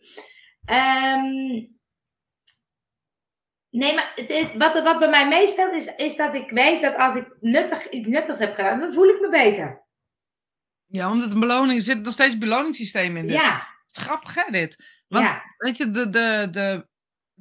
Ehm, 0.65 1.23
nee, 3.69 3.95
maar 3.95 4.11
het, 4.15 4.53
wat, 4.57 4.83
wat 4.83 4.99
bij 4.99 5.09
mij 5.09 5.27
meespeelt 5.27 5.73
is, 5.73 5.95
is 5.95 6.15
dat 6.15 6.33
ik 6.33 6.49
weet 6.49 6.81
dat 6.81 6.95
als 6.95 7.15
ik 7.15 7.35
nuttig, 7.39 7.89
iets 7.89 8.07
nuttigs 8.07 8.39
heb 8.39 8.55
gedaan, 8.55 8.79
dan 8.79 8.93
voel 8.93 9.07
ik 9.09 9.21
me 9.21 9.29
beter. 9.29 9.85
Ja, 10.85 11.11
omdat 11.11 11.31
een 11.31 11.39
beloning, 11.39 11.77
er 11.77 11.83
zit 11.83 12.01
nog 12.01 12.13
steeds 12.13 12.33
een 12.33 12.39
beloningssysteem 12.39 13.17
in. 13.17 13.27
Dus. 13.27 13.41
Ja, 13.41 13.67
grappig, 13.87 14.35
hè, 14.35 14.51
dit? 14.51 15.01
Want- 15.07 15.25
ja, 15.25 15.41
Weet 15.57 15.77
je, 15.77 15.89
de, 15.91 16.09
de, 16.09 16.47
de, 16.51 16.87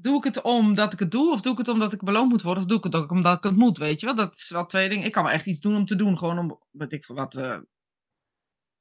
doe 0.01 0.17
ik 0.17 0.25
het 0.25 0.43
omdat 0.43 0.93
ik 0.93 0.99
het 0.99 1.11
doe, 1.11 1.33
of 1.33 1.41
doe 1.41 1.53
ik 1.53 1.59
het 1.59 1.69
omdat 1.69 1.93
ik 1.93 2.03
beloond 2.03 2.31
moet 2.31 2.43
worden, 2.43 2.63
of 2.63 2.69
doe 2.69 2.79
ik 2.79 2.85
het 2.85 2.95
ook 2.95 3.11
omdat 3.11 3.37
ik 3.37 3.45
het 3.45 3.57
moet, 3.57 3.79
weet 3.79 4.01
je 4.01 4.07
wel? 4.07 4.15
Dat 4.15 4.35
is 4.35 4.49
wel 4.49 4.67
twee 4.67 4.89
dingen. 4.89 5.07
Ik 5.07 5.13
kan 5.13 5.25
wel 5.25 5.33
echt 5.33 5.47
iets 5.47 5.61
doen 5.61 5.77
om 5.77 5.87
te 5.87 5.97
doen, 5.97 6.19
gewoon 6.19 6.39
om, 6.39 6.61
weet 6.71 6.93
ik 6.93 7.05
veel 7.05 7.15
wat, 7.15 7.35
eh, 7.35 7.59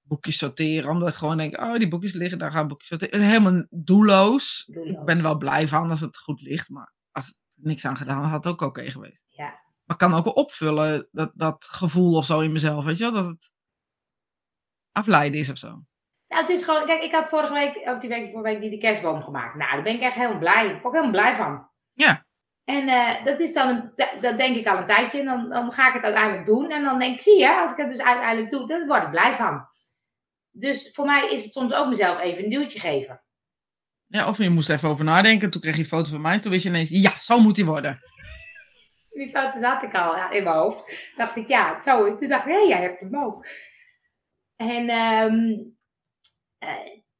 boekjes 0.01 0.37
sorteren, 0.37 0.89
omdat 0.89 1.09
ik 1.09 1.15
gewoon 1.15 1.37
denk, 1.37 1.57
oh, 1.57 1.75
die 1.75 1.87
boekjes 1.87 2.13
liggen, 2.13 2.37
daar 2.37 2.51
gaan 2.51 2.67
boekjes 2.67 2.87
sorteren. 2.87 3.19
En 3.19 3.27
helemaal 3.27 3.65
doelloos. 3.69 4.65
doelloos. 4.71 4.91
Ik 4.91 5.05
ben 5.05 5.17
er 5.17 5.23
wel 5.23 5.37
blij 5.37 5.67
van 5.67 5.89
als 5.89 5.99
het 5.99 6.17
goed 6.17 6.41
ligt, 6.41 6.69
maar 6.69 6.93
als 7.11 7.25
het 7.25 7.37
niks 7.55 7.85
aan 7.85 7.97
gedaan 7.97 8.21
had, 8.21 8.31
had 8.31 8.43
het 8.43 8.53
ook 8.53 8.61
oké 8.61 8.91
geweest. 8.91 9.25
Ja. 9.27 9.45
Maar 9.83 9.97
ik 9.97 10.07
kan 10.07 10.13
ook 10.13 10.23
wel 10.23 10.33
opvullen, 10.33 11.07
dat, 11.11 11.31
dat 11.33 11.67
gevoel 11.71 12.15
of 12.15 12.25
zo 12.25 12.39
in 12.39 12.51
mezelf, 12.51 12.85
weet 12.85 12.97
je 12.97 13.03
wel? 13.03 13.13
Dat 13.13 13.25
het 13.25 13.53
afleiden 14.91 15.39
is 15.39 15.49
of 15.49 15.57
zo. 15.57 15.83
Nou, 16.29 16.41
het 16.41 16.49
is 16.51 16.63
gewoon, 16.63 16.85
kijk, 16.85 17.03
ik 17.03 17.11
had 17.11 17.29
vorige 17.29 17.53
week, 17.53 17.75
of 17.87 17.97
die 17.99 18.09
week 18.09 18.31
vorige 18.31 18.41
week, 18.51 18.61
die 18.61 18.69
de 18.69 18.77
kerstboom 18.77 19.21
gemaakt. 19.21 19.55
Nou, 19.55 19.71
daar 19.71 19.83
ben 19.83 19.93
ik 19.95 20.01
echt 20.01 20.15
helemaal 20.15 20.37
blij. 20.39 20.65
Ik 20.65 20.71
ben 20.71 20.83
ook 20.83 20.91
helemaal 20.93 21.11
blij 21.11 21.35
van. 21.35 21.69
Ja. 21.93 22.25
En 22.63 22.87
eh, 22.87 23.25
dat 23.25 23.39
is 23.39 23.53
dan, 23.53 23.67
een, 23.69 23.91
dat- 24.21 24.37
denk 24.37 24.55
ik 24.55 24.67
al 24.67 24.77
een 24.77 24.85
tijdje. 24.85 25.19
En 25.19 25.25
dan, 25.25 25.49
dan 25.49 25.71
ga 25.71 25.87
ik 25.87 25.93
het 25.93 26.03
uiteindelijk 26.03 26.45
doen. 26.45 26.71
En 26.71 26.83
dan 26.83 26.99
denk 26.99 27.13
ik, 27.15 27.21
zie 27.21 27.39
je, 27.39 27.59
als 27.61 27.71
ik 27.71 27.77
het 27.77 27.89
dus 27.89 28.01
uiteindelijk 28.01 28.51
doe, 28.51 28.67
dan 28.67 28.87
word 28.87 29.03
ik 29.03 29.09
blij 29.09 29.33
van. 29.35 29.67
Dus 30.51 30.91
voor 30.93 31.05
mij 31.05 31.29
is 31.29 31.43
het 31.43 31.53
soms 31.53 31.73
ook 31.73 31.87
mezelf 31.89 32.19
even 32.19 32.43
een 32.43 32.49
duwtje 32.49 32.79
geven. 32.79 33.23
Ja, 34.05 34.27
of 34.27 34.37
je 34.37 34.49
moest 34.49 34.69
even 34.69 34.89
over 34.89 35.05
nadenken. 35.05 35.49
Toen 35.49 35.61
kreeg 35.61 35.73
je 35.75 35.79
een 35.81 35.85
foto 35.87 36.09
van 36.09 36.21
mij. 36.21 36.39
Toen 36.39 36.51
wist 36.51 36.63
je 36.63 36.69
ineens, 36.69 36.89
ja, 36.89 37.19
zo 37.19 37.39
moet 37.39 37.55
hij 37.57 37.65
worden. 37.65 37.99
Die 39.09 39.29
foto 39.29 39.57
zat 39.59 39.83
ik 39.83 39.93
al 39.93 40.15
ja, 40.15 40.29
in 40.29 40.43
mijn 40.43 40.55
hoofd. 40.55 41.11
Dacht 41.15 41.35
ik, 41.35 41.47
ja, 41.47 41.79
zo. 41.79 42.15
Toen 42.15 42.27
dacht 42.27 42.45
ik, 42.45 42.51
hé, 42.51 42.59
jij 42.59 42.81
hebt 42.81 42.99
hem 42.99 43.15
ook. 43.23 43.45
En 44.55 44.89
ehm, 44.89 45.33
eh, 45.33 45.57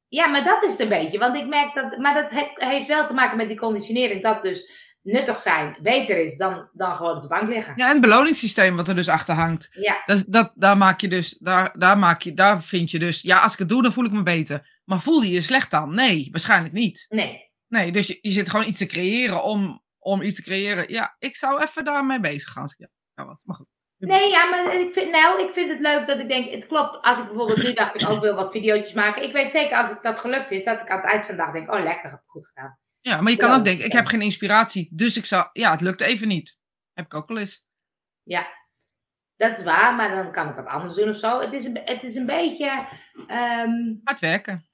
ja, 0.08 0.26
maar 0.26 0.44
dat 0.44 0.64
is 0.64 0.70
het 0.72 0.80
een 0.80 0.88
beetje. 0.88 1.18
Want 1.18 1.36
ik 1.36 1.46
merk 1.46 1.74
dat, 1.74 1.98
maar 1.98 2.14
dat 2.14 2.30
he- 2.30 2.66
heeft 2.68 2.86
wel 2.86 3.06
te 3.06 3.14
maken 3.14 3.36
met 3.36 3.48
die 3.48 3.58
conditionering. 3.58 4.22
Dat 4.22 4.42
dus 4.42 4.88
nuttig 5.02 5.38
zijn 5.40 5.76
beter 5.82 6.22
is 6.22 6.36
dan, 6.36 6.68
dan 6.72 6.96
gewoon 6.96 7.16
op 7.16 7.22
de 7.22 7.28
bank 7.28 7.48
liggen. 7.48 7.72
Ja, 7.76 7.84
en 7.86 7.92
het 7.92 8.00
beloningssysteem 8.00 8.76
wat 8.76 8.88
er 8.88 8.94
dus 8.94 9.08
achter 9.08 9.34
hangt. 9.34 9.68
Ja, 9.70 10.02
Dat, 10.06 10.24
dat, 10.26 10.52
daar 10.56 10.76
maak 10.76 11.00
je 11.00 11.08
dus, 11.08 11.38
daar, 11.38 11.78
daar 11.78 11.98
maak 11.98 12.22
je, 12.22 12.34
daar 12.34 12.62
vind 12.62 12.90
je 12.90 12.98
dus, 12.98 13.20
ja, 13.20 13.40
als 13.42 13.52
ik 13.52 13.58
het 13.58 13.68
doe, 13.68 13.82
dan 13.82 13.92
voel 13.92 14.04
ik 14.04 14.12
me 14.12 14.22
beter. 14.22 14.80
Maar 14.84 15.00
voel 15.00 15.22
je 15.22 15.30
je 15.30 15.40
slecht 15.40 15.70
dan? 15.70 15.94
Nee, 15.94 16.28
waarschijnlijk 16.30 16.74
niet. 16.74 17.06
nee. 17.08 17.48
Nee, 17.68 17.92
dus 17.92 18.06
je, 18.06 18.18
je 18.20 18.30
zit 18.30 18.50
gewoon 18.50 18.66
iets 18.66 18.78
te 18.78 18.86
creëren 18.86 19.42
om, 19.42 19.82
om 19.98 20.22
iets 20.22 20.36
te 20.36 20.42
creëren. 20.42 20.92
Ja, 20.92 21.16
ik 21.18 21.36
zou 21.36 21.62
even 21.62 21.84
daarmee 21.84 22.20
bezig 22.20 22.50
gaan. 22.50 22.64
ik 22.64 22.88
jou 23.14 23.28
was. 23.28 23.44
Maar 23.44 23.56
goed. 23.56 23.66
Nee, 24.08 24.30
ja, 24.30 24.50
maar 24.50 24.74
ik 24.74 24.92
vind, 24.92 25.10
nou, 25.10 25.42
ik 25.42 25.52
vind 25.52 25.70
het 25.70 25.80
leuk 25.80 26.06
dat 26.06 26.18
ik 26.18 26.28
denk, 26.28 26.50
het 26.50 26.66
klopt. 26.66 27.02
Als 27.02 27.18
ik 27.18 27.24
bijvoorbeeld 27.26 27.62
nu 27.62 27.72
dacht, 27.72 28.00
ik 28.00 28.08
ook 28.08 28.20
wil 28.20 28.34
wat 28.34 28.50
video's 28.50 28.92
maken. 28.92 29.22
Ik 29.22 29.32
weet 29.32 29.52
zeker 29.52 29.76
als 29.76 29.90
ik 29.90 29.98
dat 30.02 30.20
gelukt 30.20 30.50
is, 30.50 30.64
dat 30.64 30.80
ik 30.80 30.90
aan 30.90 31.00
het 31.00 31.10
eind 31.10 31.24
van 31.26 31.36
de 31.36 31.42
dag 31.42 31.52
denk, 31.52 31.72
oh 31.72 31.82
lekker, 31.82 32.10
heb 32.10 32.20
ik 32.20 32.26
goed 32.26 32.46
gedaan. 32.46 32.78
Ja, 33.00 33.20
maar 33.20 33.32
je 33.32 33.38
kan 33.38 33.52
ook 33.58 33.64
denken, 33.64 33.84
ik 33.84 33.92
heb 33.92 34.06
geen 34.06 34.22
inspiratie. 34.22 34.88
Dus 34.92 35.16
ik 35.16 35.26
zou, 35.26 35.48
ja, 35.52 35.70
het 35.70 35.80
lukt 35.80 36.00
even 36.00 36.28
niet. 36.28 36.58
Heb 36.92 37.04
ik 37.04 37.14
ook 37.14 37.28
wel 37.28 37.38
eens. 37.38 37.64
Dat 39.36 39.58
is 39.58 39.64
waar, 39.64 39.94
maar 39.94 40.10
dan 40.10 40.32
kan 40.32 40.48
ik 40.48 40.54
wat 40.54 40.66
anders 40.66 40.94
doen 40.94 41.08
of 41.08 41.16
zo. 41.16 41.40
Het 41.40 41.52
is 41.52 41.64
een, 41.64 41.80
het 41.84 42.02
is 42.02 42.14
een 42.14 42.26
beetje 42.26 42.86
ehm, 43.26 43.94
Hard 44.04 44.20
werken. 44.20 44.68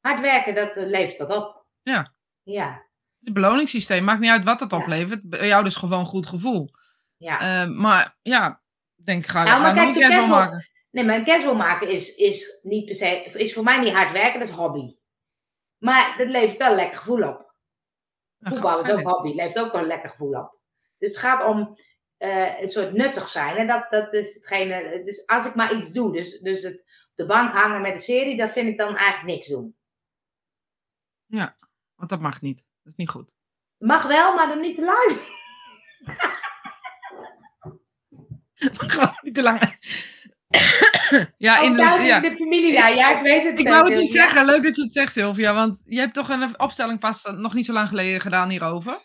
hard 0.00 0.20
werken, 0.20 0.54
dat 0.54 0.76
eh, 0.76 0.86
levert 0.86 1.18
wat 1.18 1.36
op. 1.36 1.64
Ja. 1.82 2.14
Ja, 2.42 2.86
Het 3.20 3.32
beloningssysteem, 3.32 4.04
maakt 4.04 4.20
niet 4.20 4.30
uit 4.30 4.44
wat 4.44 4.60
het 4.60 4.70
Ja. 4.70 4.76
oplevert. 4.76 5.28
Bij 5.28 5.46
jou 5.46 5.64
dus 5.64 5.76
gewoon 5.76 6.06
goed 6.06 6.26
gevoel. 6.26 6.70
Ja. 7.16 7.62
Eh, 7.62 7.70
maar 7.70 8.18
ja, 8.22 8.62
ik 8.96 9.06
denk, 9.06 9.26
ga, 9.26 9.42
Nou, 9.42 9.56
ga 9.56 9.62
maar 9.62 9.74
kijk, 9.74 9.94
casual- 9.94 10.28
maken. 10.28 10.68
Nee, 10.90 11.04
maar 11.04 11.16
een 11.16 11.24
casual 11.24 11.54
maken 11.54 11.88
is, 11.90 12.14
is 12.14 12.58
niet 12.62 12.84
per 12.84 12.94
se, 12.94 13.06
is 13.22 13.52
voor 13.54 13.64
mij 13.64 13.80
niet 13.80 13.92
hard 13.92 14.12
werken, 14.12 14.38
dat 14.40 14.48
is 14.48 14.54
hobby. 14.54 14.96
Maar 15.78 16.14
dat 16.18 16.28
levert 16.28 16.56
wel 16.56 16.70
een 16.70 16.76
lekker 16.76 16.98
gevoel 16.98 17.28
op. 17.28 17.54
Voetbal 18.38 18.80
is 18.80 18.90
ook 18.90 19.02
hobby, 19.02 19.34
levert 19.34 19.58
ook 19.58 19.72
wel 19.72 19.80
een 19.80 19.86
lekker 19.86 20.10
gevoel 20.10 20.38
op. 20.38 20.58
Dus 20.98 21.08
het 21.08 21.18
gaat 21.18 21.44
om 21.44 21.74
eh 22.16 22.60
een 22.60 22.70
soort 22.70 22.92
nuttig 22.92 23.28
zijn. 23.28 23.56
En 23.56 23.66
dat, 23.66 23.90
dat 23.90 24.12
is 24.12 24.34
hetgene, 24.34 25.02
dus 25.04 25.26
als 25.26 25.46
ik 25.46 25.54
maar 25.54 25.74
iets 25.74 25.92
doe, 25.92 26.12
dus, 26.12 26.40
dus 26.40 26.62
het 26.62 26.80
op 26.80 27.12
de 27.14 27.26
bank 27.26 27.52
hangen 27.52 27.80
met 27.80 27.92
een 27.94 28.00
serie, 28.00 28.36
dat 28.36 28.50
vind 28.52 28.68
ik 28.68 28.78
dan 28.78 28.96
eigenlijk 28.96 29.34
niks 29.34 29.48
doen. 29.48 29.76
Want 31.94 32.10
dat 32.10 32.20
mag 32.20 32.40
niet. 32.40 32.56
Dat 32.56 32.92
is 32.92 32.94
niet 32.96 33.08
goed. 33.08 33.30
Mag 33.78 34.06
wel, 34.06 34.34
maar 34.34 34.48
dan 34.48 34.60
niet 34.60 34.76
te 34.76 34.84
lang. 38.78 38.92
Gewoon 38.92 39.18
niet 39.22 39.34
te 39.34 39.42
lang. 39.42 39.60
ja, 41.38 41.60
in 41.60 41.72
de, 41.72 41.78
ja. 41.82 42.20
de 42.20 42.36
familie, 42.36 42.72
ja, 42.72 42.88
ja, 42.88 43.16
ik 43.16 43.22
weet 43.22 43.44
het. 43.44 43.58
Ik 43.58 43.66
eh, 43.66 43.72
wou 43.72 43.84
het 43.84 43.98
niet 43.98 44.08
Sylvia. 44.08 44.26
zeggen. 44.26 44.46
Leuk 44.46 44.62
dat 44.62 44.76
je 44.76 44.82
het 44.82 44.92
zegt, 44.92 45.12
Sylvia. 45.12 45.54
Want 45.54 45.84
je 45.86 45.98
hebt 45.98 46.14
toch 46.14 46.28
een 46.28 46.60
opstelling 46.60 46.98
pas 46.98 47.24
eh, 47.24 47.32
nog 47.32 47.54
niet 47.54 47.64
zo 47.64 47.72
lang 47.72 47.88
geleden 47.88 48.20
gedaan 48.20 48.50
hierover. 48.50 49.04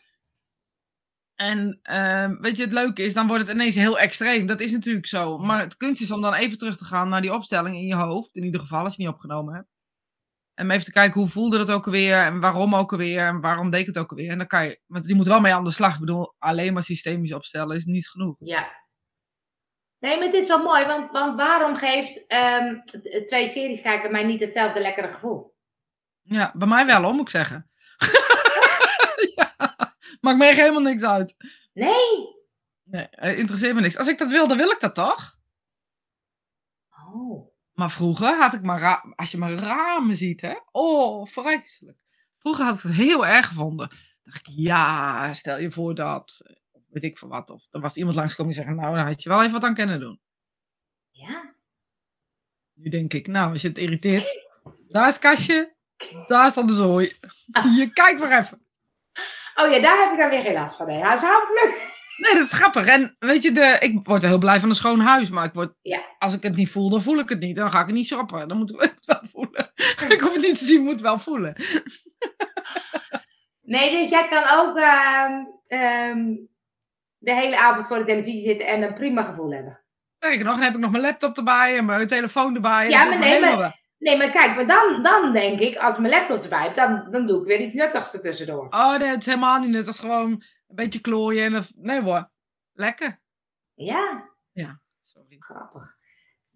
En 1.36 1.80
ehm, 1.82 2.36
weet 2.42 2.58
je, 2.58 2.64
het 2.64 2.72
leuke 2.72 3.04
is, 3.04 3.14
dan 3.14 3.28
wordt 3.28 3.48
het 3.48 3.56
ineens 3.56 3.76
heel 3.76 4.00
extreem. 4.00 4.46
Dat 4.46 4.60
is 4.60 4.72
natuurlijk 4.72 5.08
zo. 5.08 5.38
Maar 5.38 5.60
het 5.60 5.78
kunstje 5.78 6.06
is 6.06 6.12
om 6.12 6.22
dan 6.22 6.34
even 6.34 6.58
terug 6.58 6.78
te 6.78 6.86
gaan 6.86 7.10
naar 7.10 7.22
die 7.22 7.34
opstelling 7.34 7.76
in 7.76 7.88
je 7.88 7.96
hoofd. 7.96 8.36
In 8.36 8.44
ieder 8.44 8.62
geval, 8.62 8.84
als 8.84 8.96
je 8.96 9.04
het 9.04 9.12
niet 9.12 9.22
opgenomen 9.22 9.54
hebt. 9.54 9.68
En 10.54 10.72
even 10.72 10.86
te 10.86 10.92
kijken, 10.92 11.20
hoe 11.20 11.30
voelde 11.30 11.60
het 11.60 11.72
ook 11.72 11.86
alweer? 11.86 12.24
En 12.24 12.40
waarom 12.40 12.76
ook 12.76 12.92
alweer? 12.92 13.28
En 13.28 13.42
waarom 13.42 13.70
deed 13.70 13.80
ik 13.80 13.86
het 13.86 13.98
ook 13.98 14.10
alweer? 14.10 14.30
En 14.30 14.38
dan 14.38 14.48
kan 14.48 14.66
je, 14.66 14.82
want 14.88 15.08
je 15.08 15.16
moet 15.16 15.28
wel 15.28 15.40
mee 15.40 15.54
aan 15.54 15.64
de 15.64 15.72
slag. 15.72 15.94
Ik 15.94 16.00
bedoel, 16.00 16.36
alleen 16.38 16.74
maar 16.74 16.84
systemisch 16.84 17.34
opstellen 17.34 17.76
is 17.76 17.86
niet 17.86 18.10
genoeg. 18.10 18.36
Ja. 18.40 18.81
Nee, 20.02 20.20
maar 20.20 20.32
dit 20.32 20.42
is 20.42 20.48
wel 20.48 20.64
mooi, 20.64 20.86
want, 20.86 21.12
want 21.12 21.36
waarom 21.36 21.76
geeft 21.76 22.28
ehm, 22.28 22.80
twee 23.26 23.48
series 23.48 23.82
kijken 23.82 24.12
mij 24.12 24.24
niet 24.24 24.40
hetzelfde 24.40 24.82
lekkere 24.82 25.14
gevoel? 25.14 25.56
Ja, 26.22 26.52
bij 26.56 26.68
mij 26.68 26.86
wel, 26.86 27.02
hoor, 27.02 27.14
moet 27.14 27.22
ik 27.22 27.30
zeggen. 27.30 27.70
ja, 29.36 29.56
maakt 30.22 30.38
me 30.38 30.46
echt 30.46 30.60
helemaal 30.60 30.82
niks 30.82 31.04
uit. 31.04 31.36
Nee. 31.74 32.40
Nee, 32.84 33.08
eh, 33.10 33.38
interesseert 33.38 33.76
me 33.76 33.82
niks. 33.82 33.98
Als 33.98 34.08
ik 34.08 34.18
dat 34.18 34.30
wil, 34.30 34.48
dan 34.48 34.58
wil 34.58 34.70
ik 34.70 34.80
dat 34.80 34.96
toch? 34.96 35.38
Oh. 37.14 37.48
Maar 37.74 37.92
vroeger 37.92 38.38
had 38.38 38.54
ik 38.54 38.62
maar, 38.62 39.14
als 39.16 39.32
je 39.32 39.38
maar 39.38 39.54
ramen 39.54 40.16
ziet, 40.16 40.42
hè? 40.42 40.56
Oh, 40.72 41.26
vreselijk. 41.28 41.98
Vroeger 42.38 42.66
had 42.66 42.76
ik 42.76 42.82
het 42.82 42.94
heel 42.94 43.26
erg 43.26 43.48
gevonden. 43.48 43.92
dacht 44.24 44.48
ik, 44.48 44.54
ja, 44.56 45.34
stel 45.34 45.60
je 45.60 45.72
voor 45.72 45.96
dat, 45.96 46.42
weet 46.92 47.04
ik 47.04 47.18
veel 47.18 47.28
wat. 47.28 47.50
Of 47.50 47.68
er 47.72 47.80
was 47.82 47.96
iemand 47.96 48.16
langskomen 48.16 48.54
die 48.54 48.62
zeggen, 48.62 48.82
nou, 48.82 48.96
dan 48.96 49.06
had 49.06 49.24
je 49.24 49.30
wel 49.30 49.40
even 49.40 49.52
wat 49.52 49.64
aan 49.64 49.74
kunnen 49.74 50.00
doen. 50.00 50.20
Ja. 51.10 51.56
Nu 52.74 52.90
denk 52.90 53.14
ik, 53.14 53.28
nou, 53.28 53.52
als 53.52 53.62
je 53.62 53.68
het 53.68 53.78
irriteert, 53.78 54.48
daar 54.88 55.08
is 55.08 55.14
het 55.14 55.22
kastje, 55.22 55.76
daar 56.28 56.48
is 56.48 56.54
dan 56.54 56.68
de 56.68 56.76
zooi. 56.76 57.16
Je 57.76 57.90
kijkt 57.94 58.20
maar 58.20 58.40
even. 58.40 58.66
Oh 59.56 59.72
ja, 59.72 59.80
daar 59.80 60.04
heb 60.04 60.12
ik 60.12 60.18
dan 60.20 60.30
weer 60.30 60.42
geen 60.42 60.54
last 60.54 60.76
van. 60.76 60.88
Nee, 60.88 61.02
huishoudelijk. 61.02 62.00
Nee, 62.18 62.34
dat 62.34 62.44
is 62.46 62.52
grappig. 62.54 62.86
En 62.86 63.16
weet 63.20 63.44
je, 63.44 63.52
de, 63.52 63.78
ik 63.80 64.00
word 64.08 64.22
heel 64.22 64.38
blij 64.38 64.60
van 64.60 64.70
een 64.70 64.76
schoon 64.76 65.00
huis. 65.00 65.30
Maar 65.30 65.46
ik 65.46 65.54
word, 65.54 65.74
Ja. 65.82 66.16
als 66.20 66.34
ik 66.34 66.44
het 66.44 66.56
niet 66.56 66.70
voel, 66.70 66.90
dan 66.90 67.02
voel 67.02 67.20
ik 67.20 67.30
het 67.30 67.40
niet. 67.40 67.56
Dan 67.56 67.72
ga 67.72 67.80
ik 67.80 67.86
het 67.86 67.96
niet 67.96 68.08
shoppen. 68.08 68.48
Dan 68.48 68.58
moet 68.58 68.72
ik 68.72 68.80
het 68.80 69.06
wel 69.06 69.22
voelen. 69.24 69.72
ik 70.16 70.20
hoef 70.22 70.34
het 70.34 70.42
niet 70.42 70.58
te 70.58 70.66
zien, 70.66 70.82
moet 70.82 70.92
het 70.92 71.02
wel 71.02 71.20
voelen. 71.20 71.56
Nee, 73.62 73.92
dus 73.92 74.10
jij 74.10 74.28
kan 74.28 74.44
ook 74.60 74.78
ehm, 74.78 75.44
ehm, 75.68 76.36
de 77.22 77.34
hele 77.34 77.58
avond 77.60 77.88
voor 77.88 77.98
de 77.98 78.04
televisie 78.06 78.44
zitten 78.44 78.68
en 78.68 78.82
een 78.82 78.94
prima 78.94 79.24
gevoel 79.24 79.52
hebben. 79.52 79.84
Sterker 80.18 80.44
nog, 80.46 80.54
dan 80.54 80.64
heb 80.64 80.74
ik 80.74 80.80
nog 80.80 80.92
mijn 80.92 81.04
laptop 81.04 81.38
erbij 81.38 81.78
en 81.78 81.86
mijn 81.86 82.08
telefoon 82.08 82.56
erbij. 82.56 82.90
Ja, 82.90 83.04
maar 83.04 83.20
nee, 83.20 83.40
maar- 83.42 83.80
Nee, 83.98 84.18
maar 84.18 84.30
kijk, 84.30 84.56
maar 84.56 84.68
dan, 84.68 85.04
dan 85.04 85.34
denk 85.34 85.60
ik, 85.60 85.78
als 85.78 85.98
mijn 85.98 86.14
laptop 86.14 86.44
erbij 86.44 86.64
heb, 86.64 86.76
dan, 86.76 87.08
dan 87.12 87.28
doe 87.28 87.42
ik 87.42 87.48
weer 87.48 87.60
iets 87.60 87.74
nuttigs 87.74 88.14
er 88.14 88.22
tussendoor. 88.22 88.68
Oh 88.70 88.98
nee, 88.98 89.08
het 89.08 89.20
is 89.20 89.26
helemaal 89.26 89.60
niet 89.60 89.70
nut. 89.70 89.86
Dat 89.86 89.94
is 89.94 90.00
gewoon 90.00 90.32
een 90.32 90.76
beetje 90.76 91.02
klooien. 91.02 91.54
En 91.56 91.66
nee 91.76 92.02
hoor, 92.02 92.30
lekker. 92.74 93.20
Ja, 93.74 94.30
Sorry. 95.04 95.36
grappig. 95.40 95.96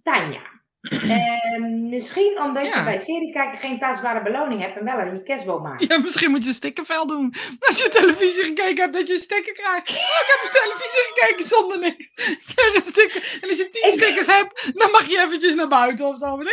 Tanja, 0.03 0.41
ehm, 0.89 1.89
misschien 1.89 2.39
omdat 2.41 2.65
Ja. 2.65 2.77
je 2.77 2.83
bij 2.83 2.97
series 2.97 3.31
kijken 3.31 3.57
geen 3.57 3.79
tastbare 3.79 4.21
beloning 4.23 4.61
hebt 4.61 4.77
en 4.77 4.85
wel 4.85 4.99
een 4.99 5.23
kerstboom 5.23 5.61
maakt. 5.61 5.83
Ja, 5.87 5.97
misschien 5.99 6.31
moet 6.31 6.43
je 6.43 6.49
een 6.49 6.55
stickervel 6.55 7.07
doen. 7.07 7.33
Als 7.59 7.77
je 7.83 7.89
televisie 7.89 8.43
gekeken 8.43 8.81
hebt, 8.81 8.93
dat 8.93 9.07
je 9.07 9.13
een 9.13 9.19
sticker 9.19 9.53
krijgt. 9.53 9.89
Oh, 9.89 9.95
ik 9.95 10.25
heb 10.27 10.39
een 10.43 10.61
televisie 10.61 11.01
gekeken 11.13 11.47
zonder 11.47 11.79
niks. 11.79 12.11
Ik 12.15 12.51
krijg 12.55 12.75
een 12.75 12.81
sticker. 12.81 13.37
En 13.41 13.49
als 13.49 13.57
je 13.57 13.69
tien 13.69 13.83
Ik- 13.87 13.91
stickers 14.01 14.27
hebt, 14.27 14.71
dan 14.73 14.91
mag 14.91 15.05
je 15.07 15.21
eventjes 15.21 15.55
naar 15.55 15.67
buiten 15.67 16.05
of 16.05 16.17
zo. 16.19 16.37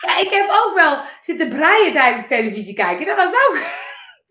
Ja, 0.00 0.18
ik 0.20 0.30
heb 0.30 0.48
ook 0.64 0.72
wel 0.74 1.00
zitten 1.20 1.48
breien 1.48 1.92
tijdens 1.92 2.26
televisie 2.28 2.74
kijken. 2.74 3.06
Dat 3.06 3.16
was 3.16 3.32
ook 3.48 3.58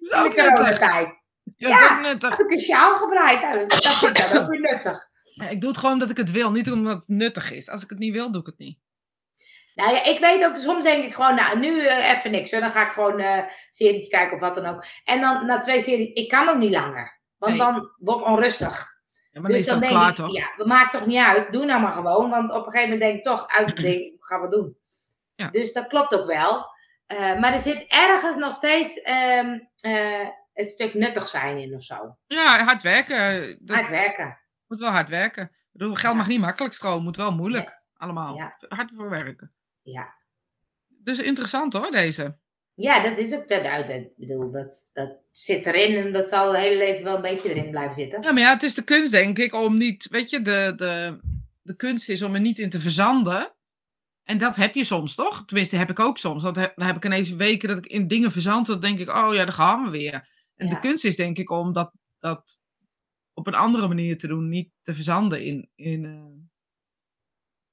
Dat 0.10 0.26
is 0.26 0.36
in 0.36 0.44
de 0.44 0.52
coronatijd. 0.54 1.22
Ja, 1.58 1.70
dat 1.70 1.80
is 1.80 1.90
ook 1.92 2.00
nuttig. 2.02 2.30
Had 2.30 2.40
ik 2.40 2.52
een 2.52 2.60
sjaal 2.60 2.96
gebreid. 2.96 3.42
Nou, 3.42 3.68
dat 3.68 3.86
vind 3.86 4.18
ik 4.20 4.36
ook 4.36 4.48
weer 4.50 4.60
nuttig. 4.60 5.12
Ja, 5.36 5.50
ik 5.50 5.62
doe 5.62 5.70
het 5.70 5.80
gewoon 5.80 5.94
omdat 5.94 6.10
ik 6.10 6.18
het 6.18 6.32
wil, 6.32 6.52
niet 6.52 6.72
omdat 6.72 6.96
het 6.96 7.08
nuttig 7.08 7.52
is. 7.52 7.70
Als 7.70 7.84
ik 7.84 7.90
het 7.90 8.00
niet 8.00 8.14
wil, 8.14 8.32
doe 8.32 8.42
ik 8.42 8.48
het 8.48 8.58
niet. 8.58 8.78
Nou 9.76 9.92
ja, 9.94 10.06
ik 10.06 10.20
weet 10.20 10.46
ook, 10.46 10.58
soms 10.58 10.84
denk 10.84 11.04
ik 11.04 11.14
gewoon, 11.14 11.36
nou, 11.36 11.60
nu 11.60 11.86
eh, 11.86 12.10
even 12.12 12.32
niks. 12.32 12.52
Hoor. 12.52 12.60
Dan 12.60 12.72
ga 12.72 12.86
ik 12.86 12.92
gewoon 12.92 13.20
een 13.20 13.46
serie 13.70 14.08
kijken 14.08 14.34
of 14.34 14.40
wat 14.40 14.56
dan 14.56 14.66
ook. 14.66 14.86
En 15.04 15.22
dan 15.22 15.46
na 15.46 15.60
twee 15.60 15.82
series, 15.82 16.14
ik 16.14 16.30
kan 16.30 16.50
ook 16.50 16.58
niet 16.58 16.72
langer. 16.72 17.22
Want 17.38 17.52
Nee. 17.52 17.62
dan 17.62 17.92
word 17.98 18.20
ik 18.20 18.26
onrustig. 18.26 18.92
Ja, 19.32 19.42
maar 19.42 19.52
dus 19.52 19.66
dan 19.66 19.80
denk 19.80 19.92
klaar, 19.92 20.10
ik, 20.10 20.16
toch? 20.16 20.34
ja, 20.34 20.54
dat 20.58 20.68
maakt 20.68 20.92
toch 20.92 21.06
niet 21.06 21.20
uit. 21.20 21.52
Doe 21.52 21.66
nou 21.66 21.82
maar 21.82 21.92
gewoon. 21.92 22.30
Want 22.30 22.52
op 22.52 22.66
een 22.66 22.72
gegeven 22.72 22.84
moment 22.84 23.02
denk 23.02 23.16
ik 23.18 23.24
toch, 23.24 23.48
uit 23.48 23.70
het 23.70 23.78
ding, 23.78 24.16
gaan 24.28 24.42
we 24.42 24.50
doen. 24.50 24.78
Ja. 25.36 25.50
Dus 25.50 25.74
dat 25.74 25.88
klopt 25.88 26.14
ook 26.20 26.26
wel. 26.26 26.66
Eh, 27.06 27.40
maar 27.40 27.54
er 27.54 27.60
zit 27.60 27.86
ergens 27.88 28.36
nog 28.36 28.54
steeds 28.54 29.02
ehm, 29.02 29.60
eh, 29.80 30.28
het 30.54 30.68
stuk 30.68 30.94
nuttig 30.94 31.28
zijn 31.28 31.58
in 31.58 31.74
of 31.76 31.84
zo. 31.84 32.18
Ja, 32.28 32.64
hard 32.64 32.84
werken. 32.84 33.58
Dat 33.62 33.76
Hard 33.76 33.90
werken. 33.90 34.42
Moet 34.74 34.82
wel 34.82 34.92
hard 34.92 35.10
werken. 35.10 35.44
Ik 35.44 35.80
bedoel, 35.80 35.96
geld 35.96 36.14
Ja. 36.14 36.20
mag 36.20 36.28
niet 36.28 36.40
makkelijk 36.40 36.74
stromen, 36.74 37.04
moet 37.04 37.16
wel 37.16 37.32
moeilijk. 37.32 37.82
Allemaal. 37.98 38.36
Ja. 38.36 38.56
Hard 38.68 38.92
voor 38.96 39.10
werken. 39.10 39.52
Ja. 39.82 40.14
Dus 40.88 41.20
interessant 41.20 41.74
hoor, 41.74 41.92
deze. 41.92 42.38
Ja, 42.76 43.04
dat 43.04 43.18
is 43.18 43.34
ook, 43.34 43.48
dat, 43.48 43.64
dat, 43.64 43.90
ik 43.90 44.14
bedoel, 44.16 44.52
dat, 44.52 44.90
dat 44.94 45.18
zit 45.32 45.66
erin 45.66 45.96
en 46.06 46.14
dat 46.14 46.30
zal 46.30 46.48
het 46.54 46.62
hele 46.62 46.78
leven 46.78 47.04
wel 47.04 47.16
een 47.16 47.22
beetje 47.22 47.50
erin 47.50 47.70
blijven 47.72 47.96
zitten. 47.96 48.22
Ja, 48.22 48.32
maar 48.32 48.42
ja, 48.42 48.54
het 48.54 48.64
is 48.64 48.74
de 48.74 48.84
kunst, 48.84 49.12
denk 49.12 49.38
ik, 49.40 49.54
om 49.54 49.78
niet. 49.78 50.08
Weet 50.10 50.30
je, 50.30 50.42
de, 50.42 50.74
de, 50.76 51.20
de 51.62 51.76
kunst 51.76 52.10
is 52.10 52.22
om 52.22 52.34
er 52.34 52.40
niet 52.42 52.60
in 52.60 52.70
te 52.70 52.80
verzanden. 52.80 53.54
En 54.24 54.38
dat 54.38 54.56
heb 54.56 54.74
je 54.76 54.84
soms, 54.84 55.16
toch? 55.16 55.46
Tenminste, 55.46 55.76
heb 55.76 55.90
ik 55.90 56.00
ook 56.00 56.18
soms. 56.18 56.44
Want 56.44 56.56
he- 56.56 56.72
dan 56.76 56.86
heb 56.86 56.96
ik 56.96 57.06
ineens 57.06 57.30
weken 57.30 57.68
dat 57.68 57.78
ik 57.78 57.86
in 57.86 58.08
dingen 58.08 58.32
verzand. 58.32 58.66
Dan 58.68 58.80
denk 58.80 59.00
ik, 59.00 59.10
oh 59.10 59.34
ja, 59.34 59.44
daar 59.44 59.54
gaan 59.54 59.84
we 59.84 59.90
weer. 59.90 60.28
En 60.56 60.70
de 60.70 60.80
kunst 60.80 61.06
is, 61.06 61.16
denk 61.16 61.38
ik, 61.38 61.50
om 61.50 61.74
dat, 61.74 61.92
dat 62.20 62.62
op 63.34 63.48
een 63.48 63.54
andere 63.56 63.88
manier 63.88 64.18
te 64.18 64.28
doen. 64.28 64.50
Niet 64.50 64.70
te 64.82 64.94
verzanden 64.94 65.44
in, 65.46 65.70
in, 65.76 66.06
eh, 66.06 66.48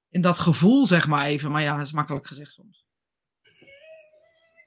in 0.09 0.21
dat 0.23 0.39
gevoel, 0.39 0.87
zeg 0.87 1.07
maar 1.07 1.27
even. 1.27 1.51
Maar 1.51 1.63
ja, 1.63 1.77
dat 1.77 1.87
is 1.87 1.93
makkelijk 1.93 2.27
gezegd 2.27 2.53
soms. 2.53 2.87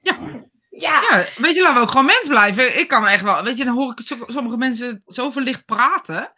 Ja, 0.00 0.42
Ja, 0.70 1.24
weet 1.36 1.54
je, 1.54 1.60
laten 1.62 1.74
we 1.74 1.80
ook 1.80 1.90
gewoon 1.90 2.04
mens 2.06 2.28
blijven. 2.28 2.78
Ik 2.78 2.88
kan 2.88 3.06
echt 3.06 3.22
wel, 3.22 3.42
weet 3.42 3.56
je, 3.58 3.64
dan 3.64 3.74
hoor 3.76 3.90
ik 3.96 4.00
zo- 4.06 4.24
sommige 4.26 4.56
mensen 4.56 5.02
zo 5.06 5.30
verlicht 5.30 5.64
praten. 5.64 6.32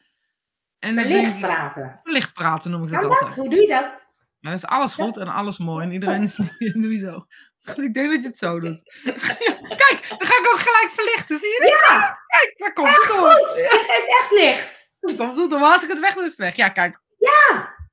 En 0.79 0.95
verlicht 0.95 1.35
ik- 1.35 1.41
praten. 1.41 1.99
Verlicht 2.03 2.33
praten 2.35 2.71
noem 2.71 2.83
ik 2.85 2.91
dat 2.91 3.01
Kan 3.01 3.09
altijd. 3.11 3.29
dat? 3.29 3.37
Hoe 3.39 3.51
doe 3.51 3.61
je 3.61 3.69
dat? 3.69 4.15
Ja, 4.39 4.51
dat 4.51 4.59
is 4.59 4.67
alles 4.67 4.95
goed 4.95 5.17
en 5.17 5.29
alles 5.29 5.59
mooi 5.59 5.85
en 5.87 5.93
iedereen 5.93 6.23
is 6.23 6.35
zo. 7.07 7.27
Ik 7.89 7.95
denk 7.95 8.11
dat 8.13 8.23
je 8.23 8.29
het 8.29 8.39
zo 8.39 8.61
doet. 8.61 8.83
Kijk, 9.83 10.07
dan 10.09 10.27
ga 10.27 10.39
ik 10.39 10.49
ook 10.53 10.61
gelijk 10.61 10.91
verlichten. 10.95 11.39
Zie 11.39 11.49
je 11.49 11.61
dit? 11.61 11.85
Ja, 11.89 12.19
Kijk, 12.27 12.55
daar 12.57 12.73
komt 12.73 12.89
echt 12.89 12.97
het 12.97 13.07
goed. 13.07 13.21
door. 13.21 13.39
Je 13.39 13.85
geeft 13.87 14.21
echt 14.21 14.31
licht. 14.31 14.95
Goed 15.01 15.51
door. 15.51 15.61
Maar 15.61 15.73
als 15.73 15.83
ik 15.83 15.89
het 15.89 16.01
weg 16.01 16.17
is 16.17 16.23
het 16.23 16.37
weg. 16.37 16.57
Ja, 16.57 16.69
kijk. 16.69 17.01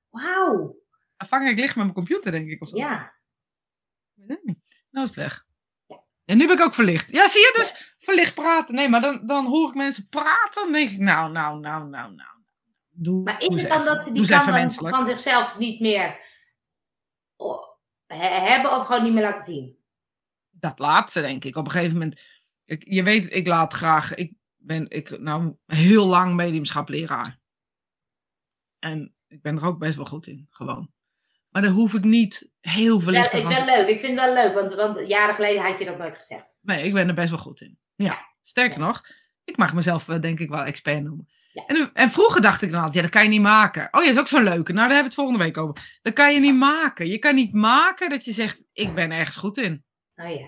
Wauw. 0.09 0.75
Dan 1.17 1.27
vang 1.27 1.49
ik 1.49 1.57
licht 1.57 1.75
met 1.75 1.83
mijn 1.83 1.95
computer, 1.95 2.31
denk 2.31 2.49
ik. 2.49 2.61
Of 2.61 2.69
zo. 2.69 2.77
Ja. 2.77 3.13
Ik 4.15 4.23
weet 4.27 4.37
het 4.37 4.45
niet. 4.45 4.85
Nou 4.91 5.05
is 5.07 5.15
het 5.15 5.25
weg. 5.25 5.45
En 6.25 6.37
nu 6.37 6.47
ben 6.47 6.55
ik 6.55 6.61
ook 6.61 6.73
verlicht. 6.73 7.11
Ja, 7.11 7.27
zie 7.27 7.41
je 7.41 7.53
dus? 7.55 7.95
Verlicht 7.97 8.33
praten. 8.33 8.75
Nee, 8.75 8.89
maar 8.89 9.01
dan, 9.01 9.27
dan 9.27 9.45
hoor 9.45 9.67
ik 9.69 9.75
mensen 9.75 10.07
praten. 10.09 10.63
Dan 10.63 10.71
denk 10.71 10.89
ik, 10.89 10.99
nou, 10.99 11.31
nou, 11.31 11.59
nou, 11.59 11.89
nou, 11.89 12.13
nou. 12.13 12.29
Doe, 12.89 13.23
Maar 13.23 13.41
is 13.41 13.61
het 13.61 13.69
dan 13.71 13.85
dat 13.85 14.03
die 14.03 14.27
kan 14.27 14.45
dan 14.45 14.71
van 14.71 15.07
zichzelf 15.07 15.57
niet 15.57 15.79
meer 15.79 16.19
hebben 18.19 18.71
of 18.71 18.85
gewoon 18.85 19.03
niet 19.03 19.13
meer 19.13 19.23
laten 19.23 19.45
zien? 19.45 19.77
Dat 20.51 20.79
laatste, 20.79 21.21
denk 21.21 21.43
ik. 21.43 21.55
Op 21.55 21.65
een 21.65 21.71
gegeven 21.71 21.97
moment. 21.97 22.21
Ik, 22.65 22.83
je 22.87 23.03
weet, 23.03 23.33
ik 23.33 23.47
laat 23.47 23.73
graag. 23.73 24.13
Ik 24.13 24.33
ben 24.55 24.89
ik, 24.89 25.19
nou 25.19 25.55
heel 25.65 26.07
lang 26.07 26.35
mediumschapleraar. 26.35 27.39
En 28.79 29.15
ik 29.27 29.41
ben 29.41 29.57
er 29.57 29.65
ook 29.65 29.79
best 29.79 29.95
wel 29.95 30.05
goed 30.05 30.27
in, 30.27 30.47
gewoon. 30.49 30.91
Maar 31.49 31.61
daar 31.61 31.71
hoef 31.71 31.93
ik 31.93 32.03
niet 32.03 32.51
heel 32.59 32.99
veel 32.99 33.13
Dat 33.13 33.33
licht 33.33 33.33
is 33.33 33.57
wel 33.57 33.65
leuk. 33.65 33.87
Ik 33.87 33.99
vind 33.99 34.19
het 34.19 34.25
wel 34.25 34.43
leuk, 34.43 34.53
want, 34.53 34.73
want 34.73 35.07
jaren 35.07 35.35
geleden 35.35 35.61
had 35.61 35.79
je 35.79 35.85
dat 35.85 35.97
nooit 35.97 36.17
gezegd. 36.17 36.59
Nee, 36.61 36.85
ik 36.85 36.93
ben 36.93 37.07
er 37.07 37.13
best 37.13 37.29
wel 37.29 37.39
goed 37.39 37.61
in. 37.61 37.79
Ja, 37.95 38.27
sterker 38.41 38.79
nog, 38.79 39.01
ik 39.43 39.57
mag 39.57 39.73
mezelf 39.73 40.09
eh, 40.09 40.21
denk 40.21 40.39
ik 40.39 40.49
wel 40.49 40.63
expert 40.63 41.03
noemen. 41.03 41.29
Ja. 41.53 41.65
En, 41.65 41.93
en 41.93 42.09
vroeger 42.09 42.41
dacht 42.41 42.61
ik 42.61 42.69
dan 42.71 42.77
altijd, 42.77 42.95
ja, 42.95 43.01
dat 43.01 43.11
kan 43.11 43.23
je 43.23 43.29
niet 43.29 43.41
maken. 43.41 43.87
Oh 43.91 44.01
ja, 44.01 44.07
dat 44.07 44.15
is 44.15 44.19
ook 44.19 44.27
zo'n 44.27 44.43
leuke. 44.43 44.73
Nou, 44.73 44.87
daar 44.87 44.95
hebben 44.95 44.97
we 44.97 45.03
het 45.03 45.13
volgende 45.13 45.43
week 45.43 45.57
over. 45.57 45.99
Dat 46.01 46.13
kan 46.13 46.33
je 46.33 46.39
niet 46.39 46.55
maken. 46.55 47.07
Je 47.07 47.19
kan 47.19 47.35
niet 47.35 47.53
maken 47.53 48.09
dat 48.09 48.25
je 48.25 48.31
zegt, 48.31 48.63
ik 48.71 48.93
ben 48.93 49.11
ergens 49.11 49.35
goed 49.35 49.57
in. 49.57 49.85
Oh 50.15 50.29
ja. 50.29 50.47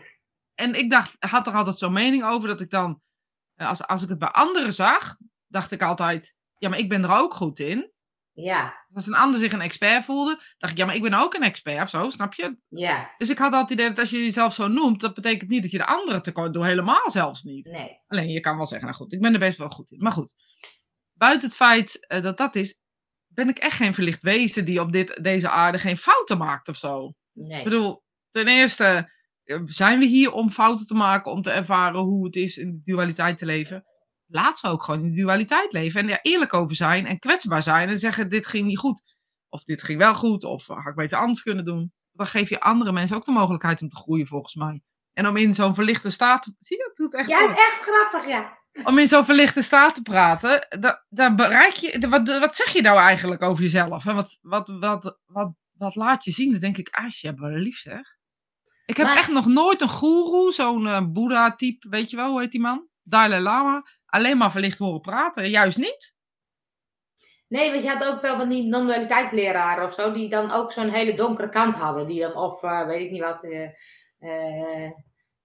En 0.55 0.75
ik 0.75 0.89
dacht, 0.89 1.15
had 1.19 1.47
er 1.47 1.53
altijd 1.53 1.77
zo'n 1.77 1.93
mening 1.93 2.23
over 2.23 2.47
dat 2.47 2.61
ik 2.61 2.69
dan, 2.69 3.01
eh, 3.55 3.67
als, 3.67 3.87
als 3.87 4.03
ik 4.03 4.09
het 4.09 4.19
bij 4.19 4.27
anderen 4.27 4.73
zag, 4.73 5.17
dacht 5.47 5.71
ik 5.71 5.81
altijd, 5.81 6.35
ja, 6.57 6.69
maar 6.69 6.79
ik 6.79 6.89
ben 6.89 7.03
er 7.03 7.17
ook 7.17 7.33
goed 7.33 7.59
in. 7.59 7.93
Ja. 8.33 8.85
Als 8.93 9.07
een 9.07 9.15
ander 9.15 9.39
zich 9.39 9.51
een 9.51 9.61
expert 9.61 10.05
voelde, 10.05 10.39
dacht 10.57 10.73
ik, 10.73 10.77
ja, 10.77 10.85
maar 10.85 10.95
ik 10.95 11.01
ben 11.01 11.13
ook 11.13 11.33
een 11.33 11.43
expert 11.43 11.81
of 11.81 11.89
zo, 11.89 12.09
snap 12.09 12.33
je? 12.33 12.57
Ja. 12.67 13.13
Dus 13.17 13.29
ik 13.29 13.37
had 13.37 13.53
altijd 13.53 13.69
het 13.69 13.79
idee 13.79 13.87
dat 13.87 13.99
als 13.99 14.09
je 14.09 14.23
jezelf 14.23 14.53
zo 14.53 14.67
noemt, 14.67 15.01
dat 15.01 15.13
betekent 15.13 15.49
niet 15.49 15.61
dat 15.61 15.71
je 15.71 15.77
de 15.77 15.85
anderen 15.85 16.21
tekort 16.21 16.53
doet, 16.53 16.63
helemaal 16.63 17.11
zelfs 17.11 17.43
niet. 17.43 17.65
Nee. 17.71 18.01
Alleen 18.07 18.29
je 18.29 18.39
kan 18.39 18.57
wel 18.57 18.65
zeggen, 18.65 18.87
nou 18.87 18.99
goed, 18.99 19.13
ik 19.13 19.21
ben 19.21 19.33
er 19.33 19.39
best 19.39 19.57
wel 19.57 19.69
goed 19.69 19.91
in. 19.91 19.99
Maar 19.99 20.11
goed, 20.11 20.33
buiten 21.17 21.47
het 21.47 21.57
feit 21.57 22.07
eh, 22.07 22.21
dat 22.21 22.37
dat 22.37 22.55
is, 22.55 22.79
ben 23.27 23.49
ik 23.49 23.57
echt 23.57 23.75
geen 23.75 23.93
verlicht 23.93 24.21
wezen 24.21 24.65
die 24.65 24.81
op 24.81 24.91
dit, 24.91 25.23
deze 25.23 25.49
aarde 25.49 25.77
geen 25.77 25.97
fouten 25.97 26.37
maakt 26.37 26.67
of 26.67 26.75
zo. 26.75 27.13
Nee. 27.33 27.57
Ik 27.57 27.63
bedoel, 27.63 28.03
ten 28.31 28.47
eerste 28.47 29.11
eh, 29.43 29.59
zijn 29.63 29.99
we 29.99 30.05
hier 30.05 30.31
om 30.31 30.49
fouten 30.49 30.87
te 30.87 30.93
maken, 30.93 31.31
om 31.31 31.41
te 31.41 31.51
ervaren 31.51 31.99
hoe 31.99 32.25
het 32.25 32.35
is 32.35 32.57
in 32.57 32.71
de 32.71 32.91
dualiteit 32.91 33.37
te 33.37 33.45
leven. 33.45 33.85
Laten 34.27 34.65
we 34.65 34.75
ook 34.75 34.83
gewoon 34.83 35.03
in 35.03 35.11
de 35.11 35.21
dualiteit 35.21 35.71
leven 35.73 36.01
en 36.01 36.09
er 36.09 36.19
eerlijk 36.21 36.53
over 36.53 36.75
zijn 36.75 37.05
en 37.05 37.19
kwetsbaar 37.19 37.61
zijn 37.61 37.89
en 37.89 37.99
zeggen: 37.99 38.29
dit 38.29 38.47
ging 38.47 38.65
niet 38.65 38.77
goed. 38.77 39.13
Of 39.49 39.63
dit 39.63 39.83
ging 39.83 39.97
wel 39.97 40.13
goed, 40.13 40.43
of 40.43 40.67
had 40.67 40.87
ik 40.87 40.95
beter 40.95 41.17
anders 41.17 41.41
kunnen 41.41 41.65
doen. 41.65 41.93
Dan 42.11 42.25
geef 42.25 42.49
je 42.49 42.59
andere 42.59 42.91
mensen 42.91 43.15
ook 43.15 43.25
de 43.25 43.31
mogelijkheid 43.31 43.81
om 43.81 43.89
te 43.89 43.95
groeien, 43.95 44.27
volgens 44.27 44.55
mij. 44.55 44.81
En 45.13 45.27
om 45.27 45.37
in 45.37 45.53
zo'n 45.53 45.75
verlichte 45.75 46.09
staat. 46.09 46.43
Zie 46.59 46.77
je, 46.77 46.83
het 46.83 46.95
doet 46.95 47.13
echt. 47.13 47.29
Ja, 47.29 47.41
het 47.41 47.57
is 47.57 47.63
echt 47.63 47.81
grappig, 47.81 48.29
ja. 48.29 48.63
Om 48.83 48.97
in 48.97 49.07
zo'n 49.07 49.25
verlichte 49.25 49.61
staat 49.61 49.95
te 49.95 50.01
praten, 50.01 50.67
da- 50.79 51.05
daar 51.09 51.35
bereik 51.35 51.73
je. 51.73 52.07
Wat, 52.09 52.39
wat 52.39 52.55
zeg 52.55 52.69
je 52.73 52.81
nou 52.81 52.97
eigenlijk 52.99 53.41
over 53.41 53.63
jezelf? 53.63 54.03
Wat, 54.03 54.39
wat, 54.41 54.67
wat, 54.79 55.17
wat, 55.25 55.53
wat 55.71 55.95
laat 55.95 56.23
je 56.23 56.31
zien? 56.31 56.51
Dan 56.51 56.59
denk 56.61 56.77
ik, 56.77 56.89
ah, 56.91 57.09
je 57.09 57.27
hebt 57.27 57.39
wel 57.39 57.49
lief 57.49 57.77
zeg. 57.77 58.01
Ik 58.85 58.97
heb 58.97 59.05
Maar- 59.07 59.17
echt 59.17 59.31
nog 59.31 59.45
nooit 59.45 59.81
een 59.81 59.89
goeroe, 59.89 60.51
zo'n 60.51 60.87
eh, 60.87 61.01
Boeddha-type, 61.07 61.89
weet 61.89 62.09
je 62.09 62.15
wel, 62.15 62.29
hoe 62.31 62.39
heet 62.41 62.51
die 62.51 62.61
man? 62.61 62.87
Dalai 63.03 63.41
Lama, 63.41 63.83
alleen 64.05 64.37
maar 64.37 64.51
verlicht 64.51 64.77
horen 64.79 65.01
praten. 65.01 65.49
Juist 65.49 65.77
niet. 65.77 66.13
Nee, 67.47 67.71
want 67.71 67.83
je 67.83 67.89
had 67.89 68.07
ook 68.07 68.21
wel 68.21 68.35
van 68.37 68.49
die 68.49 68.63
non-dualiteitsleraren 68.63 69.85
of 69.85 69.93
zo, 69.93 70.11
die 70.13 70.29
dan 70.29 70.51
ook 70.51 70.71
zo'n 70.71 70.89
hele 70.89 71.13
donkere 71.15 71.49
kant 71.49 71.75
hadden. 71.75 72.07
Die 72.07 72.19
dan 72.19 72.33
of, 72.35 72.63
eh, 72.63 72.85
weet 72.85 73.01
ik 73.05 73.11
niet 73.11 73.21
wat, 73.21 73.43
eh, 74.19 74.89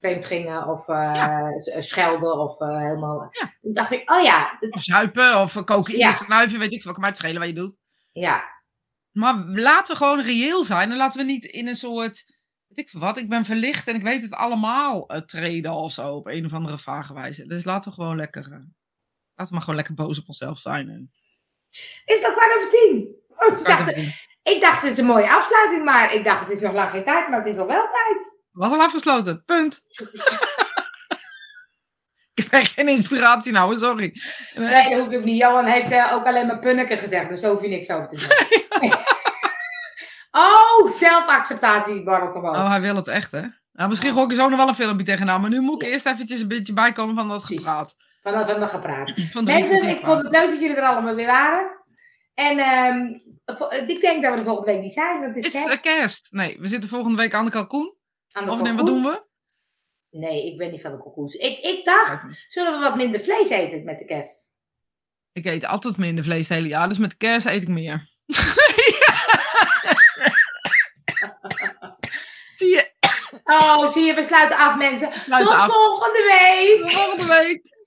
vreemd 0.01 0.27
gingen 0.27 0.67
of 0.67 0.89
eh, 0.89 1.47
s- 1.57 1.89
schelden 1.89 2.39
of 2.39 2.61
eh, 2.61 2.79
helemaal... 2.79 3.29
Ja. 3.31 3.51
Toen 3.61 3.73
dacht 3.73 3.91
ik, 3.91 4.11
oh 4.11 4.23
ja, 4.23 4.57
dat- 4.59 4.71
Of 4.73 4.83
zuipen, 4.83 5.41
of 5.41 5.57
eh, 5.57 5.63
cocaïne, 5.63 5.99
Ja. 5.99 6.13
snuiven, 6.13 6.59
weet 6.59 6.73
ik 6.73 6.83
veel. 6.83 6.93
Mij 6.99 7.09
het 7.09 7.19
schelen 7.19 7.39
wat 7.39 7.49
je 7.49 7.55
doet. 7.55 7.79
ja, 8.13 8.45
Maar 9.13 9.35
laten 9.47 9.93
we 9.93 9.99
gewoon 10.03 10.21
reëel 10.21 10.65
zijn 10.65 10.91
en 10.91 10.97
laten 10.97 11.21
we 11.21 11.27
niet 11.33 11.45
in 11.45 11.69
een 11.69 11.77
soort, 11.77 12.25
weet 12.67 12.79
ik 12.79 12.89
veel 12.89 13.01
wat, 13.01 13.17
ik 13.17 13.29
ben 13.29 13.45
verlicht 13.45 13.89
en 13.89 13.95
ik 13.95 14.03
weet 14.03 14.23
het 14.23 14.33
allemaal 14.35 15.07
eh, 15.09 15.21
treden 15.21 15.73
of 15.73 15.93
zo 15.93 16.09
op 16.09 16.27
een 16.27 16.45
of 16.45 16.53
andere 16.53 16.79
vage 16.79 17.15
wijze. 17.15 17.47
Dus 17.47 17.65
laten 17.65 17.91
we 17.91 17.97
gewoon 17.97 18.17
lekker, 18.17 18.45
eh, 18.45 18.51
laten 18.51 18.69
we 19.35 19.47
maar 19.51 19.61
gewoon 19.61 19.75
lekker 19.77 19.95
boos 19.95 20.19
op 20.19 20.29
onszelf 20.29 20.59
zijn. 20.59 20.89
En... 20.89 21.13
Is 22.05 22.19
het 22.19 22.25
al 22.27 22.33
kwart 22.33 22.57
over 22.57 22.71
tien? 22.71 23.19
Oh, 23.29 23.59
ik, 23.59 23.65
dacht, 23.67 23.97
ik 24.43 24.61
dacht, 24.61 24.83
het 24.83 24.91
is 24.93 24.99
een 24.99 25.05
mooie 25.07 25.31
afsluiting, 25.33 25.85
maar 25.85 26.15
ik 26.15 26.25
dacht, 26.25 26.41
het 26.41 26.51
is 26.51 26.61
nog 26.61 26.73
lang 26.73 26.91
geen 26.91 27.05
tijd, 27.05 27.29
maar 27.29 27.39
het 27.39 27.47
is 27.49 27.59
al 27.59 27.67
wel 27.67 27.89
tijd. 27.89 28.39
Was 28.53 28.73
al 28.73 28.81
afgesloten. 28.81 29.45
Punt. 29.45 29.81
Ik 32.35 32.47
heb 32.51 32.65
geen 32.65 32.89
inspiratie 32.89 33.53
nou, 33.53 33.77
sorry. 33.77 34.21
Nee, 34.55 34.91
dat 34.91 34.99
hoeft 35.01 35.17
ook 35.17 35.25
niet. 35.25 35.39
Johan 35.39 35.65
heeft 35.65 35.91
eh, 35.91 36.13
ook 36.13 36.27
alleen 36.27 36.47
maar 36.47 36.59
punneke 36.59 36.97
gezegd, 36.97 37.29
dus 37.29 37.41
daar 37.41 37.51
hoef 37.51 37.63
je 37.63 37.69
niks 37.69 37.91
over 37.91 38.09
te 38.09 38.19
zeggen. 38.19 38.59
oh, 40.31 40.93
zelfacceptatie 40.93 42.07
omhoog. 42.07 42.35
Oh, 42.37 42.69
hij 42.71 42.81
wil 42.81 42.97
het 42.97 43.09
echt, 43.09 43.33
hè? 43.33 43.43
Nou, 43.73 43.89
misschien 43.89 44.13
gooi 44.13 44.25
ik 44.25 44.31
er 44.31 44.37
zo 44.37 44.49
nog 44.49 44.59
wel 44.59 44.69
een 44.69 44.75
filmpje 44.75 45.07
tegenaan. 45.07 45.41
Maar 45.41 45.51
nu 45.51 45.61
moet 45.61 45.83
ik 45.83 45.89
eerst 45.89 46.07
eventjes 46.07 46.41
een 46.41 46.49
beetje 46.49 46.73
bijkomen 46.73 47.15
van 47.15 47.29
dat 47.29 47.45
Precies. 47.47 47.65
gepraat. 47.65 47.97
Van 48.23 48.33
wat 48.33 48.45
we 48.45 48.51
hebben 48.51 48.69
gepraat. 48.69 49.13
Mensen, 49.43 49.89
ik 49.89 50.01
vond 50.01 50.23
het 50.23 50.33
leuk 50.33 50.51
dat 50.51 50.61
jullie 50.61 50.77
er 50.77 50.83
allemaal 50.83 51.15
weer 51.15 51.27
waren. 51.27 51.79
En 52.35 52.59
ehm, 52.59 53.07
ik 53.87 54.01
denk 54.01 54.23
dat 54.23 54.33
we 54.33 54.39
de 54.39 54.45
volgende 54.45 54.73
week 54.73 54.81
niet 54.81 54.93
zijn, 54.93 55.21
want 55.21 55.35
het 55.35 55.45
is 55.45 55.55
Is 55.55 55.65
kerst. 55.65 55.85
eh, 55.85 55.95
kerst? 55.97 56.29
Nee, 56.31 56.57
we 56.61 56.69
zitten 56.69 56.91
volgende 56.91 57.17
week 57.17 57.35
aan 57.35 57.45
de 57.45 57.51
kalkoen. 57.51 57.95
Aan 58.33 58.45
de 58.45 58.51
Of 58.51 58.63
nee, 58.63 58.73
wat 58.73 58.87
doen 58.87 59.03
we? 59.03 59.23
Nee, 60.11 60.47
ik 60.47 60.59
ben 60.59 60.71
niet 60.71 60.81
van 60.81 60.93
de 60.93 60.99
koekoes. 60.99 61.35
Ik, 61.35 61.59
ik 61.59 61.85
dacht, 61.85 62.45
zullen 62.49 62.73
we 62.73 62.79
wat 62.79 62.97
minder 62.97 63.21
vlees 63.21 63.51
eten 63.51 63.85
met 63.85 63.99
de 63.99 64.05
kerst? 64.05 64.49
Ik 65.33 65.45
eet 65.45 65.65
altijd 65.65 65.97
minder 65.97 66.25
vlees 66.25 66.49
het 66.49 66.59
hele 66.59 66.69
jaar, 66.69 66.89
dus 66.89 66.99
met 66.99 67.17
kerst 67.17 67.47
eet 67.47 67.63
ik 67.63 67.69
meer. 67.69 68.09
Zie 72.57 72.69
je? 72.69 72.91
Oh, 73.45 73.89
zie 73.89 74.05
je, 74.05 74.15
we 74.15 74.23
sluiten 74.23 74.59
af 74.59 74.77
mensen. 74.77 75.11
Tot 75.11 75.49
af. 75.49 75.67
volgende 75.67 76.23
week! 76.23 76.81
Tot 76.81 76.93
volgende 76.93 77.35
week. 77.35 77.70